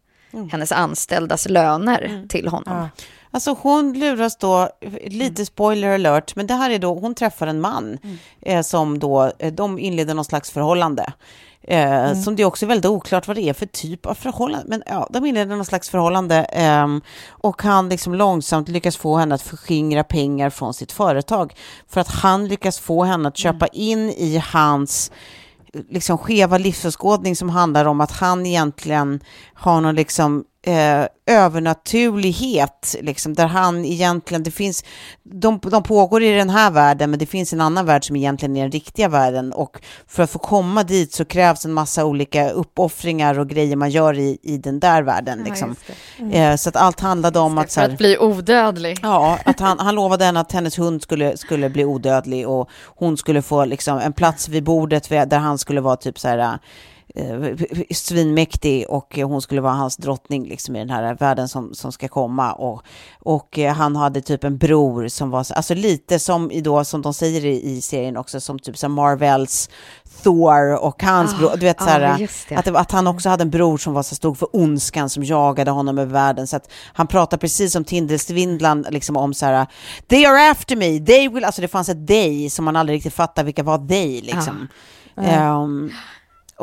hennes 0.52 0.72
anställdas 0.72 1.50
löner 1.50 2.26
till 2.30 2.48
honom. 2.48 2.88
Alltså 3.34 3.58
hon 3.62 3.94
luras 4.00 4.38
då, 4.38 4.70
lite 5.06 5.46
spoiler 5.46 5.96
alert, 5.96 6.36
men 6.36 6.48
det 6.48 6.54
här 6.54 6.70
är 6.70 6.80
då, 6.80 6.94
hon 6.94 7.16
träffar 7.16 7.48
en 7.48 7.62
man 7.62 7.98
eh, 8.42 8.62
som 8.62 9.00
då, 9.00 9.32
eh, 9.40 9.54
de 9.54 9.80
inleder 9.80 10.14
någon 10.14 10.26
slags 10.26 10.52
förhållande. 10.52 11.14
Eh, 11.68 12.14
Som 12.22 12.36
det 12.36 12.44
är 12.44 12.46
också 12.46 12.66
väldigt 12.66 12.86
oklart 12.86 13.28
vad 13.28 13.38
det 13.38 13.50
är 13.50 13.54
för 13.54 13.66
typ 13.66 14.06
av 14.06 14.14
förhållande. 14.14 14.66
Men 14.70 14.84
ja, 14.86 15.08
de 15.10 15.26
inleder 15.26 15.56
någon 15.56 15.66
slags 15.66 15.90
förhållande 15.90 16.36
ehm, 16.36 17.02
och 17.30 17.62
han 17.64 17.90
liksom 17.90 18.16
långsamt 18.16 18.70
lyckas 18.70 18.98
få 18.98 19.18
henne 19.18 19.36
att 19.36 19.42
förskingra 19.42 20.04
pengar 20.04 20.50
från 20.50 20.74
sitt 20.74 20.92
företag. 20.92 21.54
För 21.90 22.02
att 22.02 22.08
han 22.08 22.48
lyckas 22.48 22.80
få 22.80 23.04
henne 23.04 23.28
att 23.28 23.38
köpa 23.38 23.68
in 23.68 24.10
i 24.10 24.44
hans 24.54 25.12
liksom 25.90 26.18
skeva 26.18 26.58
livsåskådning 26.58 27.36
som 27.36 27.50
handlar 27.50 27.86
om 27.86 28.02
att 28.02 28.12
han 28.12 28.46
egentligen 28.46 29.20
har 29.54 29.82
någon 29.82 29.96
liksom 29.96 30.44
eh, 30.64 31.08
övernaturlighet, 31.26 32.96
liksom, 33.02 33.34
där 33.34 33.48
han 33.48 33.86
egentligen, 33.86 34.44
det 34.44 34.52
finns, 34.52 34.84
de, 35.24 35.60
de 35.64 35.84
pågår 35.84 36.24
i 36.24 36.32
den 36.32 36.50
här 36.50 36.72
världen, 36.72 37.10
men 37.10 37.20
det 37.20 37.26
finns 37.26 37.54
en 37.54 37.62
annan 37.62 37.86
värld 37.86 38.06
som 38.06 38.16
egentligen 38.16 38.58
är 38.58 38.62
den 38.62 38.72
riktiga 38.72 39.10
världen 39.10 39.54
och 39.54 39.82
för 40.08 40.24
att 40.24 40.30
få 40.30 40.40
komma 40.40 40.84
dit 40.84 41.14
så 41.14 41.26
krävs 41.26 41.66
en 41.66 41.74
massa 41.74 42.06
olika 42.06 42.50
uppoffringar 42.50 43.40
och 43.40 43.50
grejer 43.50 43.76
man 43.76 43.90
gör 43.90 44.20
i, 44.20 44.38
i 44.42 44.58
den 44.58 44.80
där 44.80 45.04
världen. 45.04 45.40
Ja, 45.40 45.46
Liksom. 45.46 45.76
Mm. 46.20 46.32
Eh, 46.32 46.56
så 46.56 46.70
att 46.70 46.76
allt 46.76 47.00
handlade 47.00 47.40
om 47.40 47.58
att... 47.58 47.72
Så 47.72 47.80
För 47.80 47.82
här, 47.82 47.90
att 47.90 47.98
bli 47.98 48.18
odödlig. 48.18 49.00
Ja, 49.02 49.40
att 49.46 49.60
han, 49.60 49.80
han 49.80 49.96
lovade 49.96 50.26
henne 50.26 50.40
att 50.40 50.52
hennes 50.52 50.80
hund 50.80 51.02
skulle, 51.02 51.38
skulle 51.38 51.70
bli 51.70 51.86
odödlig 51.86 52.48
och 52.48 52.70
hon 52.86 53.18
skulle 53.18 53.42
få 53.42 53.66
liksom 53.66 53.98
en 53.98 54.14
plats 54.14 54.50
vid 54.50 54.64
bordet 54.64 55.10
där 55.10 55.38
han 55.38 55.58
skulle 55.58 55.82
vara 55.82 55.96
typ 55.96 56.20
så 56.20 56.28
här 56.28 56.60
eh, 57.16 57.58
svinmäktig 57.92 58.86
och 58.90 59.16
hon 59.18 59.42
skulle 59.42 59.62
vara 59.62 59.74
hans 59.74 59.98
drottning 59.98 60.48
liksom 60.48 60.76
i 60.76 60.80
den 60.80 60.90
här 60.90 61.16
världen 61.16 61.48
som, 61.50 61.74
som 61.74 61.92
ska 61.92 62.08
komma 62.08 62.54
och, 62.54 62.82
och 63.20 63.60
eh, 63.60 63.74
han 63.74 63.96
hade 63.96 64.22
typ 64.22 64.44
en 64.44 64.58
bror 64.58 65.08
som 65.08 65.30
var, 65.30 65.44
så- 65.44 65.54
alltså 65.54 65.74
lite 65.74 66.20
som 66.20 66.52
då, 66.64 66.86
som 66.86 67.02
de 67.02 67.14
säger 67.14 67.46
i, 67.46 67.72
i 67.72 67.82
serien 67.82 68.18
också, 68.18 68.40
som 68.42 68.60
typ 68.60 68.78
som 68.78 68.94
Marvels 68.94 69.70
Thor 70.24 70.76
och 70.84 71.04
hans 71.04 71.34
Ah, 71.34 71.38
bror, 71.38 71.52
du 71.54 71.66
vet 71.66 71.82
så 71.82 71.86
ah, 71.88 71.90
här, 71.90 72.28
det. 72.50 72.56
att, 72.56 72.68
att 72.68 72.92
han 72.92 73.08
också 73.08 73.30
hade 73.30 73.42
en 73.42 73.50
bror 73.50 73.78
som 73.78 73.94
var 73.94 74.04
så 74.04 74.16
stod 74.16 74.38
för 74.38 74.56
ondskan 74.56 75.10
som 75.10 75.24
jagade 75.24 75.72
honom 75.72 75.98
över 75.98 76.14
världen. 76.14 76.48
Så 76.48 76.56
att 76.56 76.72
han 76.94 77.08
pratar 77.08 77.38
precis 77.38 77.74
som 77.74 77.84
Tindelsvindlan 77.84 78.86
liksom 78.90 79.18
om 79.18 79.34
så 79.34 79.46
här, 79.46 79.68
they 80.08 80.26
are 80.26 80.52
after 80.52 80.76
me, 80.76 81.00
they 81.06 81.30
will, 81.30 81.44
alltså 81.44 81.62
det 81.62 81.68
fanns 81.68 81.90
ett 81.90 82.08
they 82.08 82.50
som 82.50 82.66
man 82.66 82.76
aldrig 82.76 82.96
riktigt 82.98 83.14
fattar 83.14 83.44
vilka 83.44 83.64
var 83.64 83.88
they 83.88 84.22
liksom. 84.22 84.68
Ehm, 85.18 85.92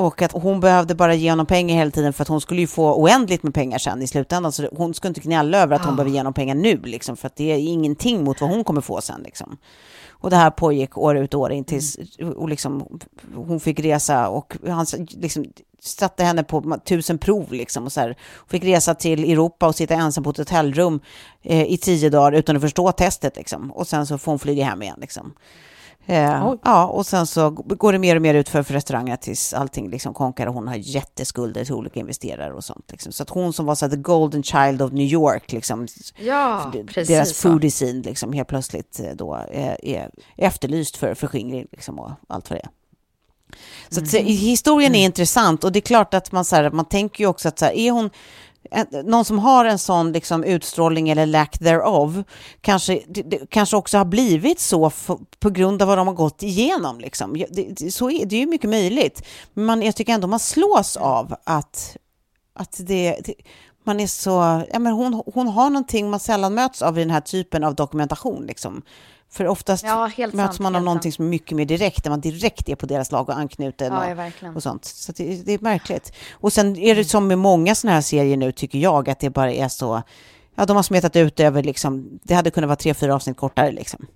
och 0.00 0.22
att 0.22 0.32
hon 0.32 0.60
behövde 0.60 0.94
bara 0.94 1.14
ge 1.14 1.30
honom 1.30 1.46
pengar 1.46 1.76
hela 1.76 1.90
tiden 1.90 2.12
för 2.12 2.22
att 2.22 2.28
hon 2.28 2.40
skulle 2.40 2.60
ju 2.60 2.66
få 2.66 2.94
oändligt 2.94 3.42
med 3.42 3.54
pengar 3.54 3.78
sen 3.78 4.02
i 4.02 4.06
slutändan. 4.06 4.52
Så 4.52 4.68
hon 4.72 4.94
skulle 4.94 5.08
inte 5.08 5.20
gnälla 5.20 5.58
över 5.58 5.76
att 5.76 5.84
hon 5.84 5.96
behöver 5.96 6.10
ge 6.10 6.18
honom 6.18 6.32
pengar 6.32 6.54
nu, 6.54 6.80
liksom, 6.84 7.16
för 7.16 7.26
att 7.26 7.36
det 7.36 7.52
är 7.52 7.58
ingenting 7.58 8.24
mot 8.24 8.40
vad 8.40 8.50
hon 8.50 8.64
kommer 8.64 8.80
få 8.80 9.00
sen. 9.00 9.22
Liksom. 9.22 9.56
Och 10.08 10.30
det 10.30 10.36
här 10.36 10.50
pågick 10.50 10.98
år 10.98 11.16
ut 11.16 11.34
och 11.34 11.40
år 11.40 11.52
in 11.52 11.64
tills 11.64 11.98
och 12.36 12.48
liksom, 12.48 13.00
hon 13.34 13.60
fick 13.60 13.80
resa 13.80 14.28
och 14.28 14.56
han 14.68 14.86
liksom, 15.10 15.44
satte 15.80 16.24
henne 16.24 16.42
på 16.42 16.78
tusen 16.84 17.18
prov. 17.18 17.52
Liksom, 17.52 17.84
och 17.84 17.92
så 17.92 18.00
här. 18.00 18.16
Hon 18.36 18.48
fick 18.48 18.64
resa 18.64 18.94
till 18.94 19.32
Europa 19.32 19.66
och 19.66 19.74
sitta 19.74 19.94
ensam 19.94 20.24
på 20.24 20.30
ett 20.30 20.38
hotellrum 20.38 21.00
eh, 21.42 21.72
i 21.72 21.78
tio 21.78 22.10
dagar 22.10 22.32
utan 22.32 22.56
att 22.56 22.62
förstå 22.62 22.92
testet. 22.92 23.36
Liksom. 23.36 23.72
Och 23.72 23.86
sen 23.86 24.06
så 24.06 24.18
får 24.18 24.32
hon 24.32 24.38
flyga 24.38 24.64
hem 24.64 24.82
igen. 24.82 24.98
Liksom. 25.00 25.32
Eh, 26.10 26.54
ja, 26.64 26.86
och 26.86 27.06
sen 27.06 27.26
så 27.26 27.50
går 27.50 27.92
det 27.92 27.98
mer 27.98 28.16
och 28.16 28.22
mer 28.22 28.34
ut 28.34 28.48
för, 28.48 28.62
för 28.62 28.74
restaurangerna 28.74 29.16
tills 29.16 29.54
allting 29.54 29.90
liksom 29.90 30.14
konkar 30.14 30.46
och 30.46 30.54
hon 30.54 30.68
har 30.68 30.74
jätteskulder 30.76 31.64
till 31.64 31.74
olika 31.74 32.00
investerare 32.00 32.52
och 32.54 32.64
sånt. 32.64 32.84
Liksom. 32.90 33.12
Så 33.12 33.22
att 33.22 33.30
hon 33.30 33.52
som 33.52 33.66
var 33.66 33.74
så 33.74 33.84
här, 33.84 33.90
the 33.90 33.96
golden 33.96 34.42
child 34.42 34.82
of 34.82 34.92
New 34.92 35.06
York, 35.06 35.52
liksom, 35.52 35.86
Ja, 36.18 36.72
deras 36.94 37.32
foodie 37.32 37.70
scene, 37.70 38.02
liksom, 38.02 38.32
helt 38.32 38.48
plötsligt 38.48 39.00
eh, 39.00 39.10
då 39.14 39.34
är, 39.34 39.84
är 39.84 40.10
efterlyst 40.36 40.96
för 40.96 41.14
förskingring 41.14 41.66
liksom, 41.72 41.98
och 41.98 42.10
allt 42.28 42.50
vad 42.50 42.58
det 42.58 42.62
är. 42.62 42.70
Så 43.88 44.00
att, 44.00 44.08
så, 44.08 44.16
Mm. 44.16 44.28
historien 44.28 44.94
är 44.94 45.04
intressant 45.04 45.64
och 45.64 45.72
det 45.72 45.78
är 45.78 45.80
klart 45.80 46.14
att 46.14 46.32
man, 46.32 46.44
så 46.44 46.56
här, 46.56 46.70
man 46.70 46.84
tänker 46.84 47.24
ju 47.24 47.28
också 47.28 47.48
att 47.48 47.58
så 47.58 47.64
här, 47.64 47.72
är 47.72 47.90
hon 47.90 48.10
någon 49.04 49.24
som 49.24 49.38
har 49.38 49.64
en 49.64 49.78
sån 49.78 50.12
liksom, 50.12 50.44
utstrålning 50.44 51.08
eller 51.08 51.26
lack 51.26 51.58
thereof 51.58 52.14
kanske, 52.60 53.02
det, 53.08 53.22
det, 53.22 53.50
kanske 53.50 53.76
också 53.76 53.98
har 53.98 54.04
blivit 54.04 54.60
så 54.60 54.92
på 55.38 55.50
grund 55.50 55.82
av 55.82 55.88
vad 55.88 55.98
de 55.98 56.06
har 56.06 56.14
gått 56.14 56.42
igenom. 56.42 57.00
Liksom. 57.00 57.44
Det, 57.50 57.76
det, 57.76 57.90
så 57.90 58.10
är, 58.10 58.26
det 58.26 58.36
är 58.36 58.40
ju 58.40 58.46
mycket 58.46 58.70
möjligt. 58.70 59.26
Men 59.54 59.64
man, 59.64 59.82
jag 59.82 59.96
tycker 59.96 60.12
ändå 60.12 60.26
man 60.26 60.40
slås 60.40 60.96
av 60.96 61.34
att, 61.44 61.96
att 62.54 62.80
det, 62.86 63.20
det 63.24 63.34
man 63.84 64.00
är 64.00 64.06
så, 64.06 64.62
ja, 64.72 64.78
men 64.78 64.92
hon, 64.92 65.22
hon 65.34 65.48
har 65.48 65.70
någonting 65.70 66.10
man 66.10 66.20
sällan 66.20 66.54
möts 66.54 66.82
av 66.82 66.98
i 66.98 67.00
den 67.00 67.10
här 67.10 67.20
typen 67.20 67.64
av 67.64 67.74
dokumentation. 67.74 68.46
Liksom. 68.46 68.82
För 69.32 69.46
oftast 69.46 69.84
Ja, 69.84 70.06
helt 70.16 70.34
möts 70.34 70.46
sant, 70.56 70.58
man 70.60 70.76
av 70.76 70.82
någonting 70.82 71.12
sant. 71.12 71.16
som 71.16 71.24
är 71.24 71.28
mycket 71.28 71.56
mer 71.56 71.64
direkt, 71.64 72.04
där 72.04 72.10
man 72.10 72.20
direkt 72.20 72.68
är 72.68 72.74
på 72.74 72.86
deras 72.86 73.12
lag 73.12 73.28
och 73.28 73.38
anknuten 73.38 73.92
Ja, 73.92 74.26
och, 74.50 74.56
och 74.56 74.62
sånt. 74.62 74.84
Så 74.84 75.12
det, 75.12 75.46
det 75.46 75.52
är 75.52 75.58
märkligt. 75.58 76.12
Och 76.32 76.52
sen 76.52 76.76
är 76.76 76.94
det 76.94 77.04
som 77.04 77.26
med 77.26 77.38
många 77.38 77.74
sådana 77.74 77.94
här 77.94 78.02
serier 78.02 78.36
nu, 78.36 78.52
tycker 78.52 78.78
jag, 78.78 79.10
att 79.10 79.20
det 79.20 79.30
bara 79.30 79.52
är 79.52 79.68
så, 79.68 80.02
ja, 80.54 80.66
de 80.66 80.76
har 80.76 80.82
smetat 80.82 81.16
ut 81.16 81.40
över, 81.40 81.62
liksom, 81.62 82.18
det 82.22 82.34
hade 82.34 82.50
kunnat 82.50 82.68
vara 82.68 82.76
tre, 82.76 82.94
fyra 82.94 83.14
avsnitt 83.14 83.36
kortare. 83.36 83.72
Liksom. 83.72 84.06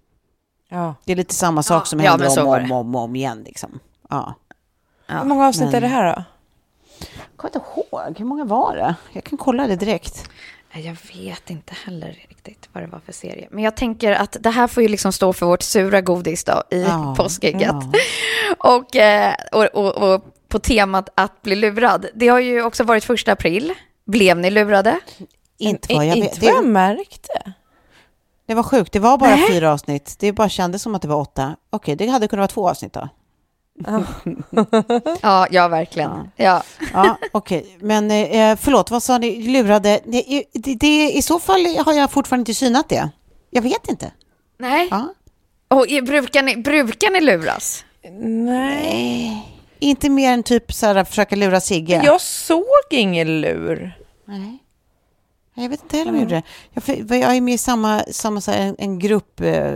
Ja. 0.68 0.94
Det 1.05 1.12
är 1.12 1.16
lite 1.16 1.35
samma 1.35 1.62
sak 1.62 1.83
Ja, 1.83 1.87
som 1.87 1.98
händer 1.98 2.38
om, 2.40 2.46
var 2.46 2.61
om, 2.61 2.72
om, 2.72 2.94
om 2.94 3.16
igen. 3.16 3.42
Liksom. 3.46 3.79
Ja. 4.11 4.35
Hur 5.07 5.24
många 5.24 5.46
avsnitt 5.48 5.66
men- 5.66 5.74
är 5.74 5.81
det 5.81 5.87
här 5.87 6.16
då? 6.16 6.24
Jag 7.00 7.37
kommer 7.37 7.55
inte 7.55 7.81
ihåg, 7.81 8.18
hur 8.18 8.24
många 8.27 8.44
var 8.44 8.77
det? 8.77 8.94
Jag 9.12 9.24
kan 9.24 9.38
kolla 9.38 9.66
det 9.66 9.77
direkt. 9.77 10.31
Jag 10.74 10.96
vet 11.14 11.50
inte 11.50 11.74
heller 11.84 12.08
riktigt 12.28 12.68
vad 12.72 12.82
det 12.82 12.87
var 12.87 13.00
för 13.06 13.12
serie. 13.12 13.48
Men 13.50 13.64
jag 13.64 13.76
tänker 13.76 14.12
att 14.12 14.37
det 14.40 14.50
här 14.50 14.66
får 14.66 14.82
ju 14.82 14.88
liksom 14.88 15.12
stå 15.12 15.32
för 15.32 15.46
vårt 15.46 15.62
sura 15.62 16.00
godis 16.00 16.44
då 16.44 16.62
i 16.70 16.82
Ja, 16.82 17.14
påskägget. 17.18 17.62
ja. 17.62 17.92
Och, 18.76 18.96
eh, 18.96 19.34
och, 19.52 19.64
och, 19.64 20.14
och 20.14 20.24
på 20.48 20.58
temat 20.58 21.08
att 21.14 21.42
bli 21.42 21.56
lurad. 21.56 22.06
Det 22.14 22.28
har 22.28 22.40
ju 22.40 22.62
också 22.62 22.84
varit 22.84 23.04
första 23.04 23.32
april. 23.32 23.74
Blev 24.06 24.37
ni 24.38 24.50
lurade? 24.50 25.00
Inte 25.58 25.94
vad 25.94 26.06
jag 26.06 26.14
vet. 26.14 26.24
Inte 26.24 26.46
vad 26.46 26.54
jag 26.54 26.64
märkte. 26.66 27.52
det 28.46 28.54
var 28.54 28.62
sjukt, 28.62 28.92
det 28.92 28.98
var 28.98 29.18
bara 29.18 29.30
Nej. 29.37 29.48
fyra 29.50 29.72
avsnitt. 29.72 30.16
Det 30.18 30.32
bara 30.32 30.48
kändes 30.48 30.82
som 30.82 30.94
att 30.94 31.02
det 31.02 31.08
var 31.08 31.16
åtta. 31.20 31.56
Okej, 31.70 31.96
det 31.96 32.06
hade 32.06 32.28
kunnat 32.28 32.40
vara 32.40 32.48
två 32.48 32.70
avsnitt 32.70 32.92
då. 32.92 33.08
Ja, 35.22 35.46
ja 35.50 35.68
verkligen. 35.68 36.30
Ja. 36.37 36.62
Ja, 36.92 37.18
okej. 37.32 37.76
Men 37.80 38.10
eh, 38.10 38.56
förlåt, 38.60 38.90
vad 38.90 39.02
sa 39.02 39.18
ni? 39.18 39.42
Lurade? 39.42 40.00
Det, 40.04 40.44
det, 40.52 40.74
det, 40.74 41.10
I 41.10 41.22
så 41.22 41.40
fall 41.40 41.66
har 41.84 41.92
jag 41.92 42.10
fortfarande 42.10 42.40
inte 42.40 42.54
synat 42.54 42.88
det. 42.88 43.10
Jag 43.50 43.62
vet 43.62 43.88
inte. 43.88 44.12
Nej. 44.58 44.88
Ja. 44.90 45.14
Och 45.68 45.87
brukar, 46.06 46.42
ni, 46.42 46.56
brukar 46.56 47.10
ni 47.10 47.20
luras? 47.20 47.84
Nej. 48.20 49.50
Inte 49.78 50.10
mer 50.10 50.32
än 50.32 50.42
typ 50.42 50.72
så 50.72 50.87
här, 50.87 51.04
försöka 51.04 51.37
lura 51.37 51.60
Sigge. 51.60 52.02
Jag 52.04 52.20
såg 52.20 52.64
ingen 52.90 53.40
lur. 53.40 53.92
Nej. 54.24 54.58
Jag 55.57 55.69
vet 55.69 55.83
inte 55.83 55.97
heller 55.97 56.11
om 56.11 56.17
jag 56.17 56.23
gjorde 56.23 56.43
det. 56.75 57.17
Jag, 57.17 57.37
är 57.37 57.40
med 57.40 57.55
i 57.55 57.59
samma, 57.59 58.05
samma 58.11 58.40
så 58.40 58.51
här, 58.51 58.75
en, 58.79 58.99
grupp 58.99 59.40
eh, 59.40 59.73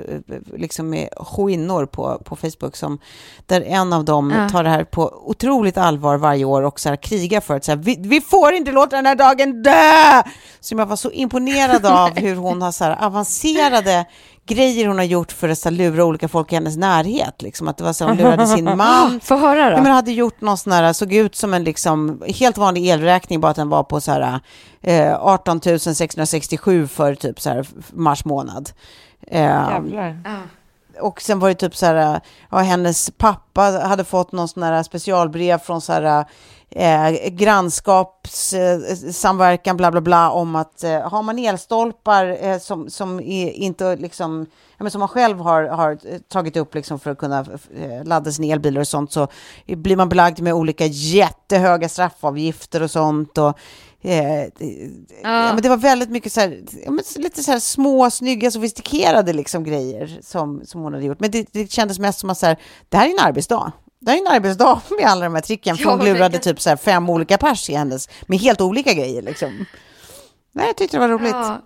liksom 0.57 0.91
med 0.91 1.09
skinnor 1.17 1.87
på, 1.87 2.19
på 2.25 2.37
Facebook 2.37 2.77
som, 2.77 2.99
där 3.47 3.61
en 3.61 3.93
av 3.93 4.05
dem 4.05 4.31
Ja. 4.31 4.49
tar 4.49 4.65
det 4.65 4.71
här 4.71 4.85
på 4.85 5.23
otroligt 5.25 5.79
allvar 5.79 6.17
varje 6.17 6.45
år 6.45 6.63
och 6.63 6.81
så 6.81 6.89
här, 6.89 6.97
krigar 6.97 7.41
för 7.41 7.57
att 7.57 7.65
så 7.65 7.71
här, 7.73 7.79
vi, 7.79 7.97
vi 8.01 8.21
får 8.21 8.53
inte 8.53 8.73
låta 8.73 8.97
den 8.97 9.07
här 9.07 9.15
dagen 9.15 9.63
dö! 9.63 10.23
Som 10.61 10.79
jag 10.79 10.87
var 10.87 10.97
så 10.97 11.11
imponerad 11.11 11.87
av 11.87 12.11
hur 12.19 12.37
hon 12.37 12.63
har 12.63 12.73
så 12.73 12.85
här, 12.85 13.05
avancerade 13.05 14.07
grejer 14.49 14.89
hon 14.89 14.99
har 14.99 15.05
gjort 15.05 15.33
för 15.33 15.49
att 15.49 15.59
så 15.59 15.71
lura 15.71 16.05
olika 16.05 16.29
folk 16.29 16.53
i 16.53 16.55
hennes 16.55 16.77
närhet. 16.77 17.43
Liksom. 17.43 17.69
Att 17.69 17.77
det 17.77 17.85
var 17.85 17.93
så 17.93 18.05
hon 18.05 18.17
lurade 18.17 18.47
sin 18.47 18.65
man. 18.77 19.21
Få 19.23 19.37
höra 19.37 19.59
Ja, 19.71 19.77
då. 19.77 19.83
men 19.83 19.93
hade 19.93 20.13
gjort 20.13 20.41
någon 20.41 20.59
sån 20.59 20.73
här, 20.73 20.93
såg 20.93 21.13
ut 21.13 21.35
som 21.37 21.55
en 21.55 21.65
liksom, 21.65 22.23
helt 22.39 22.59
vanlig 22.59 22.87
elräkning, 22.89 23.41
bara 23.41 23.51
att 23.51 23.57
den 23.57 23.69
var 23.69 23.83
på 23.83 24.01
så 24.01 24.13
här, 24.13 24.41
eh, 24.83 25.15
18 25.21 25.61
667 25.79 26.87
för 26.89 27.15
typ 27.15 27.41
så 27.41 27.51
här 27.51 27.67
mars 27.93 28.25
månad. 28.25 28.71
Eh, 29.27 29.41
Jävlar. 29.43 30.17
och 31.01 31.21
sen 31.23 31.39
var 31.39 31.49
det 31.49 31.55
typ 31.55 31.77
så 31.77 31.87
här, 31.87 32.21
ja, 32.51 32.59
hennes 32.59 33.11
pappa 33.19 33.63
hade 33.63 34.05
fått 34.05 34.33
någon 34.33 34.49
sån 34.49 34.63
här 34.63 34.83
specialbrev 34.83 35.59
från 35.59 35.81
så 35.81 35.93
här 35.93 36.25
eh, 36.71 37.29
grannskapssamverkan, 37.29 39.77
bla 39.77 39.91
bla 39.91 40.01
bla, 40.01 40.31
om 40.31 40.57
att 40.57 40.85
eh, 40.85 41.11
har 41.11 41.23
man 41.23 41.39
elstolpar 41.39 42.45
eh, 42.45 42.59
som, 42.59 42.91
som 42.91 43.21
inte 43.21 43.97
liksom, 43.97 44.47
men 44.79 44.91
som 44.91 44.99
man 44.99 45.09
själv 45.09 45.39
har, 45.39 45.65
har 45.65 45.91
eh, 45.91 46.19
tagit 46.19 46.57
upp 46.57 46.75
liksom 46.75 47.01
för 47.01 47.11
att 47.11 47.19
kunna 47.19 47.47
eh, 47.77 48.05
ladda 48.05 48.33
sina 48.33 48.53
elbilar 48.53 48.81
och 48.81 48.89
sånt, 48.89 49.13
så 49.13 49.29
blir 49.67 49.97
man 49.97 50.09
belagd 50.09 50.41
med 50.41 50.55
olika 50.55 50.87
jättehöga 50.87 51.89
straffavgifter 51.89 52.83
och 52.83 52.91
sånt. 52.91 53.39
Och, 53.39 53.59
Eh, 54.01 54.43
ja, 55.23 55.53
men 55.53 55.63
det 55.63 55.69
var 55.69 55.77
väldigt 55.77 56.11
mycket 56.11 56.33
så 56.33 56.41
här, 56.41 56.65
lite 57.19 57.43
så 57.43 57.51
här 57.51 57.59
små, 57.59 58.11
snygga, 58.11 58.51
sofistikerade 58.51 59.33
liksom 59.33 59.65
grejer 59.65 60.19
som, 60.23 60.63
som 60.65 60.81
hon 60.81 60.93
hade 60.93 61.07
gjort. 61.07 61.21
Men 61.21 61.31
det, 61.31 61.49
det 61.53 61.73
kändes 61.73 61.99
mest 61.99 62.19
som 62.19 62.31
att 62.31 62.39
så 62.39 62.47
här, 62.47 62.57
det 62.89 62.97
här 62.97 63.07
är 63.07 63.11
en 63.11 63.19
arbetsdag. 63.19 63.73
Det 64.09 64.15
är 64.15 64.19
en 64.19 64.27
arbetsdag 64.35 64.81
med 64.99 65.07
alla 65.07 65.25
de 65.25 65.35
här 65.35 65.43
tricken. 65.43 65.77
För 65.77 65.85
Ja, 65.85 65.91
hon 65.91 66.05
lurade 66.05 66.39
typ 66.39 66.61
så 66.61 66.69
här 66.69 66.77
fem 66.77 67.11
olika 67.11 67.39
pers 67.39 67.71
i 67.71 67.75
hennes, 67.75 68.09
med 68.27 68.39
helt 68.39 68.61
olika 68.61 68.93
grejer 68.93 69.23
liksom. 69.23 69.67
Nej, 70.53 70.67
jag 70.67 70.77
tyckte 70.77 70.97
det 70.97 71.01
var 71.01 71.09
roligt. 71.09 71.31
Ja. 71.33 71.63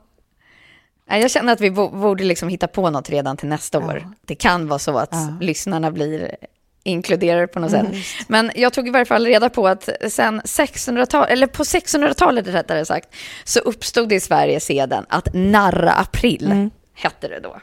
Jag 1.07 1.31
känner 1.31 1.53
att 1.53 1.61
vi 1.61 1.71
bo- 1.71 1.89
borde 2.01 2.25
liksom 2.25 2.49
hitta 2.49 2.69
på 2.69 2.91
något 2.91 3.11
redan 3.11 3.37
till 3.37 3.49
nästa 3.49 3.79
år. 3.79 4.09
Det 4.27 4.35
kan 4.35 4.69
vara 4.69 4.79
så 4.79 4.99
att 4.99 5.09
Ja. 5.13 5.37
lyssnarna 5.41 5.91
blir 5.91 6.37
inkluderade 6.85 7.47
på 7.47 7.61
något 7.61 7.71
sätt. 7.71 7.87
Men 8.29 8.51
jag 8.55 8.73
tog 8.73 8.89
i 8.89 8.91
varje 8.91 9.05
fall 9.05 9.27
reda 9.27 9.49
på 9.51 9.69
att 9.69 9.89
sen 10.09 10.41
1600-talet, 10.45 11.31
eller 11.31 11.47
på 11.47 11.63
1600-talet 11.65 12.47
rättare 12.49 12.85
sagt, 12.85 13.09
så 13.45 13.61
uppstod 13.61 14.09
det 14.09 14.15
i 14.15 14.21
Sverige 14.21 14.61
seden 14.61 15.07
att 15.09 15.29
narra 15.35 15.93
april, 15.93 16.71
hette 16.95 17.29
det 17.29 17.41
då. 17.41 17.57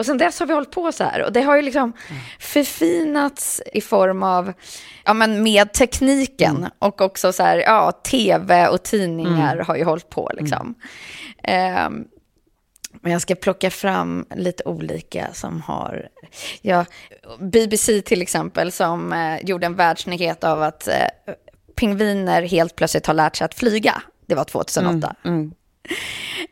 Och 0.00 0.06
sen 0.06 0.18
dess 0.18 0.40
har 0.40 0.46
vi 0.46 0.52
hållit 0.54 0.70
på 0.70 0.92
så 0.92 1.04
här. 1.04 1.22
Och 1.22 1.32
det 1.32 1.40
har 1.40 1.56
ju 1.56 1.62
liksom 1.62 1.92
förfinats 2.38 3.62
i 3.72 3.80
form 3.80 4.22
av, 4.22 4.52
ja 5.04 5.14
men 5.14 5.42
med 5.42 5.72
tekniken. 5.72 6.66
Och 6.78 7.00
också 7.00 7.32
så 7.32 7.42
här, 7.42 7.56
ja, 7.56 7.92
tv 7.92 8.68
och 8.68 8.82
tidningar 8.82 9.56
har 9.56 9.76
ju 9.76 9.84
hållit 9.84 10.10
på 10.10 10.30
liksom. 10.34 10.74
Ehm, 11.42 12.04
men 13.00 13.12
jag 13.12 13.22
ska 13.22 13.34
plocka 13.34 13.70
fram 13.70 14.26
lite 14.36 14.64
olika 14.64 15.28
som 15.32 15.60
har... 15.60 16.08
Ja, 16.62 16.84
BBC 17.40 18.02
till 18.02 18.22
exempel 18.22 18.72
som 18.72 19.12
eh, 19.12 19.44
gjorde 19.44 19.66
en 19.66 19.74
världsnyhet 19.74 20.44
av 20.44 20.62
att 20.62 20.88
eh, 20.88 21.34
pingviner 21.76 22.42
helt 22.42 22.76
plötsligt 22.76 23.06
har 23.06 23.14
lärt 23.14 23.36
sig 23.36 23.44
att 23.44 23.54
flyga. 23.54 24.02
Det 24.26 24.34
var 24.34 24.44
2008. 24.44 25.14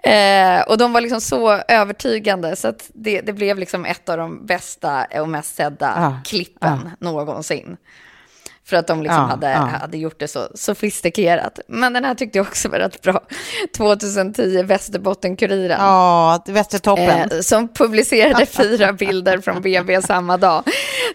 Eh, 0.03 0.61
och 0.61 0.79
de 0.79 0.93
var 0.93 1.01
liksom 1.01 1.21
så 1.21 1.51
övertygande 1.69 2.57
så 2.57 2.69
att 2.69 2.91
det, 2.95 3.21
det 3.21 3.33
blev 3.33 3.59
liksom 3.59 3.85
ett 3.85 4.09
av 4.09 4.19
de 4.19 4.47
bästa 4.47 5.07
och 5.21 5.29
mest 5.29 5.57
sedda 5.57 5.93
Ja, 5.97 6.21
klippen 6.25 6.91
någonsin. 7.01 7.77
För 8.65 8.77
att 8.77 8.87
de 8.87 9.03
liksom 9.03 9.23
Ja, 9.23 9.27
hade, 9.27 9.51
ja. 9.51 9.59
hade 9.59 9.99
gjort 9.99 10.21
det 10.21 10.29
så 10.29 10.49
sofistikerat. 10.55 11.59
Men 11.69 11.93
den 11.93 12.05
här 12.05 12.15
tyckte 12.15 12.39
jag 12.39 12.47
också 12.47 12.69
var 12.69 12.79
rätt 12.79 13.03
bra. 13.03 13.21
2010, 13.77 14.63
Västerbotten-Kuriren. 14.63 15.79
Ja, 15.81 16.45
Västertoppen. 16.47 17.31
Eh, 17.31 17.41
som 17.41 17.69
publicerade 17.69 18.47
fyra 18.51 18.93
bilder 18.93 19.39
från 19.41 19.63
BB 19.63 20.03
samma 20.03 20.37
dag. 20.37 20.63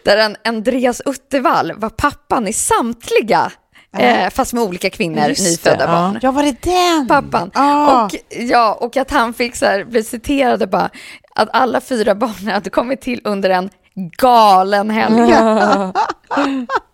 Där 0.06 0.18
en 0.18 0.36
Andreas 0.44 1.02
Uttervall 1.06 1.74
var 1.76 1.90
pappan 1.90 2.48
i 2.48 2.54
samtliga, 2.54 3.52
eh, 3.98 4.30
fast 4.30 4.54
med 4.54 4.64
olika 4.64 4.90
kvinnor, 4.90 5.28
Just 5.28 5.44
det, 5.44 5.50
nyfödda 5.50 5.86
ja. 5.86 5.92
barn. 5.92 6.20
Ja, 6.22 6.32
var 6.32 6.44
det 6.44 6.62
den? 6.62 7.08
Pappan. 7.08 7.52
Ah. 7.54 8.06
Och, 8.06 8.16
ja, 8.30 8.78
och 8.82 8.98
att 8.98 9.12
han 9.12 9.34
fick 9.34 9.56
så 9.56 9.66
här, 9.66 9.84
bli 9.84 10.04
citerad 10.04 10.70
bara, 10.70 10.90
att 11.36 11.50
alla 11.54 11.82
fyra 11.82 12.16
barnen 12.16 12.54
hade 12.54 12.70
kommit 12.70 13.02
till 13.02 13.22
under 13.24 13.50
en 13.50 13.70
galen 14.18 14.90
helg. 14.90 15.34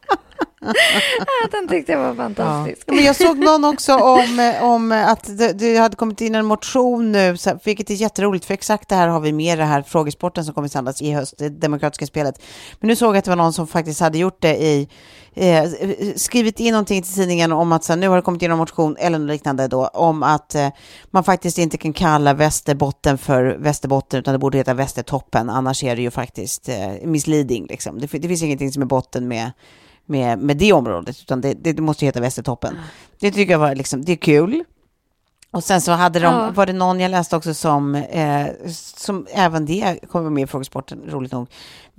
Den 1.51 1.67
tyckte 1.67 1.91
jag 1.91 1.99
var 1.99 2.15
fantastisk. 2.15 2.83
Ja, 2.85 2.93
Men 2.93 3.03
jag 3.03 3.15
såg 3.15 3.37
någon 3.37 3.65
också 3.65 3.95
om, 3.95 4.53
om 4.61 4.91
att 4.91 5.37
det, 5.37 5.53
det 5.53 5.77
hade 5.77 5.95
kommit 5.95 6.21
in 6.21 6.35
en 6.35 6.45
motion 6.45 7.11
nu, 7.11 7.35
vilket 7.63 7.89
är 7.89 7.93
jätteroligt, 7.93 8.45
för 8.45 8.53
exakt 8.53 8.89
det 8.89 8.95
här 8.95 9.07
har 9.07 9.19
vi 9.19 9.33
med 9.33 9.53
i 9.53 9.57
det 9.57 9.65
här 9.65 9.81
frågesporten 9.81 10.45
som 10.45 10.53
kommer 10.53 10.67
sändas 10.67 11.01
i 11.01 11.11
höst, 11.11 11.33
det 11.37 11.49
demokratiska 11.49 12.05
spelet. 12.05 12.41
Men 12.79 12.87
nu 12.87 12.95
såg 12.95 13.09
jag 13.09 13.17
att 13.17 13.25
det 13.25 13.31
var 13.31 13.35
någon 13.35 13.53
som 13.53 13.67
faktiskt 13.67 13.99
hade 13.99 14.17
gjort 14.17 14.41
det 14.41 14.57
i, 14.57 14.89
eh, 15.33 15.63
skrivit 16.15 16.59
in 16.59 16.71
någonting 16.71 17.03
till 17.03 17.13
tidningen 17.13 17.51
om 17.51 17.71
att 17.71 17.83
så 17.83 17.93
här, 17.93 17.99
nu 17.99 18.07
har 18.07 18.15
det 18.15 18.21
kommit 18.21 18.41
in 18.41 18.51
en 18.51 18.57
motion, 18.57 18.95
eller 18.99 19.19
något 19.19 19.29
liknande 19.29 19.67
då, 19.67 19.87
om 19.87 20.23
att 20.23 20.55
eh, 20.55 20.69
man 21.11 21.23
faktiskt 21.23 21.57
inte 21.57 21.77
kan 21.77 21.93
kalla 21.93 22.33
Västerbotten 22.33 23.17
för 23.17 23.57
Västerbotten, 23.59 24.19
utan 24.19 24.31
det 24.31 24.37
borde 24.37 24.57
heta 24.57 24.73
Västertoppen, 24.73 25.49
annars 25.49 25.83
är 25.83 25.95
det 25.95 26.01
ju 26.01 26.11
faktiskt 26.11 26.69
eh, 26.69 26.89
misleading. 27.03 27.67
Liksom. 27.69 27.99
Det, 27.99 28.07
det 28.07 28.27
finns 28.27 28.43
ingenting 28.43 28.71
som 28.71 28.81
är 28.81 28.87
botten 28.87 29.27
med 29.27 29.51
med, 30.09 30.39
med 30.39 30.57
det 30.57 30.73
området, 30.73 31.21
utan 31.21 31.41
det, 31.41 31.53
det, 31.53 31.73
det 31.73 31.81
måste 31.81 32.05
heta 32.05 32.21
Västertoppen. 32.21 32.75
Det 33.19 33.31
tycker 33.31 33.51
jag 33.51 33.59
var 33.59 33.75
liksom, 33.75 34.05
det 34.05 34.11
är 34.11 34.15
kul. 34.15 34.63
Och 35.51 35.63
sen 35.63 35.81
så 35.81 35.91
hade 35.91 36.19
de, 36.19 36.25
Ja. 36.25 36.51
var 36.55 36.65
det 36.65 36.73
någon 36.73 36.99
jag 36.99 37.11
läste 37.11 37.35
också 37.35 37.53
som, 37.53 37.95
eh, 37.95 38.47
som 38.95 39.27
även 39.33 39.65
det 39.65 39.99
kommer 40.11 40.29
med 40.29 40.43
i 40.43 40.47
frågesporten, 40.47 41.01
roligt 41.09 41.31
nog, 41.31 41.47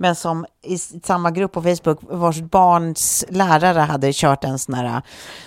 men 0.01 0.15
som 0.15 0.45
i 0.63 0.77
samma 0.77 1.31
grupp 1.31 1.51
på 1.51 1.61
Facebook, 1.61 1.99
vars 2.01 2.41
barns 2.41 3.25
lärare 3.29 3.79
hade 3.79 4.13
kört 4.13 4.43
en 4.43 4.59
sån 4.59 4.75
här, 4.75 5.01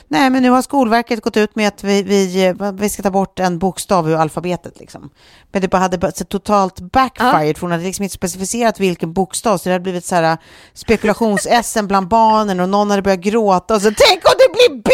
nej 0.09 0.31
men 0.31 0.43
nu 0.43 0.51
har 0.51 0.63
Skolverket 0.63 1.21
gått 1.21 1.37
ut 1.37 1.57
med 1.57 1.69
att 1.69 1.85
vi, 1.85 2.03
vi, 2.03 2.55
vi 2.75 2.89
ska 2.89 3.03
ta 3.03 3.11
bort 3.11 3.41
en 3.41 3.59
bokstav 3.59 4.11
ur 4.11 4.17
alfabetet 4.17 4.81
liksom. 4.81 5.11
Men 5.53 5.63
det 5.63 5.69
bara 5.69 5.79
hade 5.79 6.13
så 6.13 6.25
totalt 6.25 6.81
backfired, 6.81 7.59
för 7.59 7.61
hon 7.61 7.71
hade 7.71 7.85
liksom 7.85 8.03
inte 8.03 8.15
specificerat 8.15 8.81
vilken 8.81 9.13
bokstav, 9.13 9.59
så 9.59 9.69
det 9.69 9.73
hade 9.73 9.83
blivit 9.83 10.05
så 10.05 10.15
här 10.15 10.39
spekulations-SM 10.75 11.87
bland 11.87 12.09
barnen 12.09 12.61
och 12.61 12.69
någon 12.69 12.91
hade 12.91 13.03
börjat 13.03 13.21
gråta 13.21 13.75
och 13.75 13.83
så 13.83 13.93
tänk 13.97 14.25
om 14.25 14.35
det 14.39 14.53
blir 14.53 14.83
B! 14.83 14.91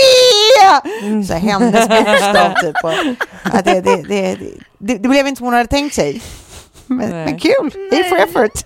Så 1.26 1.32
här, 1.32 1.40
hennes 1.40 1.88
bokstav 1.88 2.54
typ. 2.54 2.76
Ja, 3.52 3.62
det, 3.64 3.80
det, 3.80 4.02
det, 4.08 4.38
det, 4.78 4.96
det 4.96 5.08
blev 5.08 5.26
inte 5.26 5.38
som 5.38 5.44
hon 5.46 5.54
hade 5.54 5.66
tänkt 5.66 5.94
sig. 5.94 6.22
Men, 6.86 7.10
men 7.10 7.38
kul, 7.38 7.66
A 7.92 8.04
for 8.08 8.16
effort. 8.16 8.64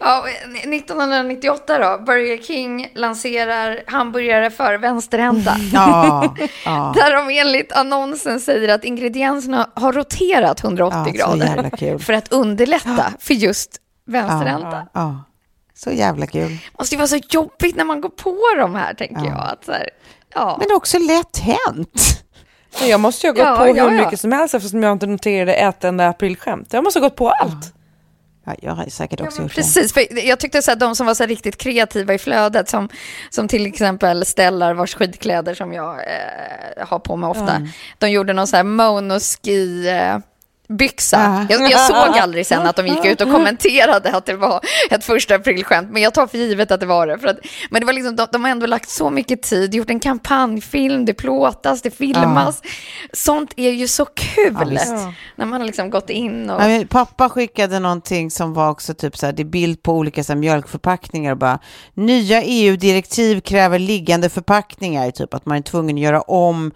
Ja, 0.00 0.24
1998 0.28 1.78
då, 1.78 2.04
Burger 2.04 2.42
King 2.42 2.92
lanserar 2.94 3.80
hamburgare 3.86 4.50
för 4.50 4.78
vänsterhänta. 4.78 5.56
Ja, 5.72 6.34
ja. 6.64 6.92
Där 6.96 7.14
de 7.14 7.38
enligt 7.38 7.72
annonsen 7.72 8.40
säger 8.40 8.68
att 8.74 8.84
ingredienserna 8.84 9.70
har 9.74 9.92
roterat 9.92 10.64
180 10.64 11.12
Ja, 11.14 11.34
grader 11.34 11.98
för 11.98 12.12
att 12.12 12.32
underlätta 12.32 13.12
för 13.18 13.34
just 13.34 13.76
vänsterhänta. 14.06 14.86
Ja, 14.94 15.24
så 15.74 15.90
jävla 15.90 16.26
kul. 16.26 16.58
Måste 16.78 16.94
ju 16.94 16.98
vara 16.98 17.08
så 17.08 17.18
jobbigt 17.30 17.76
när 17.76 17.84
man 17.84 18.00
går 18.00 18.08
på 18.08 18.36
de 18.58 18.74
här, 18.74 18.94
tänker 18.94 19.16
Ja. 19.24 19.26
jag. 19.30 19.40
Att 19.52 19.64
så 19.64 19.72
här, 19.72 19.88
ja. 20.34 20.56
Men 20.60 20.76
också 20.76 20.98
lätt 20.98 21.38
hänt. 21.38 22.24
Jag 22.80 23.00
måste 23.00 23.26
ju 23.26 23.32
ha 23.32 23.34
gått 23.34 23.44
Ja, 23.44 23.56
på 23.56 23.76
ja, 23.78 23.88
hur 23.88 23.96
ja. 23.96 24.04
mycket 24.04 24.20
som 24.20 24.32
helst 24.32 24.54
eftersom 24.54 24.82
jag 24.82 24.92
inte 24.92 25.06
noterade 25.06 25.54
ett 25.54 25.84
enda 25.84 26.08
aprilskämt. 26.08 26.72
Jag 26.72 26.84
måste 26.84 27.00
ha 27.00 27.06
gått 27.06 27.16
på 27.16 27.30
allt. 27.30 27.74
Ja, 28.44 28.54
jag 28.62 28.72
har 28.72 28.84
säkert 28.84 29.20
också 29.20 29.42
gjort 29.42 29.50
det. 29.50 29.62
Precis, 29.62 29.92
för 29.92 30.26
jag 30.26 30.40
tyckte 30.40 30.62
så 30.62 30.70
här, 30.70 30.78
de 30.78 30.96
som 30.96 31.06
var 31.06 31.14
så 31.14 31.22
här 31.22 31.28
riktigt 31.28 31.58
kreativa 31.58 32.14
i 32.14 32.18
flödet, 32.18 32.68
som, 32.68 32.88
som 33.30 33.48
till 33.48 33.66
exempel 33.66 34.24
Stellar 34.24 34.74
vars 34.74 34.94
skidkläder 34.94 35.54
som 35.54 35.72
jag 35.72 35.94
eh, 35.94 36.86
har 36.88 36.98
på 36.98 37.16
mig 37.16 37.30
ofta, 37.30 37.62
de 37.98 38.10
gjorde 38.10 38.32
någon 38.32 38.46
så 38.46 38.56
här 38.56 38.64
monoski... 38.64 39.88
Eh, 39.88 40.18
byxa. 40.68 41.46
Ja. 41.48 41.56
Jag, 41.58 41.70
jag 41.70 41.80
såg 41.80 42.18
aldrig 42.22 42.46
sen 42.46 42.66
att 42.66 42.76
de 42.76 42.86
gick 42.86 43.04
ut 43.04 43.20
och 43.20 43.30
kommenterade 43.30 44.16
att 44.16 44.26
det 44.26 44.34
var 44.34 44.60
ett 44.90 45.04
första 45.04 45.34
aprilskämt, 45.34 45.90
men 45.90 46.02
jag 46.02 46.14
tar 46.14 46.26
för 46.26 46.38
givet 46.38 46.70
att 46.70 46.80
det 46.80 46.86
var 46.86 47.06
det. 47.06 47.18
För 47.18 47.28
att, 47.28 47.38
men 47.70 47.80
det 47.80 47.86
var 47.86 47.92
liksom, 47.92 48.16
de, 48.16 48.26
de 48.32 48.44
har 48.44 48.50
ändå 48.50 48.66
lagt 48.66 48.88
så 48.88 49.10
mycket 49.10 49.42
tid, 49.42 49.74
gjort 49.74 49.90
en 49.90 50.00
kampanjfilm, 50.00 51.04
det 51.04 51.14
plåtas, 51.14 51.82
det 51.82 51.90
filmas. 51.90 52.62
Sånt 53.12 53.52
är 53.56 53.70
ju 53.70 53.88
så 53.88 54.04
kul, 54.04 54.78
Ja, 54.86 55.12
när 55.36 55.46
man 55.46 55.60
har 55.60 55.66
liksom 55.66 55.90
gått 55.90 56.10
in 56.10 56.50
och... 56.50 56.62
Ja, 56.62 56.84
pappa 56.88 57.28
skickade 57.28 57.78
någonting 57.78 58.30
som 58.30 58.54
var 58.54 58.70
också 58.70 58.94
typ 58.94 59.16
så 59.16 59.26
här, 59.26 59.32
det 59.32 59.42
är 59.42 59.44
bild 59.44 59.82
på 59.82 59.92
olika 59.92 60.24
så 60.24 60.32
här, 60.32 60.40
mjölkförpackningar 60.40 61.32
och 61.32 61.38
bara 61.38 61.58
nya 61.94 62.42
EU-direktiv 62.42 63.40
kräver 63.40 63.78
liggande 63.78 64.28
förpackningar, 64.28 65.10
typ 65.10 65.34
att 65.34 65.46
man 65.46 65.58
är 65.58 65.62
tvungen 65.62 65.96
att 65.96 66.02
göra 66.02 66.20
om 66.20 66.72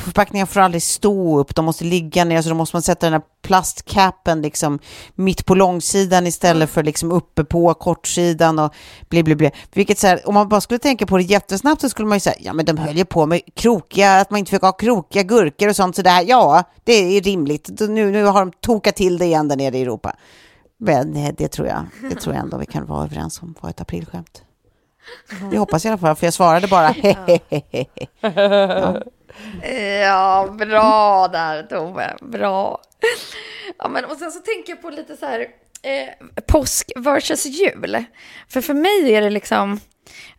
Förpackningar 0.00 0.46
får 0.46 0.60
aldrig 0.60 0.82
stå 0.82 1.38
upp, 1.38 1.54
de 1.54 1.64
måste 1.64 1.84
ligga 1.84 2.24
ner, 2.24 2.42
så 2.42 2.48
då 2.48 2.54
måste 2.54 2.76
man 2.76 2.82
sätta 2.82 3.06
den 3.06 3.12
här 3.12 3.22
plastcapen 3.42 4.42
liksom 4.42 4.78
mitt 5.14 5.46
på 5.46 5.54
långsidan 5.54 6.26
istället 6.26 6.70
för 6.70 6.82
liksom 6.82 7.12
uppe 7.12 7.44
på 7.44 7.74
kortsidan 7.74 8.58
och 8.58 8.74
bli, 9.08 9.22
bli, 9.22 9.34
bli. 9.34 9.50
Vilket 9.72 9.98
så 9.98 10.06
här, 10.06 10.28
om 10.28 10.34
man 10.34 10.48
bara 10.48 10.60
skulle 10.60 10.78
tänka 10.78 11.06
på 11.06 11.16
det 11.16 11.22
jättesnabbt 11.22 11.80
så 11.80 11.88
skulle 11.88 12.08
man 12.08 12.16
ju 12.16 12.20
säga, 12.20 12.36
ja 12.40 12.52
men 12.52 12.64
de 12.64 12.78
höll 12.78 12.96
ju 12.96 13.04
på 13.04 13.26
med 13.26 13.40
krokiga, 13.54 14.20
att 14.20 14.30
man 14.30 14.38
inte 14.38 14.50
fick 14.50 14.62
ha 14.62 14.72
krokiga 14.72 15.22
gurkor 15.22 15.68
och 15.68 15.76
sånt 15.76 15.96
sådär. 15.96 16.24
Ja, 16.26 16.64
det 16.84 16.92
är 16.92 17.20
rimligt. 17.20 17.70
Nu, 17.80 18.10
nu 18.10 18.24
har 18.24 18.40
de 18.40 18.52
tokat 18.60 18.96
till 18.96 19.18
det 19.18 19.24
igen 19.24 19.48
där 19.48 19.56
nere 19.56 19.78
i 19.78 19.82
Europa. 19.82 20.16
Men 20.78 21.16
eh, 21.16 21.34
det 21.38 21.48
tror 21.48 21.68
jag, 21.68 21.86
det 22.10 22.20
tror 22.20 22.34
jag 22.34 22.44
ändå 22.44 22.56
vi 22.56 22.66
kan 22.66 22.86
vara 22.86 23.04
överens 23.04 23.42
om 23.42 23.54
var 23.60 23.70
ett 23.70 23.80
aprilskämt. 23.80 24.42
Det 25.50 25.58
hoppas 25.58 25.84
jag 25.84 25.90
i 25.90 25.92
alla 25.92 25.98
fall, 26.00 26.16
för 26.16 26.26
jag 26.26 26.34
svarade 26.34 26.68
bara 26.68 26.86
hehehehe. 27.02 27.86
Ja. 28.20 29.02
Ja, 30.02 30.48
bra 30.58 31.28
där 31.28 31.62
Tove, 31.62 32.16
bra. 32.22 32.80
Ja, 33.78 33.88
men, 33.88 34.04
och 34.04 34.16
sen 34.16 34.30
så 34.32 34.40
tänker 34.40 34.72
jag 34.72 34.82
på 34.82 34.90
lite 34.90 35.16
så 35.16 35.26
här, 35.26 35.40
eh, 35.82 36.42
påsk 36.46 36.92
versus 36.96 37.46
jul. 37.46 38.04
För 38.48 38.60
för 38.60 38.74
mig 38.74 39.14
är 39.14 39.20
det 39.20 39.30
liksom, 39.30 39.80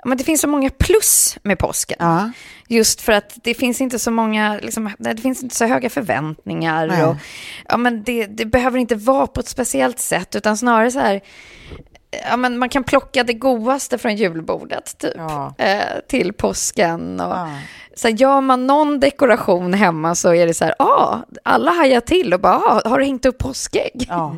men 0.05 0.17
det 0.17 0.23
finns 0.23 0.41
så 0.41 0.47
många 0.47 0.69
plus 0.69 1.37
med 1.43 1.59
påsken. 1.59 1.97
Ja. 1.99 2.31
Just 2.67 3.01
för 3.01 3.11
att 3.11 3.37
det 3.43 3.53
finns 3.53 3.81
inte 3.81 3.99
så 3.99 4.11
många, 4.11 4.59
liksom, 4.61 4.91
det 4.99 5.17
finns 5.21 5.43
inte 5.43 5.55
så 5.55 5.65
höga 5.65 5.89
förväntningar. 5.89 6.87
Nej. 6.87 7.03
Och, 7.03 7.15
ja, 7.69 7.77
men 7.77 8.03
det, 8.03 8.25
det 8.25 8.45
behöver 8.45 8.79
inte 8.79 8.95
vara 8.95 9.27
på 9.27 9.39
ett 9.39 9.47
speciellt 9.47 9.99
sätt, 9.99 10.35
utan 10.35 10.57
snarare 10.57 10.91
så 10.91 10.99
här, 10.99 11.21
ja, 12.29 12.37
men 12.37 12.57
man 12.57 12.69
kan 12.69 12.83
plocka 12.83 13.23
det 13.23 13.33
godaste 13.33 13.97
från 13.97 14.15
julbordet 14.15 14.97
typ, 14.97 15.13
Ja. 15.15 15.53
eh, 15.57 15.99
till 16.07 16.33
påsken. 16.33 17.19
Och, 17.19 17.35
Ja. 17.35 17.49
Så 17.95 18.07
här, 18.07 18.15
gör 18.15 18.41
man 18.41 18.67
någon 18.67 18.99
dekoration 18.99 19.73
hemma 19.73 20.15
så 20.15 20.33
är 20.33 20.47
det 20.47 20.53
så 20.53 20.65
här, 20.65 20.75
ah, 20.79 21.17
alla 21.43 21.71
hajar 21.71 22.01
till 22.01 22.33
och 22.33 22.39
bara, 22.39 22.55
ah, 22.55 22.81
har 22.89 22.99
du 22.99 23.05
hängt 23.05 23.25
upp 23.25 23.37
påskägg? 23.37 24.05
Ja, 24.09 24.35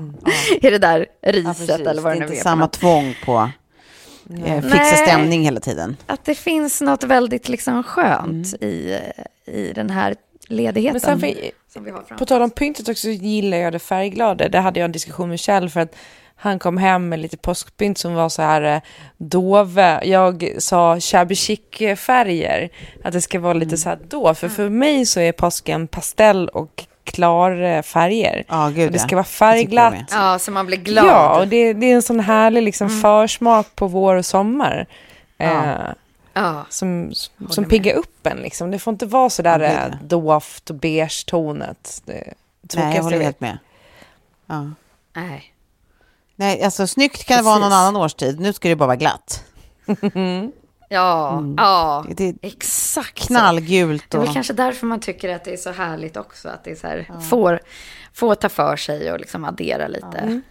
I 0.52 0.60
det 0.70 0.78
där 0.78 1.06
ja, 1.22 1.32
riset 1.32 1.58
precis. 1.58 1.70
eller 1.88 2.02
vad 2.02 2.12
det 2.12 2.16
det 2.16 2.20
nu 2.20 2.26
är 2.26 2.30
är. 2.30 2.34
inte 2.34 2.36
för 2.36 2.44
samma 2.50 2.68
tvång 2.68 3.16
på 3.26 3.50
eh, 4.46 4.62
fixa 4.62 4.76
Nej. 4.78 5.08
stämning 5.08 5.44
hela 5.44 5.60
tiden. 5.60 5.98
Att 6.06 6.26
det 6.26 6.36
finns 6.36 6.82
något 6.82 7.04
väldigt 7.04 7.50
liksom 7.50 7.84
skönt 7.84 8.54
Mm. 8.62 8.74
i, 8.74 9.00
i 9.46 9.72
den 9.76 9.90
här 9.90 10.16
ledigheten. 10.48 10.94
Men 10.94 11.20
sen, 11.20 11.20
fin- 11.20 11.52
som 11.74 11.84
vi 11.84 11.92
har 11.92 11.98
framför 11.98 12.16
På 12.16 12.26
tal 12.26 12.42
om 12.42 12.50
pyntet 12.50 12.90
också 12.90 13.02
så 13.02 13.10
gillar 13.10 13.58
jag 13.58 13.74
det 13.74 13.80
färgglada. 13.80 14.50
Det 14.50 14.60
hade 14.60 14.80
jag 14.80 14.86
en 14.86 14.92
diskussion 14.92 15.30
med 15.30 15.40
Kjell 15.40 15.70
för 15.70 15.80
att 15.80 15.96
han 16.40 16.60
kom 16.60 16.78
hem 16.78 17.10
med 17.10 17.20
lite 17.20 17.38
påskpynt 17.38 17.98
som 17.98 18.14
var 18.14 18.30
så 18.30 18.42
här 18.42 18.62
eh, 18.62 18.82
dove. 19.18 20.00
Jag 20.04 20.52
sa 20.58 21.00
shabby 21.00 21.36
chic 21.36 21.60
färger, 21.98 22.70
att 23.04 23.14
det 23.14 23.22
ska 23.22 23.40
vara 23.40 23.54
lite 23.54 23.78
så 23.78 23.90
här 23.90 24.00
då. 24.08 24.34
För 24.34 24.50
för 24.50 24.70
mig 24.70 25.06
så 25.06 25.20
är 25.20 25.32
påsken 25.32 25.88
pastell 25.88 26.50
och 26.50 26.86
klar 27.04 27.62
eh, 27.62 27.82
färger. 27.82 28.44
Ja, 28.48 28.70
gud 28.76 28.92
det 28.92 29.00
ska 29.00 29.16
vara 29.16 29.24
färgglatt. 29.26 29.96
Ja, 30.12 30.40
så 30.40 30.52
man 30.52 30.66
blir 30.66 30.78
glad. 30.78 31.06
Ja, 31.06 31.40
och 31.40 31.48
det, 31.48 31.74
det 31.74 31.86
är 31.92 31.96
en 31.96 32.02
sån 32.02 32.20
härlig 32.20 32.64
liksom 32.64 32.90
försmak 32.90 33.76
på 33.76 33.88
vår 33.88 34.16
och 34.16 34.26
sommar. 34.26 34.86
Ja. 35.38 35.66
Eh, 35.66 35.78
Ja. 36.34 36.66
som, 36.70 37.12
som 37.50 37.66
piggar 37.66 37.96
upp 37.96 38.28
en 38.28 38.38
liksom. 38.38 38.72
Det 38.72 38.80
får 38.80 38.92
inte 38.94 39.06
vara 39.06 39.30
så 39.30 39.42
där 39.42 39.60
eh, 39.60 39.96
doft 40.02 40.70
och 40.70 40.76
beige-tonet. 40.76 42.02
Det 42.06 42.34
Nej, 42.76 42.96
jag 42.96 43.04
håller 43.04 43.18
helt 43.22 43.36
vet. 43.36 43.40
med. 43.42 43.58
Ja. 44.48 44.72
Nej. 45.14 45.54
Nej, 46.40 46.64
alltså 46.64 46.88
snyggt 46.88 47.24
kan 47.24 47.38
det 47.38 47.44
vara 47.44 47.60
någon 47.60 47.74
annan 47.74 47.96
årstid. 47.96 48.40
Nu 48.40 48.54
ska 48.54 48.70
det 48.70 48.76
bara 48.76 48.88
vara 48.88 48.96
glatt. 48.96 49.44
Ja, 50.90 51.44
ja, 51.58 52.06
Det 52.10 52.28
är 52.28 52.36
exakt. 52.42 53.20
knallgult 53.20 54.06
Det 54.10 54.18
är 54.18 54.20
och... 54.20 54.26
väl 54.26 54.34
kanske 54.34 54.54
därför 54.54 54.88
man 54.88 55.00
tycker 55.00 55.36
att 55.36 55.44
det 55.44 55.54
är 55.54 55.58
så 55.58 55.72
härligt 55.72 56.18
också. 56.18 56.50
Att 56.50 56.64
det 56.64 56.72
är 56.72 56.76
så 56.76 56.88
här, 56.88 57.22
får, 57.30 57.60
får 58.14 58.36
ta 58.36 58.50
för 58.50 58.76
sig 58.76 59.12
och 59.12 59.20
liksom 59.20 59.46
addera 59.46 59.88
lite. 59.88 60.42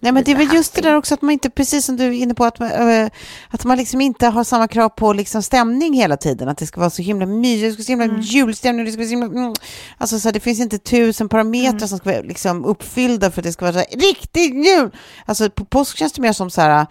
Nej, 0.00 0.12
men 0.12 0.24
det 0.24 0.32
är 0.32 0.36
väl 0.36 0.54
just 0.54 0.74
det 0.74 0.80
där 0.80 0.94
också 0.94 1.14
att 1.14 1.22
man 1.22 1.30
inte, 1.30 1.50
precis 1.50 1.84
som 1.84 1.96
du 1.96 2.04
är 2.04 2.10
inne 2.10 2.34
på, 2.34 2.44
att 2.44 2.58
man, 2.58 2.70
eh, 2.70 3.08
att 3.48 3.64
man 3.64 3.78
liksom 3.78 4.00
inte 4.00 4.26
har 4.26 4.44
samma 4.44 4.68
krav 4.68 4.88
på 4.88 5.12
liksom 5.12 5.42
stämning 5.42 5.94
hela 5.94 6.16
tiden. 6.16 6.48
Att 6.48 6.58
det 6.58 6.66
ska 6.66 6.80
vara 6.80 6.90
så 6.90 7.02
himla 7.02 7.26
mysigt, 7.26 7.76
det 7.76 7.82
ska 7.84 7.96
vara 7.96 8.06
så 8.06 8.12
himla 8.12 8.22
julstämning, 8.22 8.84
det 8.84 8.92
ska 8.92 8.98
vara 8.98 9.06
så 9.06 9.10
himla... 9.10 9.26
Mm. 9.26 9.54
Alltså 9.98 10.20
så 10.20 10.28
här, 10.28 10.32
det 10.32 10.40
finns 10.40 10.60
inte 10.60 10.78
tusen 10.78 11.28
parametrar 11.28 11.86
som 11.86 11.98
ska 11.98 12.10
vara 12.10 12.22
liksom 12.22 12.64
uppfyllda 12.64 13.30
för 13.30 13.40
att 13.40 13.44
det 13.44 13.52
ska 13.52 13.64
vara 13.64 13.72
så 13.72 13.78
här, 13.78 14.00
riktig 14.00 14.64
jul. 14.64 14.90
Alltså 15.26 15.50
på 15.50 15.64
påsk 15.64 15.96
känns 15.96 16.12
det 16.12 16.22
mer 16.22 16.32
som 16.32 16.50
så 16.50 16.60
här, 16.60 16.70
ja, 16.70 16.86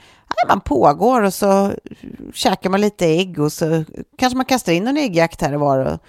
man 0.48 0.62
pågår 0.62 1.22
och 1.22 1.34
så 1.34 1.72
käkar 2.34 2.70
man 2.70 2.82
lite 2.82 3.06
ägg 3.06 3.40
och 3.40 3.52
så 3.54 3.84
kanske 4.18 4.38
man 4.38 4.46
kastar 4.46 4.74
in 4.74 4.88
en 4.88 4.98
äggjakt 4.98 5.42
här 5.42 5.54
och 5.54 5.60
var 5.60 5.80
och 5.86 6.00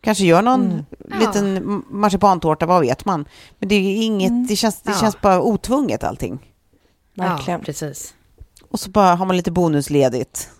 kanske 0.00 0.24
gör 0.24 0.42
någon 0.42 0.86
liten 1.20 1.82
marsipantårta, 1.90 2.66
vad 2.66 2.80
vet 2.80 3.04
man. 3.04 3.24
Men 3.58 3.68
det 3.68 3.74
är 3.74 4.02
inget, 4.04 4.48
det, 4.48 4.56
känns, 4.56 4.82
det 4.82 4.90
Ja. 4.92 4.98
känns 4.98 5.20
bara 5.20 5.40
otvunget 5.42 6.04
allting. 6.04 6.50
Verkligen. 7.14 7.60
Ja, 7.60 7.64
precis. 7.64 8.14
Och 8.70 8.80
så 8.80 8.90
bara 8.90 9.14
har 9.14 9.26
man 9.26 9.36
lite 9.36 9.50
bonusledigt. 9.50 10.50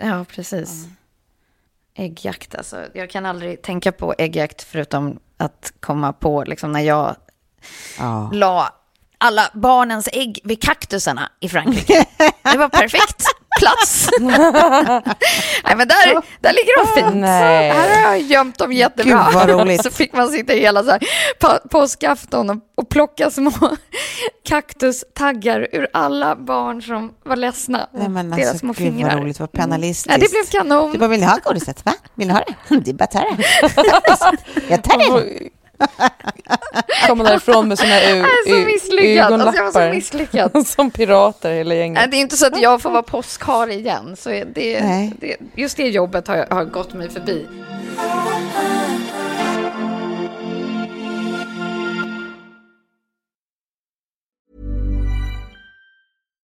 Ja, 0.00 0.24
precis. 0.34 0.84
Äggjakt 1.94 2.54
alltså. 2.54 2.76
Jag 2.94 3.10
kan 3.10 3.26
aldrig 3.26 3.62
tänka 3.62 3.92
på 3.92 4.14
äggjakt 4.18 4.62
förutom 4.62 5.18
att 5.36 5.72
komma 5.80 6.12
på 6.12 6.44
liksom 6.44 6.72
när 6.72 6.80
jag 6.80 7.16
Ja. 7.98 8.30
la 8.32 8.68
alla 9.18 9.50
barnens 9.54 10.08
ägg 10.12 10.40
vid 10.44 10.62
kaktusarna 10.62 11.28
i 11.40 11.48
Frankrike. 11.48 12.04
Det 12.42 12.58
var 12.58 12.68
perfekt 12.68 13.24
plats. 13.58 14.08
Nej, 15.64 15.76
men 15.76 15.88
där, 15.88 16.22
där 16.40 16.52
ligger 16.52 16.84
de 16.84 17.00
fint. 17.00 17.16
Nej. 17.16 17.70
Här 17.70 18.02
har 18.02 18.12
jag 18.12 18.20
gömt 18.20 18.58
dem 18.58 18.72
jättebra. 18.72 19.24
Gud, 19.26 19.34
vad 19.34 19.48
roligt. 19.48 19.82
Så 19.82 19.90
fick 19.90 20.12
man 20.12 20.28
sitta 20.28 20.52
hela 20.52 20.84
så 20.84 20.90
här, 20.90 21.00
på, 21.40 21.68
påskafton 21.68 22.50
och, 22.50 22.56
och 22.76 22.88
plocka 22.88 23.30
små 23.30 23.50
kaktustaggar 24.48 25.68
ur 25.72 25.88
alla 25.92 26.36
barn 26.36 26.82
som 26.82 27.12
var 27.24 27.36
ledsna. 27.36 27.88
Nej, 27.94 28.08
men 28.08 28.30
Deras 28.30 28.40
alltså, 28.48 28.58
små 28.58 28.72
gud 28.72 28.76
fingrar. 28.76 29.14
vad 29.14 29.22
roligt, 29.22 29.40
vad 29.40 29.52
penalistiskt. 29.52 30.10
Ja, 30.10 30.18
det 30.18 30.30
blev 30.30 30.60
kanon. 30.60 30.92
Du 30.92 30.98
bara, 30.98 31.08
vill 31.08 31.20
ni 31.20 31.26
ha 31.26 31.38
godiset? 31.44 31.86
Va? 31.86 31.94
Vill 32.14 32.28
ni 32.28 32.34
ha 32.34 32.40
det? 32.68 32.76
Det 32.84 32.90
är 32.90 32.94
bara 32.94 33.04
att 33.04 33.10
ta 33.10 33.20
det. 33.20 34.68
Jag 34.68 34.84
tar 34.84 35.20
det. 35.20 35.48
Kommer 37.06 37.24
därifrån 37.24 37.68
med 37.68 37.78
såna 37.78 37.90
misslyckad. 37.94 38.24
Alltså, 38.24 39.04
jag 39.04 39.30
var 39.30 39.38
så 39.38 39.44
ögonlappar. 39.48 39.90
misslyckad. 39.90 40.66
Som 40.66 40.90
pirater 40.90 41.52
hela 41.54 41.68
Nej, 41.68 41.78
gänget. 41.78 42.10
det 42.10 42.16
är 42.16 42.20
inte 42.20 42.36
så 42.36 42.46
att 42.46 42.60
jag 42.60 42.82
får 42.82 42.90
vara 42.90 43.02
påskhare 43.02 43.74
igen. 43.74 44.16
Så 44.16 44.28
det, 44.28 44.44
det, 45.20 45.36
just 45.56 45.76
det 45.76 45.88
jobbet 45.88 46.28
har, 46.28 46.36
jag- 46.36 46.46
har 46.54 46.64
gått 46.64 46.92
mig 46.94 47.10
förbi. 47.10 47.46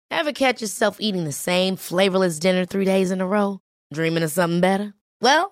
Ever 0.10 0.32
catch 0.34 0.62
yourself 0.62 0.98
eating 1.00 1.24
the 1.26 1.32
same 1.32 1.78
flavorless 1.78 2.40
dinner 2.40 2.66
three 2.66 2.86
days 2.86 3.12
in 3.12 3.22
a 3.22 3.26
row? 3.28 3.60
Dreaming 3.94 4.24
of 4.24 4.32
something 4.32 4.62
better? 4.62 4.94
Well, 5.22 5.52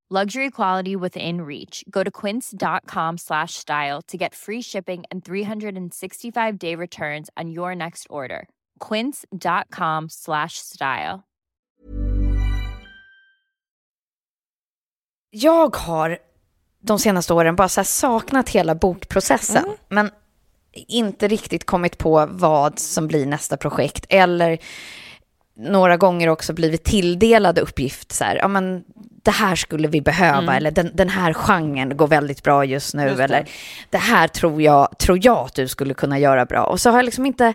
Luxury 0.13 0.49
quality 0.49 0.95
within 0.95 1.41
reach. 1.41 1.85
Go 1.89 2.03
to 2.03 2.11
quince.com 2.11 3.17
slash 3.17 3.53
style 3.53 4.01
to 4.07 4.17
get 4.17 4.35
free 4.35 4.61
shipping 4.61 5.03
and 5.09 5.23
365 5.25 6.57
day 6.57 6.75
returns 6.75 7.29
on 7.37 7.49
your 7.49 7.75
next 7.75 8.07
order. 8.09 8.49
Quince.com 8.89 10.09
slash 10.09 10.57
style. 10.57 11.19
Jag 15.29 15.75
har 15.75 16.17
de 16.81 16.99
senaste 16.99 17.33
åren 17.33 17.55
bara 17.55 17.69
saknat 17.69 18.49
hela 18.49 18.75
bokprocessen. 18.75 19.65
Men 19.89 20.09
inte 20.73 21.27
riktigt 21.27 21.65
kommit 21.65 21.97
på 21.97 22.25
vad 22.31 22.79
som 22.79 23.07
blir 23.07 23.25
nästa 23.25 23.57
projekt. 23.57 24.05
Eller 24.09 24.57
några 25.61 25.97
gånger 25.97 26.27
också 26.27 26.53
blivit 26.53 26.83
tilldelad 26.83 27.59
uppgift. 27.59 28.11
Så 28.11 28.23
här, 28.23 28.35
ja, 28.35 28.47
men 28.47 28.83
det 29.23 29.31
här 29.31 29.55
skulle 29.55 29.87
vi 29.87 30.01
behöva. 30.01 30.55
Eller 30.55 30.71
den, 30.71 30.91
den 30.93 31.09
här 31.09 31.33
genren 31.33 31.97
går 31.97 32.07
väldigt 32.07 32.43
bra 32.43 32.65
just 32.65 32.93
nu. 32.93 33.03
Just 33.03 33.17
det. 33.17 33.23
eller 33.23 33.45
det 33.89 33.97
här 33.97 34.27
tror 34.27 34.61
jag, 34.61 34.97
tror 34.97 35.19
jag 35.21 35.37
att 35.37 35.55
du 35.55 35.67
skulle 35.67 35.93
kunna 35.93 36.19
göra 36.19 36.45
bra. 36.45 36.63
Och 36.63 36.81
så 36.81 36.89
har 36.89 36.97
jag 36.97 37.05
liksom 37.05 37.25
inte... 37.25 37.53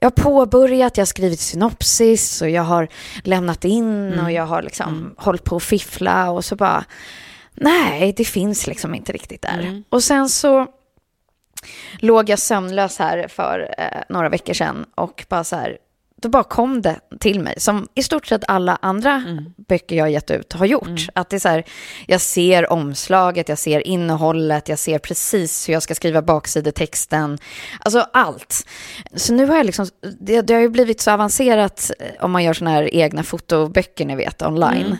Jag 0.00 0.06
har 0.06 0.10
påbörjat, 0.22 0.96
jag 0.96 1.02
har 1.02 1.06
skrivit 1.06 1.40
synopsis 1.40 2.42
och 2.42 2.50
jag 2.50 2.62
har 2.62 2.88
lämnat 3.22 3.64
in 3.64 4.18
och 4.20 4.32
jag 4.32 4.46
har 4.46 4.62
liksom 4.62 5.14
hållit 5.18 5.44
på 5.44 5.56
att 5.56 5.62
fiffla 5.62 6.30
och 6.30 6.44
så 6.44 6.56
bara... 6.56 6.84
Nej, 7.54 8.14
det 8.16 8.24
finns 8.24 8.66
liksom 8.66 8.94
inte 8.94 9.12
riktigt 9.12 9.42
där. 9.42 9.82
Och 9.88 10.02
sen 10.02 10.28
så 10.28 10.66
låg 11.98 12.28
jag 12.28 12.38
sömnlös 12.38 12.98
här 12.98 13.28
för 13.28 13.74
eh, 13.78 14.02
några 14.08 14.28
veckor 14.28 14.54
sedan 14.54 14.86
och 14.94 15.24
bara 15.28 15.44
så 15.44 15.56
här, 15.56 15.78
då 16.26 16.30
bara 16.30 16.44
kom 16.44 16.82
det 16.82 17.00
till 17.20 17.40
mig, 17.40 17.54
som 17.56 17.88
i 17.94 18.02
stort 18.02 18.26
sett 18.26 18.44
alla 18.48 18.78
andra 18.82 19.22
Mm. 19.26 19.44
böcker 19.68 19.96
jag 19.96 20.04
har 20.04 20.08
gett 20.08 20.30
ut 20.30 20.52
har 20.52 20.66
gjort. 20.66 21.06
Att 21.14 21.30
det 21.30 21.36
är 21.36 21.40
så 21.40 21.48
här, 21.48 21.64
jag 22.06 22.20
ser 22.20 22.72
omslaget, 22.72 23.48
jag 23.48 23.58
ser 23.58 23.86
innehållet, 23.86 24.68
jag 24.68 24.78
ser 24.78 24.98
precis 24.98 25.68
hur 25.68 25.72
jag 25.72 25.82
ska 25.82 25.94
skriva 25.94 26.22
baksidetexten. 26.22 27.38
Alltså 27.80 28.06
allt. 28.12 28.66
Så 29.14 29.32
nu 29.34 29.46
har 29.46 29.56
jag 29.56 29.66
liksom, 29.66 29.86
det, 30.20 30.40
det 30.42 30.54
har 30.54 30.60
ju 30.60 30.68
blivit 30.68 31.00
så 31.00 31.10
avancerat 31.10 31.90
eh, 31.98 32.24
om 32.24 32.30
man 32.30 32.44
gör 32.44 32.54
såna 32.54 32.70
här 32.70 32.94
egna 32.94 33.22
fotoböcker, 33.22 34.04
ni 34.06 34.16
vet, 34.16 34.42
online. 34.42 34.86
Mm. 34.86 34.98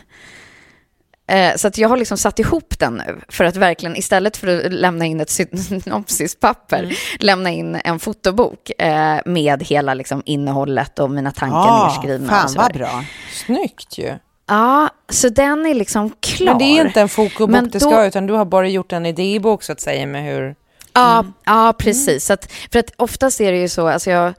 Eh, 1.27 1.55
Så 1.55 1.67
att 1.67 1.77
jag 1.77 1.89
har 1.89 1.97
liksom 1.97 2.17
satt 2.17 2.39
ihop 2.39 2.79
den 2.79 2.93
nu 2.93 3.19
för 3.29 3.43
att 3.43 3.55
verkligen 3.55 3.95
istället 3.95 4.37
för 4.37 4.65
att 4.65 4.73
lämna 4.73 5.05
in 5.05 5.21
ett 5.21 5.29
synopsispapper, 5.29 6.79
Mm. 6.83 6.95
lämna 7.19 7.49
in 7.49 7.75
en 7.83 7.99
fotobok 7.99 8.71
eh, 8.81 9.17
med 9.25 9.63
hela 9.63 9.93
liksom 9.93 10.21
innehållet 10.25 10.99
och 10.99 11.11
mina 11.11 11.31
tankar 11.31 11.57
Ja, 11.57 11.87
nedskrivna. 11.87 12.29
fan 12.29 12.53
vad 12.55 12.73
bra. 12.73 13.03
Snyggt 13.45 13.97
ju. 13.97 14.13
Ja, 14.47 14.89
så 15.09 15.29
den 15.29 15.65
är 15.65 15.73
liksom 15.73 16.11
klar. 16.19 16.45
Men 16.47 16.57
det 16.57 16.63
är 16.65 16.85
inte 16.87 17.01
en 17.01 17.09
fotobok 17.09 17.49
Men 17.49 17.69
det 17.69 17.79
då- 17.79 17.89
ska, 17.89 18.05
utan 18.05 18.27
du 18.27 18.33
har 18.33 18.45
bara 18.45 18.67
gjort 18.67 18.91
en 18.93 19.05
idébok 19.05 19.63
så 19.63 19.71
att 19.71 19.81
säga 19.81 20.05
med 20.05 20.23
hur... 20.23 20.55
Ja, 20.93 21.25
ja 21.45 21.73
precis. 21.77 22.25
Så 22.25 22.33
att, 22.33 22.51
för 22.71 22.79
att 22.79 22.91
oftast 22.95 23.41
är 23.41 23.51
det 23.51 23.57
ju 23.57 23.69
så, 23.69 23.87
alltså 23.87 24.09
jag 24.11 24.33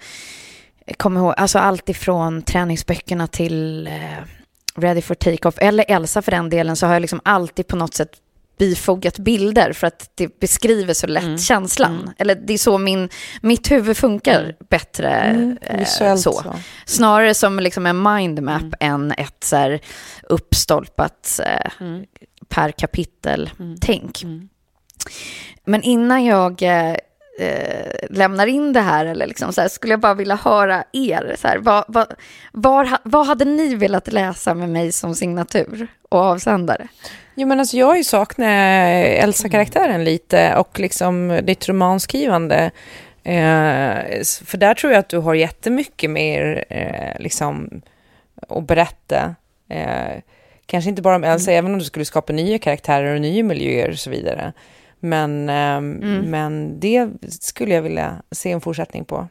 kommer 0.97 1.21
ihåg, 1.21 1.35
alltså 1.37 1.59
allt 1.59 1.89
ifrån 1.89 2.43
träningsböckerna 2.43 3.27
till 3.27 3.87
eh, 3.87 3.93
Ready 4.81 5.03
for 5.03 5.15
Take-Off, 5.15 5.55
eller 5.59 5.85
Elsa 5.89 6.23
för 6.23 6.31
den 6.33 6.51
delen, 6.51 6.77
så 6.77 6.87
har 6.87 6.93
jag 6.93 7.01
liksom 7.01 7.21
alltid 7.25 7.67
på 7.67 7.77
något 7.77 7.95
sätt 7.95 8.11
bifogat 8.59 9.19
bilder 9.19 9.73
för 9.73 9.87
att 9.87 10.11
det 10.15 10.41
beskriver 10.41 10.95
så 10.95 11.07
lätt 11.07 11.41
känslan. 11.41 12.11
Eller 12.19 12.35
det 12.35 12.53
är 12.53 12.59
så 12.59 12.79
min, 12.79 13.09
mitt 13.43 13.71
huvud 13.71 13.97
funkar 13.97 14.55
bättre 14.71 15.11
Mm, 15.11 15.59
eh, 15.63 15.85
så. 15.87 16.17
så. 16.17 16.55
Snarare 16.87 17.35
som 17.35 17.61
liksom 17.61 17.87
en 17.87 18.03
mindmap 18.03 18.75
än 18.81 19.13
ett 19.13 19.45
så 19.45 19.57
här 19.57 19.81
uppstolpat 20.23 21.41
eh, 21.47 21.71
per 22.49 22.71
kapitel-tänk. 22.71 24.25
Men 25.65 25.83
innan 25.83 26.25
jag 26.25 26.63
eh, 26.63 26.95
eh, 27.39 28.07
lämnar 28.11 28.47
in 28.47 28.73
det 28.73 28.81
här, 28.81 29.07
eller 29.07 29.27
liksom 29.27 29.53
så 29.53 29.61
här, 29.61 29.69
skulle 29.69 29.93
jag 29.93 30.01
bara 30.01 30.15
vilja 30.15 30.37
höra 30.37 30.85
er. 30.93 31.37
Så 31.39 31.49
här, 31.49 31.59
vad, 31.59 31.85
vad, 31.89 32.15
var, 32.53 32.89
vad 33.03 33.27
hade 33.27 33.45
ni 33.45 33.75
velat 33.75 34.13
läsa 34.13 34.55
med 34.55 34.69
mig 34.69 34.93
som 34.93 35.15
signatur 35.15 35.87
och 36.09 36.19
avsändare? 36.19 36.89
Jo, 37.35 37.49
men 37.49 37.61
alltså 37.61 37.77
jag 37.77 37.87
har 37.87 37.97
ju 37.97 38.05
saknat 38.05 38.49
Elsa-karaktären 38.49 40.05
lite 40.05 40.55
och 40.57 40.81
liksom 40.81 41.41
ditt 41.43 41.69
romanskrivande. 41.69 42.71
Eh, 43.23 44.23
för 44.45 44.57
där 44.57 44.75
tror 44.75 44.93
jag 44.93 45.01
att 45.01 45.09
du 45.09 45.19
har 45.19 45.35
jättemycket 45.35 46.11
mer 46.11 46.65
eh, 46.69 47.21
liksom, 47.23 47.83
att 48.49 48.67
berätta. 48.67 49.35
Eh, 49.69 50.23
kanske 50.67 50.91
inte 50.91 51.03
bara 51.03 51.17
om 51.17 51.25
Elsa, 51.25 51.53
även 51.53 51.73
om 51.73 51.79
du 51.79 51.85
skulle 51.85 52.05
skapa 52.05 52.33
nya 52.33 52.59
karaktärer 52.59 53.15
och 53.15 53.21
nya 53.21 53.45
miljöer 53.45 53.91
och 53.91 53.99
så 53.99 54.11
vidare. 54.11 54.53
Men, 55.01 55.49
ehm, 55.49 55.93
men 56.31 56.81
det 56.81 57.11
skulle 57.29 57.75
jag 57.75 57.83
vilja 57.83 58.23
se 58.31 58.51
en 58.51 58.61
fortsättning 58.61 59.05
på. 59.05 59.29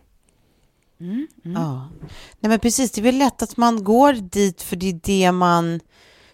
Ja. 1.43 1.89
Nej, 2.39 2.49
men 2.49 2.59
precis. 2.59 2.91
Det 2.91 3.01
är 3.01 3.03
väl 3.03 3.18
lätt 3.18 3.41
att 3.41 3.57
man 3.57 3.84
går 3.84 4.13
dit 4.13 4.61
för 4.61 4.76
det 4.76 4.89
är 4.89 4.99
det 5.03 5.32
man... 5.32 5.80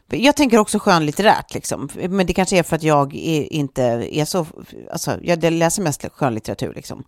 Jag 0.10 0.36
tänker 0.36 0.58
också 0.58 0.80
skönlitterärt, 0.80 1.54
liksom. 1.54 1.90
men 2.10 2.28
det 2.28 2.34
kanske 2.34 2.58
är 2.58 2.64
för 2.64 2.76
att 2.76 2.84
jag 2.84 3.16
är, 3.16 3.54
inte 3.54 3.84
är 4.12 4.26
så... 4.26 4.46
Alltså, 4.92 5.20
jag 5.22 5.44
läser 5.44 5.82
mest 5.82 6.06
skönlitteratur. 6.14 6.74
Liksom. 6.74 7.04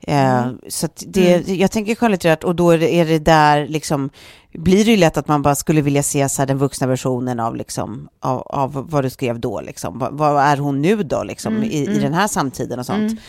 Eh, 0.00 0.46
så 0.68 0.86
att 0.86 1.02
det, 1.06 1.48
jag 1.48 1.70
tänker 1.70 1.94
skönlitterärt 1.94 2.44
och 2.44 2.54
då 2.54 2.70
är 2.70 2.78
det, 2.78 2.94
är 2.94 3.04
det 3.04 3.18
där, 3.18 3.68
liksom, 3.68 4.10
blir 4.52 4.84
det 4.84 4.90
ju 4.90 4.96
lätt 4.96 5.16
att 5.16 5.28
man 5.28 5.42
bara 5.42 5.54
skulle 5.54 5.80
vilja 5.80 6.02
se 6.02 6.28
så 6.28 6.44
den 6.44 6.58
vuxna 6.58 6.86
versionen 6.86 7.40
av, 7.40 7.56
liksom, 7.56 8.08
av, 8.20 8.40
av 8.40 8.86
vad 8.90 9.04
du 9.04 9.10
skrev 9.10 9.40
då. 9.40 9.60
Liksom. 9.60 9.98
Vad, 9.98 10.12
vad 10.12 10.42
är 10.42 10.56
hon 10.56 10.82
nu 10.82 11.02
då, 11.02 11.22
liksom, 11.22 11.62
i, 11.62 11.86
i 11.86 11.98
den 11.98 12.14
här 12.14 12.28
samtiden 12.28 12.78
och 12.78 12.86
sånt. 12.86 13.20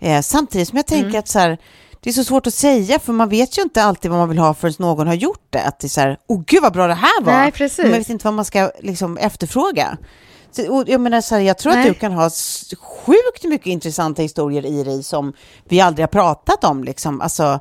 Eh, 0.00 0.20
samtidigt 0.20 0.68
som 0.68 0.76
jag 0.76 0.86
tänker 0.86 1.18
att 1.18 1.28
så 1.28 1.38
här, 1.38 1.58
det 2.00 2.10
är 2.10 2.14
så 2.14 2.24
svårt 2.24 2.46
att 2.46 2.54
säga, 2.54 2.98
för 2.98 3.12
man 3.12 3.28
vet 3.28 3.58
ju 3.58 3.62
inte 3.62 3.82
alltid 3.82 4.10
vad 4.10 4.20
man 4.20 4.28
vill 4.28 4.38
ha 4.38 4.54
förrän 4.54 4.74
någon 4.78 5.06
har 5.06 5.14
gjort 5.14 5.46
det. 5.50 5.62
Att 5.62 5.78
det 5.80 5.86
är 5.86 5.88
så 5.88 6.00
här, 6.00 6.18
åh 6.26 6.42
gud 6.46 6.62
vad 6.62 6.72
bra 6.72 6.86
det 6.86 6.94
här 6.94 7.22
var. 7.22 7.32
Nej, 7.32 7.52
precis. 7.52 7.78
Men 7.78 7.90
man 7.90 7.98
vet 7.98 8.10
inte 8.10 8.24
vad 8.24 8.34
man 8.34 8.44
ska 8.44 8.70
liksom, 8.80 9.16
efterfråga. 9.16 9.98
Så, 10.50 10.84
jag, 10.86 11.00
menar, 11.00 11.20
så 11.20 11.34
här, 11.34 11.42
jag 11.42 11.58
tror 11.58 11.72
Nej. 11.72 11.80
att 11.88 11.94
du 11.94 12.00
kan 12.00 12.12
ha 12.12 12.30
sjukt 12.78 13.44
mycket 13.44 13.66
intressanta 13.66 14.22
historier 14.22 14.66
i 14.66 14.84
dig 14.84 15.02
som 15.02 15.32
vi 15.68 15.80
aldrig 15.80 16.02
har 16.02 16.08
pratat 16.08 16.64
om. 16.64 16.84
Liksom. 16.84 17.20
Alltså, 17.20 17.60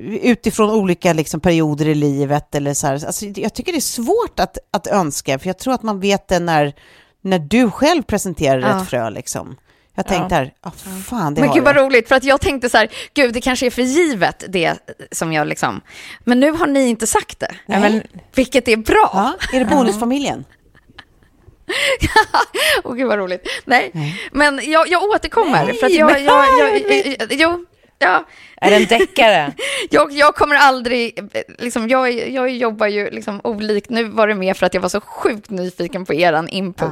utifrån 0.00 0.70
olika 0.70 1.12
liksom, 1.12 1.40
perioder 1.40 1.88
i 1.88 1.94
livet. 1.94 2.54
Eller 2.54 2.74
så 2.74 2.86
här. 2.86 3.06
Alltså, 3.06 3.26
jag 3.26 3.54
tycker 3.54 3.72
det 3.72 3.78
är 3.78 3.80
svårt 3.80 4.40
att, 4.40 4.58
att 4.70 4.86
önska, 4.86 5.38
för 5.38 5.46
jag 5.46 5.58
tror 5.58 5.74
att 5.74 5.82
man 5.82 6.00
vet 6.00 6.28
det 6.28 6.38
när, 6.38 6.74
när 7.22 7.38
du 7.38 7.70
själv 7.70 8.02
presenterar 8.02 8.60
Ja. 8.60 8.82
ett 8.82 8.88
frö. 8.88 9.10
Liksom. 9.10 9.56
Jag 9.94 10.06
tänkte 10.06 10.34
här, 10.34 10.52
ah, 10.60 10.70
fan 11.04 11.34
det 11.34 11.40
Men 11.40 11.52
gud 11.54 11.64
vad 11.64 11.76
jag. 11.76 11.84
roligt, 11.86 12.08
för 12.08 12.14
att 12.14 12.24
jag 12.24 12.40
tänkte 12.40 12.70
så 12.70 12.76
här, 12.76 12.88
gud 13.14 13.34
det 13.34 13.40
kanske 13.40 13.66
är 13.66 13.70
för 13.70 13.82
givet 13.82 14.44
det 14.48 14.74
som 15.12 15.32
jag 15.32 15.46
liksom, 15.46 15.80
men 16.24 16.40
nu 16.40 16.52
har 16.52 16.66
ni 16.66 16.88
inte 16.88 17.06
sagt 17.06 17.40
det. 17.40 17.54
Nej. 17.66 17.80
Men, 17.80 18.02
vilket 18.34 18.68
är 18.68 18.76
bra. 18.76 19.10
Ja, 19.14 19.34
är 19.52 19.58
det 19.58 19.64
bonusfamiljen? 19.64 20.44
Åh 22.84 22.94
gud 22.94 23.06
vad 23.08 23.18
roligt. 23.18 23.48
Nej, 23.64 23.92
men 24.32 24.60
jag, 24.64 24.88
jag 24.88 25.02
återkommer. 25.02 25.64
Nej, 25.64 25.74
för 25.74 25.86
att 25.86 25.92
jag, 25.92 26.20
jag, 26.20 26.44
jag, 26.58 27.26
jo, 27.30 27.64
ja. 27.98 28.24
Är 28.60 28.70
det 28.70 28.76
en 28.76 28.86
deckare? 28.98 29.52
Jag, 29.90 30.12
jag 30.12 30.34
kommer 30.34 30.56
aldrig, 30.56 31.30
liksom, 31.58 31.88
jag, 31.88 32.12
jag 32.30 32.50
jobbar 32.50 32.86
ju 32.86 33.10
liksom 33.10 33.40
olikt, 33.44 33.90
nu 33.90 34.04
var 34.04 34.28
det 34.28 34.34
mer 34.34 34.54
för 34.54 34.66
att 34.66 34.74
jag 34.74 34.80
var 34.80 34.88
så 34.88 35.00
sjukt 35.00 35.50
nyfiken 35.50 36.04
på 36.04 36.14
eran 36.14 36.48
input. 36.48 36.88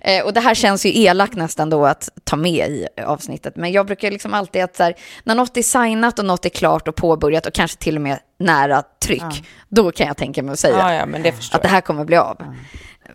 Eh, 0.00 0.24
och 0.24 0.32
det 0.32 0.40
här 0.40 0.54
känns 0.54 0.86
ju 0.86 1.02
elakt 1.02 1.34
nästan 1.34 1.70
då 1.70 1.86
att 1.86 2.08
ta 2.24 2.36
med 2.36 2.70
i 2.70 2.86
avsnittet, 3.06 3.56
men 3.56 3.72
jag 3.72 3.86
brukar 3.86 4.10
liksom 4.10 4.34
alltid 4.34 4.62
att 4.62 4.76
så 4.76 4.82
här, 4.82 4.94
när 5.24 5.34
något 5.34 5.56
är 5.56 5.62
signat 5.62 6.18
och 6.18 6.24
något 6.24 6.44
är 6.44 6.48
klart 6.48 6.88
och 6.88 6.96
påbörjat 6.96 7.46
och 7.46 7.54
kanske 7.54 7.78
till 7.78 7.96
och 7.96 8.02
med 8.02 8.18
nära 8.38 8.82
tryck, 9.04 9.44
då 9.68 9.92
kan 9.92 10.06
jag 10.06 10.16
tänka 10.16 10.42
mig 10.42 10.52
att 10.52 10.58
säga 10.58 10.76
Ja, 10.78 10.94
ja, 10.94 11.18
det 11.18 11.34
att 11.52 11.62
det 11.62 11.68
här 11.68 11.80
kommer 11.80 12.04
bli 12.04 12.16
av. 12.16 12.36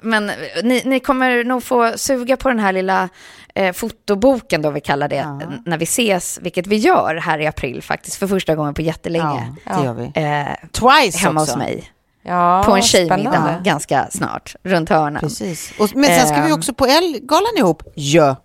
Men 0.02 0.30
eh, 0.30 0.36
ni, 0.64 0.82
ni 0.86 1.00
kommer 1.00 1.44
nog 1.44 1.64
få 1.64 1.92
suga 1.98 2.38
på 2.38 2.50
den 2.50 2.60
här 2.60 2.74
lilla 2.74 3.10
eh, 3.56 3.74
fotoboken 3.74 4.62
då 4.62 4.70
vi 4.72 4.82
kallar 4.82 5.08
det, 5.08 5.18
n- 5.18 5.62
när 5.66 5.78
vi 5.78 5.84
ses, 5.84 6.40
vilket 6.42 6.68
vi 6.68 6.76
gör 6.76 7.16
här 7.16 7.40
i 7.40 7.48
april 7.48 7.82
faktiskt, 7.82 8.16
för 8.18 8.28
första 8.28 8.56
gången 8.56 8.74
på 8.74 8.82
jättelänge. 8.82 9.54
Ja, 9.66 9.78
det 9.78 9.86
gör 9.86 9.94
vi. 9.94 10.04
Eh, 10.22 10.68
Twice 10.72 11.18
hemma 11.18 11.42
också. 11.42 11.54
hos 11.54 11.58
mig. 11.60 11.92
Ja, 12.28 12.64
på 12.66 12.76
en 12.76 12.82
tjejmiddag 12.82 13.62
ganska 13.64 14.08
snart, 14.12 14.56
runt 14.64 14.90
hörnan. 14.90 15.20
Precis. 15.22 15.74
Och, 15.80 15.96
men 15.96 16.06
sen 16.06 16.28
ska 16.28 16.42
vi 16.42 16.48
Ehm. 16.52 16.58
också 16.58 16.74
på 16.74 16.86
Elgalan 16.86 17.58
ihop. 17.58 17.84
Ja. 17.96 18.36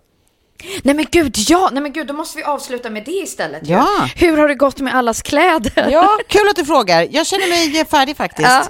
Nej 0.83 0.95
men 0.95 1.05
gud, 1.11 1.35
ja, 1.37 1.69
nej 1.73 1.83
men 1.83 1.93
gud, 1.93 2.07
då 2.07 2.13
måste 2.13 2.37
vi 2.37 2.43
avsluta 2.43 2.89
med 2.89 3.03
det 3.05 3.11
istället. 3.11 3.61
Ja. 3.67 3.87
Hur 4.15 4.37
har 4.37 4.47
det 4.47 4.55
gått 4.55 4.79
med 4.79 4.95
allas 4.95 5.21
kläder? 5.21 5.87
Ja, 5.91 6.09
kul 6.27 6.49
att 6.49 6.55
du 6.55 6.65
frågar. 6.65 7.07
Jag 7.11 7.27
känner 7.27 7.49
mig 7.49 7.85
färdig 7.85 8.17
faktiskt. 8.17 8.49
Ja. 8.49 8.63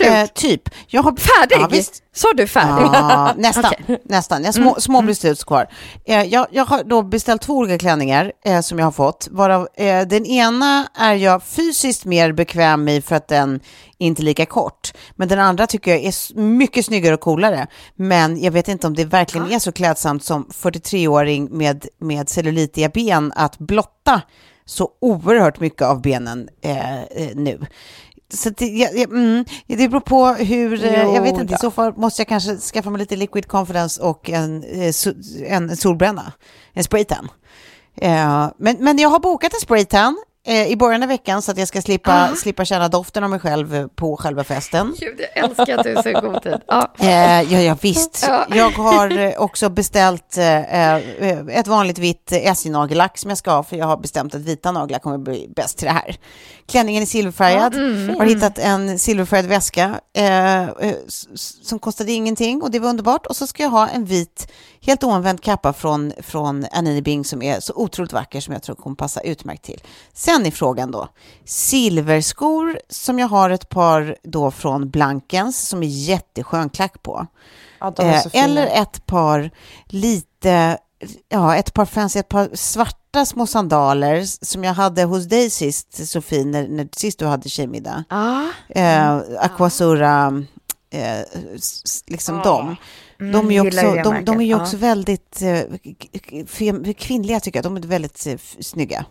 Eh, 0.00 0.26
typ. 0.26 0.68
Jag 0.86 1.02
har... 1.02 1.16
Färdig? 1.16 1.56
Ja, 1.56 1.68
visst. 1.70 2.02
Sa 2.14 2.32
du 2.36 2.46
färdig? 2.46 2.86
Ja, 2.92 3.34
nästan. 3.36 3.72
Okej. 3.80 4.02
nästan. 4.04 4.44
Jag 4.44 4.54
små, 4.54 4.76
små 4.80 5.02
beslut 5.02 5.44
kvar. 5.44 5.68
Eh, 6.04 6.22
jag, 6.22 6.46
jag 6.50 6.64
har 6.64 6.84
då 6.84 7.02
beställt 7.02 7.42
två 7.42 7.54
olika 7.54 7.78
klänningar 7.78 8.32
eh, 8.44 8.60
som 8.60 8.78
jag 8.78 8.86
har 8.86 8.92
fått. 8.92 9.28
Varav, 9.30 9.68
eh, 9.74 10.02
den 10.02 10.26
ena 10.26 10.88
är 10.94 11.14
jag 11.14 11.42
fysiskt 11.42 12.04
mer 12.04 12.32
bekväm 12.32 12.88
i 12.88 13.02
för 13.02 13.16
att 13.16 13.28
den 13.28 13.60
inte 13.98 14.22
är 14.22 14.24
lika 14.24 14.46
kort. 14.46 14.92
Men 15.16 15.28
den 15.28 15.38
andra 15.38 15.66
tycker 15.66 15.90
jag 15.90 16.00
är 16.00 16.38
mycket 16.38 16.84
snyggare 16.84 17.14
och 17.14 17.20
coolare. 17.20 17.66
Men 17.94 18.42
jag 18.42 18.52
vet 18.52 18.68
inte 18.68 18.86
om 18.86 18.94
det 18.94 19.04
verkligen 19.04 19.52
är 19.52 19.58
så 19.58 19.72
klädsamt 19.72 20.24
som 20.24 20.46
43-åring 20.62 21.48
med, 21.50 21.86
med 21.98 22.28
cellulitiga 22.28 22.88
ben 22.88 23.32
att 23.36 23.58
blotta 23.58 24.22
så 24.64 24.90
oerhört 25.00 25.60
mycket 25.60 25.82
av 25.82 26.02
benen 26.02 26.48
eh, 26.62 27.02
eh, 27.02 27.34
nu. 27.34 27.60
Så 28.32 28.50
det, 28.50 28.66
jag, 28.66 28.96
jag, 28.96 29.10
mm, 29.10 29.44
det 29.66 29.88
beror 29.88 30.00
på 30.00 30.26
hur, 30.26 30.84
eh, 30.84 30.92
jag 30.92 31.22
vet 31.22 31.34
Jo 31.34 31.40
inte, 31.40 31.54
i 31.54 31.56
så 31.56 31.70
fall 31.70 31.92
måste 31.96 32.20
jag 32.20 32.28
kanske 32.28 32.56
skaffa 32.56 32.90
mig 32.90 32.98
lite 32.98 33.16
liquid 33.16 33.48
confidence 33.48 34.02
och 34.02 34.30
en, 34.30 34.64
eh, 34.64 34.92
en 35.46 35.76
solbränna, 35.76 36.32
en 36.72 36.84
spraytan. 36.84 37.28
Eh, 37.96 38.50
men, 38.58 38.76
men 38.80 38.98
jag 38.98 39.08
har 39.08 39.18
bokat 39.18 39.54
en 39.54 39.60
spraytan 39.60 40.16
eh, 40.46 40.66
i 40.66 40.76
början 40.76 41.02
av 41.02 41.08
veckan 41.08 41.42
så 41.42 41.50
att 41.50 41.58
jag 41.58 41.68
ska 41.68 41.82
slippa, 41.82 42.34
slippa 42.36 42.64
känna 42.64 42.88
doften 42.88 43.24
av 43.24 43.30
mig 43.30 43.40
själv 43.40 43.88
på 43.88 44.16
själva 44.16 44.44
festen. 44.44 44.94
Gud, 45.00 45.20
jag 45.34 45.44
älskar 45.44 45.78
att 45.78 45.84
du 45.84 45.90
är 45.90 46.02
så 46.02 46.20
god 46.20 46.42
tid. 46.42 46.60
Ja. 46.66 46.92
Eh, 46.98 47.42
ja, 47.52 47.60
ja, 47.60 47.76
visst. 47.80 48.24
Ja. 48.28 48.46
Jag 48.50 48.70
har 48.70 49.18
eh, 49.18 49.32
också 49.36 49.68
beställt 49.68 50.38
eh, 50.38 50.56
eh, 50.56 51.38
ett 51.48 51.66
vanligt 51.66 51.98
vitt 51.98 52.32
SJ-nagellack 52.32 53.18
som 53.18 53.28
jag 53.28 53.38
ska 53.38 53.50
ha, 53.50 53.62
för 53.62 53.76
jag 53.76 53.86
har 53.86 53.96
bestämt 53.96 54.34
att 54.34 54.40
vita 54.40 54.72
naglar 54.72 54.98
kommer 54.98 55.18
bli 55.18 55.52
bäst 55.56 55.78
till 55.78 55.86
det 55.86 55.92
här. 55.92 56.16
Klänningen 56.66 57.02
är 57.02 57.06
silverfärgad. 57.06 57.74
har 58.18 58.26
hittat 58.26 58.58
en 58.58 58.98
silverfärgad 58.98 59.46
väska 59.46 60.00
som 61.62 61.78
kostade 61.78 62.12
ingenting 62.12 62.62
och 62.62 62.70
det 62.70 62.78
var 62.78 62.88
underbart. 62.88 63.26
Och 63.26 63.36
så 63.36 63.46
ska 63.46 63.62
jag 63.62 63.70
ha 63.70 63.88
en 63.88 64.04
vit 64.04 64.46
helt 64.82 65.04
oanvänd 65.04 65.42
kappa 65.42 65.72
från, 65.72 66.12
från 66.22 66.66
Annie 66.72 67.02
Bing 67.02 67.24
som 67.24 67.42
är 67.42 67.60
så 67.60 67.72
otroligt 67.76 68.12
vacker 68.12 68.40
som 68.40 68.52
jag 68.52 68.62
tror 68.62 68.76
kommer 68.76 68.96
passa 68.96 69.20
utmärkt 69.20 69.64
till. 69.64 69.82
Sen 70.12 70.46
är 70.46 70.50
frågan 70.50 70.90
då, 70.90 71.08
silverskor 71.44 72.78
som 72.88 73.18
jag 73.18 73.28
har 73.28 73.50
ett 73.50 73.68
par 73.68 74.16
då 74.22 74.50
från 74.50 74.90
Blankens 74.90 75.68
som 75.68 75.82
är 75.82 75.86
jätteskön 75.86 76.68
klack 76.70 77.02
på. 77.02 77.26
Ja, 77.80 77.94
Eh, 77.98 78.26
eller 78.32 78.66
ett 78.66 79.06
par 79.06 79.50
lite, 79.86 80.78
ja 81.28 81.56
ett 81.56 81.74
par 81.74 81.84
fancy, 81.84 82.18
ett 82.18 82.28
par 82.28 82.48
svarta 82.54 83.26
små 83.26 83.46
sandaler 83.46 84.44
som 84.44 84.64
jag 84.64 84.74
hade 84.74 85.04
hos 85.04 85.24
dig 85.24 85.50
sist 85.50 86.08
Sofie, 86.08 86.44
när, 86.44 86.68
när 86.68 86.88
sist 86.92 87.18
du 87.18 87.26
hade 87.26 87.48
tjejmiddag. 87.48 88.04
Ja. 88.10 88.48
Eh, 88.68 89.16
Aquasura, 89.38 90.44
eh, 90.90 91.20
liksom 92.06 92.36
Ja. 92.36 92.42
dem. 92.42 92.76
Mm, 93.22 93.32
De 93.32 93.50
är 93.50 93.54
ju 93.54 93.64
gillar 93.64 93.98
också, 93.98 94.10
de, 94.10 94.24
de 94.24 94.40
är 94.40 94.44
ju 94.44 94.54
också 94.54 94.76
ja. 94.76 94.80
väldigt 94.80 95.42
eh, 95.42 96.92
kvinnliga 96.94 97.40
tycker 97.40 97.58
jag. 97.58 97.64
De 97.64 97.76
är 97.76 97.80
väldigt 97.80 98.26
eh, 98.26 98.36
snygga. 98.60 99.04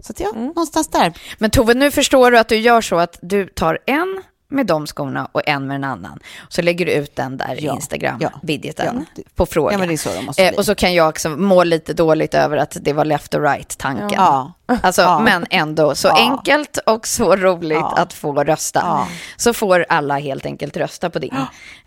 Så 0.00 0.12
att 0.12 0.20
ja, 0.20 0.30
Mm. 0.34 0.46
någonstans 0.46 0.88
där. 0.88 1.18
Men 1.38 1.50
Tove, 1.50 1.74
nu 1.74 1.90
förstår 1.90 2.30
du 2.30 2.38
att 2.38 2.48
du 2.48 2.56
gör 2.56 2.80
så 2.80 2.96
att 2.96 3.18
du 3.22 3.46
tar 3.46 3.78
en 3.86 4.22
med 4.48 4.66
de 4.66 4.86
skorna 4.86 5.28
och 5.32 5.48
en 5.48 5.66
med 5.66 5.74
en 5.74 5.84
annan. 5.84 6.18
Så 6.48 6.62
lägger 6.62 6.86
du 6.86 6.92
ut 6.92 7.16
den 7.16 7.36
där 7.36 7.58
Ja, 7.60 7.74
Instagram-vidgeten 7.74 9.06
ja. 9.16 9.22
på 9.34 9.46
fråga. 9.46 9.86
Ja, 9.86 9.96
så 9.96 10.10
eh, 10.42 10.54
och 10.54 10.64
så 10.64 10.74
kan 10.74 10.94
jag 10.94 11.08
också 11.08 11.28
må 11.28 11.64
lite 11.64 11.92
dåligt 11.92 12.34
över 12.34 12.56
att 12.56 12.76
det 12.80 12.92
var 12.92 13.04
left 13.04 13.34
och 13.34 13.42
right-tanken. 13.42 14.10
Ja. 14.12 14.52
Alltså, 14.82 15.02
Ja. 15.02 15.20
Men 15.20 15.46
ändå 15.50 15.94
så 15.94 16.08
enkelt 16.08 16.78
och 16.86 17.06
så 17.06 17.36
roligt 17.36 17.84
att 17.96 18.12
få 18.12 18.44
rösta. 18.44 19.06
Så 19.36 19.52
får 19.52 19.86
alla 19.88 20.18
helt 20.18 20.46
enkelt 20.46 20.76
rösta 20.76 21.10
på, 21.10 21.18
din, 21.18 21.34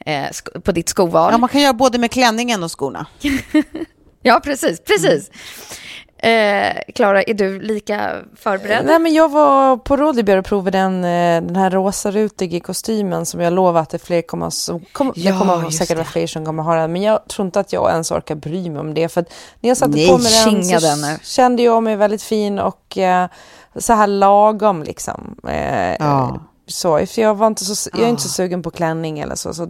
eh, 0.05 0.25
på 0.63 0.71
ditt 0.71 0.89
skoval. 0.89 1.31
Ja, 1.31 1.37
man 1.37 1.49
kan 1.49 1.61
göra 1.61 1.73
både 1.73 1.97
med 1.97 2.11
klänningen 2.11 2.63
och 2.63 2.79
skorna. 2.79 3.05
Ja, 4.21 4.39
precis. 4.43 4.79
precis. 4.83 5.29
Eh, 5.29 5.35
Klara, 6.95 7.23
är 7.23 7.33
du 7.33 7.59
lika 7.59 8.15
förberedd? 8.35 8.85
Nej, 8.85 8.99
men 8.99 9.13
jag 9.13 9.29
var 9.31 9.77
på 9.77 9.97
Rådebjer 9.97 10.37
och 10.37 10.45
provade 10.45 10.77
den, 10.77 11.03
eh, 11.03 11.41
den 11.47 11.55
här 11.55 11.69
rosa 11.71 12.11
rutiga 12.11 12.59
kostymen 12.59 13.25
som 13.25 13.41
jag 13.41 13.53
lovar 13.53 13.81
att 13.81 13.89
det 13.89 13.99
fler 13.99 14.21
kommer, 14.21 14.49
som 14.49 14.79
det 14.79 15.21
Ja, 15.21 15.39
kommer 15.39 15.69
säkert 15.69 15.97
vara 15.97 16.07
fler 16.07 16.27
som 16.27 16.45
kommer 16.45 16.63
ha 16.63 16.75
den. 16.75 16.91
Men 16.91 17.01
jag 17.01 17.27
tror 17.27 17.45
inte 17.45 17.59
att 17.59 17.73
jag 17.73 17.91
ens 17.91 18.11
orkar 18.11 18.35
bry 18.35 18.69
mig 18.69 18.79
om 18.79 18.93
det. 18.93 19.09
För 19.09 19.25
när 19.59 19.67
jag 19.69 19.77
satte 19.77 19.91
Nej, 19.91 20.07
på 20.07 20.17
mig 20.17 20.31
den 20.45 20.63
så 20.63 20.79
den 20.87 21.17
kände 21.23 21.63
jag 21.63 21.83
mig 21.83 21.95
väldigt 21.95 22.23
fin 22.23 22.59
och 22.59 22.97
eh, 22.97 23.27
så 23.75 23.93
här 23.93 24.07
lagom 24.07 24.83
liksom. 24.83 25.35
Eh, 25.47 25.95
Ja. 25.99 26.39
Så, 26.67 27.05
för 27.05 27.21
jag, 27.21 27.35
var 27.35 27.47
inte 27.47 27.65
så, 27.65 27.89
jag 27.93 28.01
är 28.05 28.09
inte 28.09 28.21
så 28.21 28.29
sugen 28.29 28.63
på 28.63 28.71
klänning 28.71 29.19
eller 29.19 29.35
så. 29.35 29.53
så 29.53 29.69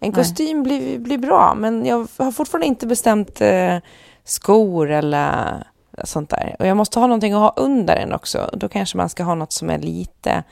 en 0.00 0.12
kostym 0.12 0.62
blir, 0.62 0.98
blir 0.98 1.18
bra, 1.18 1.54
men 1.56 1.86
jag 1.86 2.06
har 2.16 2.32
fortfarande 2.32 2.66
inte 2.66 2.86
bestämt 2.86 3.40
eh, 3.40 3.76
skor 4.24 4.90
eller 4.90 5.64
sånt 6.04 6.30
där. 6.30 6.56
Och 6.58 6.66
jag 6.66 6.76
måste 6.76 6.98
ha 6.98 7.06
någonting 7.06 7.32
att 7.32 7.38
ha 7.40 7.52
under 7.56 7.96
den 7.96 8.12
också. 8.12 8.50
Då 8.52 8.68
kanske 8.68 8.96
man 8.96 9.08
ska 9.08 9.22
ha 9.22 9.34
något 9.34 9.52
som 9.52 9.70
är 9.70 9.78
lite... 9.78 10.42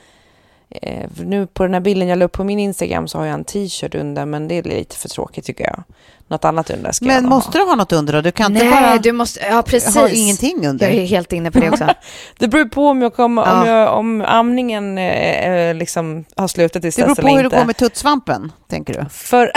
Eh, 0.69 1.09
nu 1.25 1.47
på 1.47 1.63
den 1.63 1.73
här 1.73 1.81
bilden 1.81 2.07
jag 2.07 2.17
la 2.19 2.25
upp 2.25 2.31
på 2.31 2.43
min 2.43 2.59
Instagram 2.59 3.07
så 3.07 3.17
har 3.17 3.25
jag 3.25 3.33
en 3.33 3.43
t-shirt 3.45 3.95
under, 3.95 4.25
men 4.25 4.47
det 4.47 4.55
är 4.55 4.63
lite 4.63 4.95
för 4.95 5.09
tråkigt 5.09 5.45
tycker 5.45 5.63
jag. 5.63 5.83
Något 6.27 6.45
annat 6.45 6.69
under 6.69 6.91
ska 6.91 7.05
jag 7.05 7.13
Men 7.13 7.23
nog 7.23 7.29
måste 7.29 7.57
ha. 7.57 7.63
du 7.65 7.69
ha 7.69 7.75
något 7.75 7.91
under 7.93 8.13
då? 8.13 8.21
Du 8.21 8.31
kan 8.31 8.51
inte 8.55 8.65
Nej, 8.65 8.81
bara 8.83 8.97
du 8.97 9.11
måste... 9.11 9.39
Ja, 9.49 9.61
precis. 9.61 9.95
ha 9.95 10.09
ingenting 10.09 10.67
under? 10.67 10.87
Jag 10.89 10.95
är 10.97 11.05
helt 11.05 11.33
inne 11.33 11.51
på 11.51 11.59
det 11.59 11.69
också. 11.69 11.87
Det 12.39 12.47
beror 12.47 12.65
på 12.65 12.87
om, 12.87 13.01
jag 13.01 13.13
kommer, 13.15 13.41
Ja. 13.45 13.59
om, 13.61 13.67
jag, 13.67 13.93
om 13.99 14.21
amningen 14.21 14.97
eh, 14.97 15.49
eh, 15.49 15.75
liksom 15.75 16.25
har 16.35 16.47
slutat 16.47 16.81
tills 16.81 16.95
Det 16.95 17.01
beror 17.03 17.15
på 17.15 17.21
eller 17.21 17.29
hur 17.31 17.37
det 17.37 17.45
inte. 17.45 17.57
går 17.57 17.65
med 17.65 17.77
tuttsvampen, 17.77 18.51
tänker 18.69 18.93
du? 18.93 19.09
För, 19.09 19.51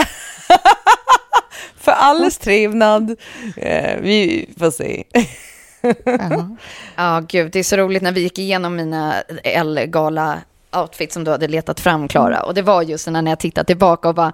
för 1.77 1.93
alles 1.93 2.39
trevnad. 2.39 3.17
Eh, 3.57 4.01
vi 4.01 4.49
får 4.59 4.71
se. 4.71 5.05
Ja, 6.97 7.23
gud, 7.29 7.53
det 7.53 7.59
är 7.59 7.63
så 7.63 7.77
roligt 7.77 8.03
när 8.03 8.13
vi 8.13 8.21
gick 8.21 8.39
igenom 8.39 8.77
mina 8.77 9.15
L-gala 9.45 10.39
outfits 10.77 11.15
som 11.15 11.25
du 11.25 11.31
hade 11.31 11.49
letat 11.49 11.81
fram, 11.81 12.09
Klara. 12.09 12.43
Och 12.43 12.55
det 12.55 12.63
var 12.63 12.83
just 12.83 13.07
när 13.07 13.29
jag 13.29 13.39
tittade 13.39 13.67
tillbaka 13.67 14.09
och 14.09 14.15
bara, 14.15 14.33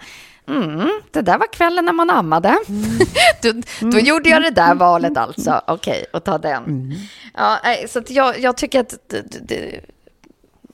mm, 0.48 0.90
det 1.10 1.22
där 1.22 1.38
var 1.38 1.52
kvällen 1.52 1.84
när 1.84 1.92
man 1.92 2.10
ammade. 2.10 2.58
då, 3.42 3.52
då 3.80 3.98
gjorde 3.98 4.28
jag 4.28 4.42
det 4.42 4.50
där 4.50 4.74
valet 4.74 5.16
alltså. 5.16 5.60
Okej, 5.66 6.04
och 6.12 6.24
ta 6.24 6.38
den. 6.38 6.94
Ja, 7.34 7.58
nej, 7.64 7.88
så 7.88 8.02
jag, 8.08 8.40
jag 8.40 8.56
tycker 8.56 8.80
att, 8.80 8.94
det, 9.42 9.80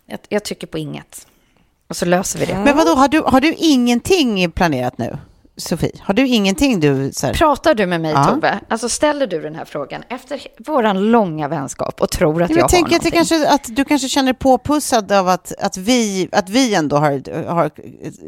jag, 0.06 0.18
jag 0.28 0.44
tycker 0.44 0.66
på 0.66 0.78
inget. 0.78 1.26
Och 1.88 1.96
så 1.96 2.04
löser 2.04 2.38
vi 2.38 2.46
det. 2.46 2.58
Men 2.64 2.76
vadå, 2.76 2.94
har 2.94 3.08
du, 3.08 3.20
har 3.20 3.40
du 3.40 3.54
ingenting 3.54 4.50
planerat 4.50 4.98
nu, 4.98 5.18
Sofie? 5.62 5.92
Har 6.00 6.14
du 6.14 6.26
ingenting 6.26 6.80
du... 6.80 7.10
Så 7.12 7.26
här, 7.26 7.34
Pratar 7.34 7.74
du 7.74 7.86
med 7.86 8.00
mig, 8.00 8.12
Ja. 8.12 8.24
Tove? 8.24 8.60
Alltså 8.68 8.88
ställer 8.88 9.26
du 9.26 9.40
den 9.40 9.54
här 9.54 9.64
frågan 9.64 10.02
efter 10.08 10.40
våran 10.58 11.10
långa 11.10 11.48
vänskap 11.48 12.00
och 12.00 12.10
tror 12.10 12.42
att 12.42 12.50
jag, 12.50 12.56
men 12.56 12.68
tänk 12.68 12.88
har 12.88 12.96
att, 12.96 13.02
det 13.02 13.10
kanske, 13.10 13.48
att 13.48 13.76
du 13.76 13.84
kanske 13.84 14.08
känner 14.08 14.32
påpussad 14.32 15.12
av 15.12 15.28
att, 15.28 15.52
att, 15.58 15.76
vi, 15.76 16.28
att 16.32 16.48
vi 16.48 16.74
ändå 16.74 16.96
har, 16.96 17.46
har 17.48 17.70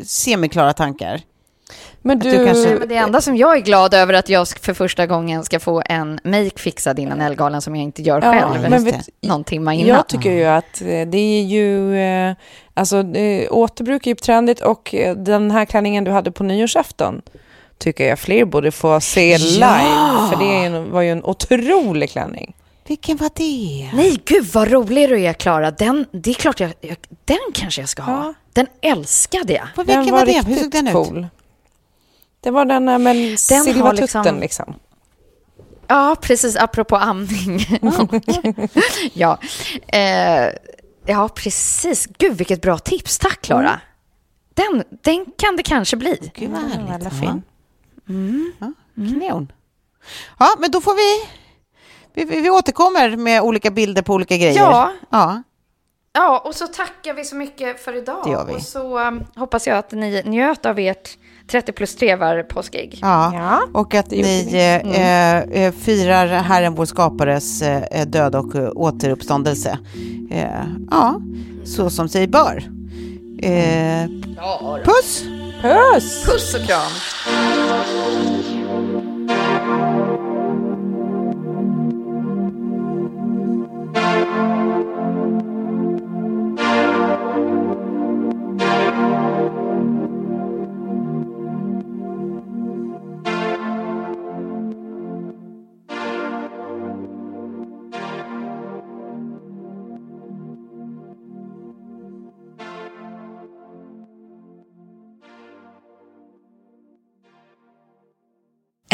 semiklara 0.04 0.72
tankar. 0.72 1.20
Men 2.06 2.18
du, 2.18 2.30
du 2.30 2.46
kanske- 2.46 2.74
men 2.78 2.88
det 2.88 2.96
enda 2.96 3.20
som 3.20 3.36
jag 3.36 3.56
är 3.56 3.60
glad 3.60 3.94
över 3.94 4.14
att 4.14 4.28
jag 4.28 4.48
för 4.48 4.74
första 4.74 5.06
gången 5.06 5.44
ska 5.44 5.60
få 5.60 5.82
en 5.86 6.20
make 6.24 6.50
fixad 6.56 6.98
innan 6.98 7.20
Ellegalan 7.20 7.62
som 7.62 7.76
jag 7.76 7.82
inte 7.82 8.02
gör 8.02 8.22
Ja, 8.22 8.32
själv. 8.32 8.70
men 8.70 8.84
vet- 8.84 9.08
någon 9.22 9.44
timme 9.44 9.74
innan. 9.74 9.86
Jag 9.88 10.08
tycker 10.08 10.32
ju 10.32 10.44
att 10.44 10.80
eh, 10.80 10.86
det 10.86 11.18
är 11.18 11.42
ju, 11.42 11.96
eh, 11.98 12.34
alltså 12.74 13.04
återbruk 13.50 14.06
är 14.06 14.10
ju 14.10 14.14
trendigt 14.14 14.60
och 14.60 14.94
eh, 14.94 15.16
den 15.16 15.50
här 15.50 15.64
klänningen 15.64 16.04
du 16.04 16.10
hade 16.10 16.32
på 16.32 16.44
nyårsafton 16.44 17.22
tycker 17.78 18.08
jag 18.08 18.18
fler 18.18 18.44
borde 18.44 18.70
få 18.72 19.00
se 19.00 19.38
live, 19.38 20.28
för 20.30 20.36
det 20.38 20.64
är 20.64 20.90
var 20.90 21.00
ju 21.02 21.10
en 21.10 21.24
otrolig 21.24 22.10
klänning. 22.10 22.56
Vilken 22.86 23.16
var 23.16 23.30
det? 23.34 23.90
Nej, 23.96 24.20
gud 24.24 24.44
vad 24.52 24.70
rolig 24.70 25.08
du 25.08 25.20
är, 25.24 25.32
Klara. 25.32 25.70
Den, 25.70 26.06
det 26.12 26.30
är 26.30 26.34
klart 26.34 26.60
jag, 26.60 26.72
jag, 26.80 26.96
den 27.24 27.38
kanske 27.54 27.82
jag 27.82 27.88
ska 27.88 28.02
ha. 28.02 28.12
Ja. 28.12 28.34
Den 28.52 28.66
älskade 28.80 29.52
jag. 29.52 29.66
På 29.74 29.82
vilken 29.82 30.02
den 30.04 30.12
var, 30.12 30.18
var, 30.18 30.26
det? 30.26 30.46
Hur 30.46 30.56
såg 30.56 30.70
den 30.70 30.86
ut? 30.88 30.92
cool. 30.92 31.26
Det 32.44 32.50
var 32.50 32.64
den 32.64 32.88
här 32.88 32.98
med 32.98 33.16
har 33.16 33.36
silvertutten 33.36 33.96
liksom- 34.00 34.40
liksom. 34.40 34.74
Ja, 35.86 36.16
precis, 36.20 36.56
apropå 36.56 36.96
amning. 36.96 37.58
ja. 39.12 39.38
Eh, 39.86 40.48
ja, 41.06 41.28
precis. 41.34 42.06
Gud, 42.18 42.36
vilket 42.38 42.62
bra 42.62 42.78
tips. 42.78 43.18
Tack, 43.18 43.40
Klara. 43.42 43.80
Den, 44.54 44.84
den 45.02 45.26
kan 45.38 45.56
det 45.56 45.62
kanske 45.62 45.96
bli. 45.96 46.30
Gud 46.34 46.50
vad 46.50 46.60
Den 46.60 46.86
härligt. 46.86 47.04
Ja. 47.04 47.10
fin. 47.10 47.42
Ja, 48.58 48.72
kanon. 48.96 49.52
Ja, 50.38 50.48
men 50.58 50.70
då 50.70 50.80
får 50.80 50.94
vi, 50.94 51.28
vi... 52.14 52.24
Vi 52.24 52.40
vi 52.40 52.50
återkommer 52.50 53.16
med 53.16 53.42
olika 53.42 53.70
bilder 53.70 54.02
på 54.02 54.12
olika 54.14 54.36
grejer. 54.36 54.56
Ja. 54.56 54.92
ja. 55.10 55.42
Ja, 56.12 56.38
och 56.38 56.54
så 56.54 56.66
tackar 56.66 57.14
vi 57.14 57.24
så 57.24 57.36
mycket 57.36 57.84
för 57.84 57.96
idag. 57.96 58.20
Det 58.24 58.30
gör 58.30 58.44
vi. 58.44 58.52
Och 58.54 58.62
så 58.62 58.98
um, 58.98 59.24
hoppas 59.36 59.66
jag 59.66 59.78
att 59.78 59.92
ni 59.92 60.22
njöt 60.24 60.66
av 60.66 60.78
ert 60.78 61.18
30 61.46 61.72
plus 61.72 61.96
3 61.96 62.16
var 62.16 62.42
påskägg. 62.42 62.98
Ja, 63.02 63.32
Ja, 63.34 63.60
och 63.80 63.94
att 63.94 64.10
ni 64.10 64.22
vi. 64.22 64.54
eh, 64.94 65.38
eh, 65.64 65.72
firar 65.72 66.26
Herren 66.26 66.74
vår 66.74 66.84
skapares 66.84 67.62
eh, 67.62 68.06
död 68.06 68.34
och 68.34 68.54
eh, 68.54 68.70
återuppståndelse. 68.74 69.78
Eh, 70.30 70.46
ja, 70.90 71.20
så 71.64 71.90
som 71.90 72.08
sig 72.08 72.26
bör. 72.28 72.64
Eh, 73.42 74.04
Ja, 74.36 74.78
puss! 74.84 75.24
Puss! 75.62 76.24
Puss 76.26 76.54
och 76.54 76.66
kram. 76.66 76.90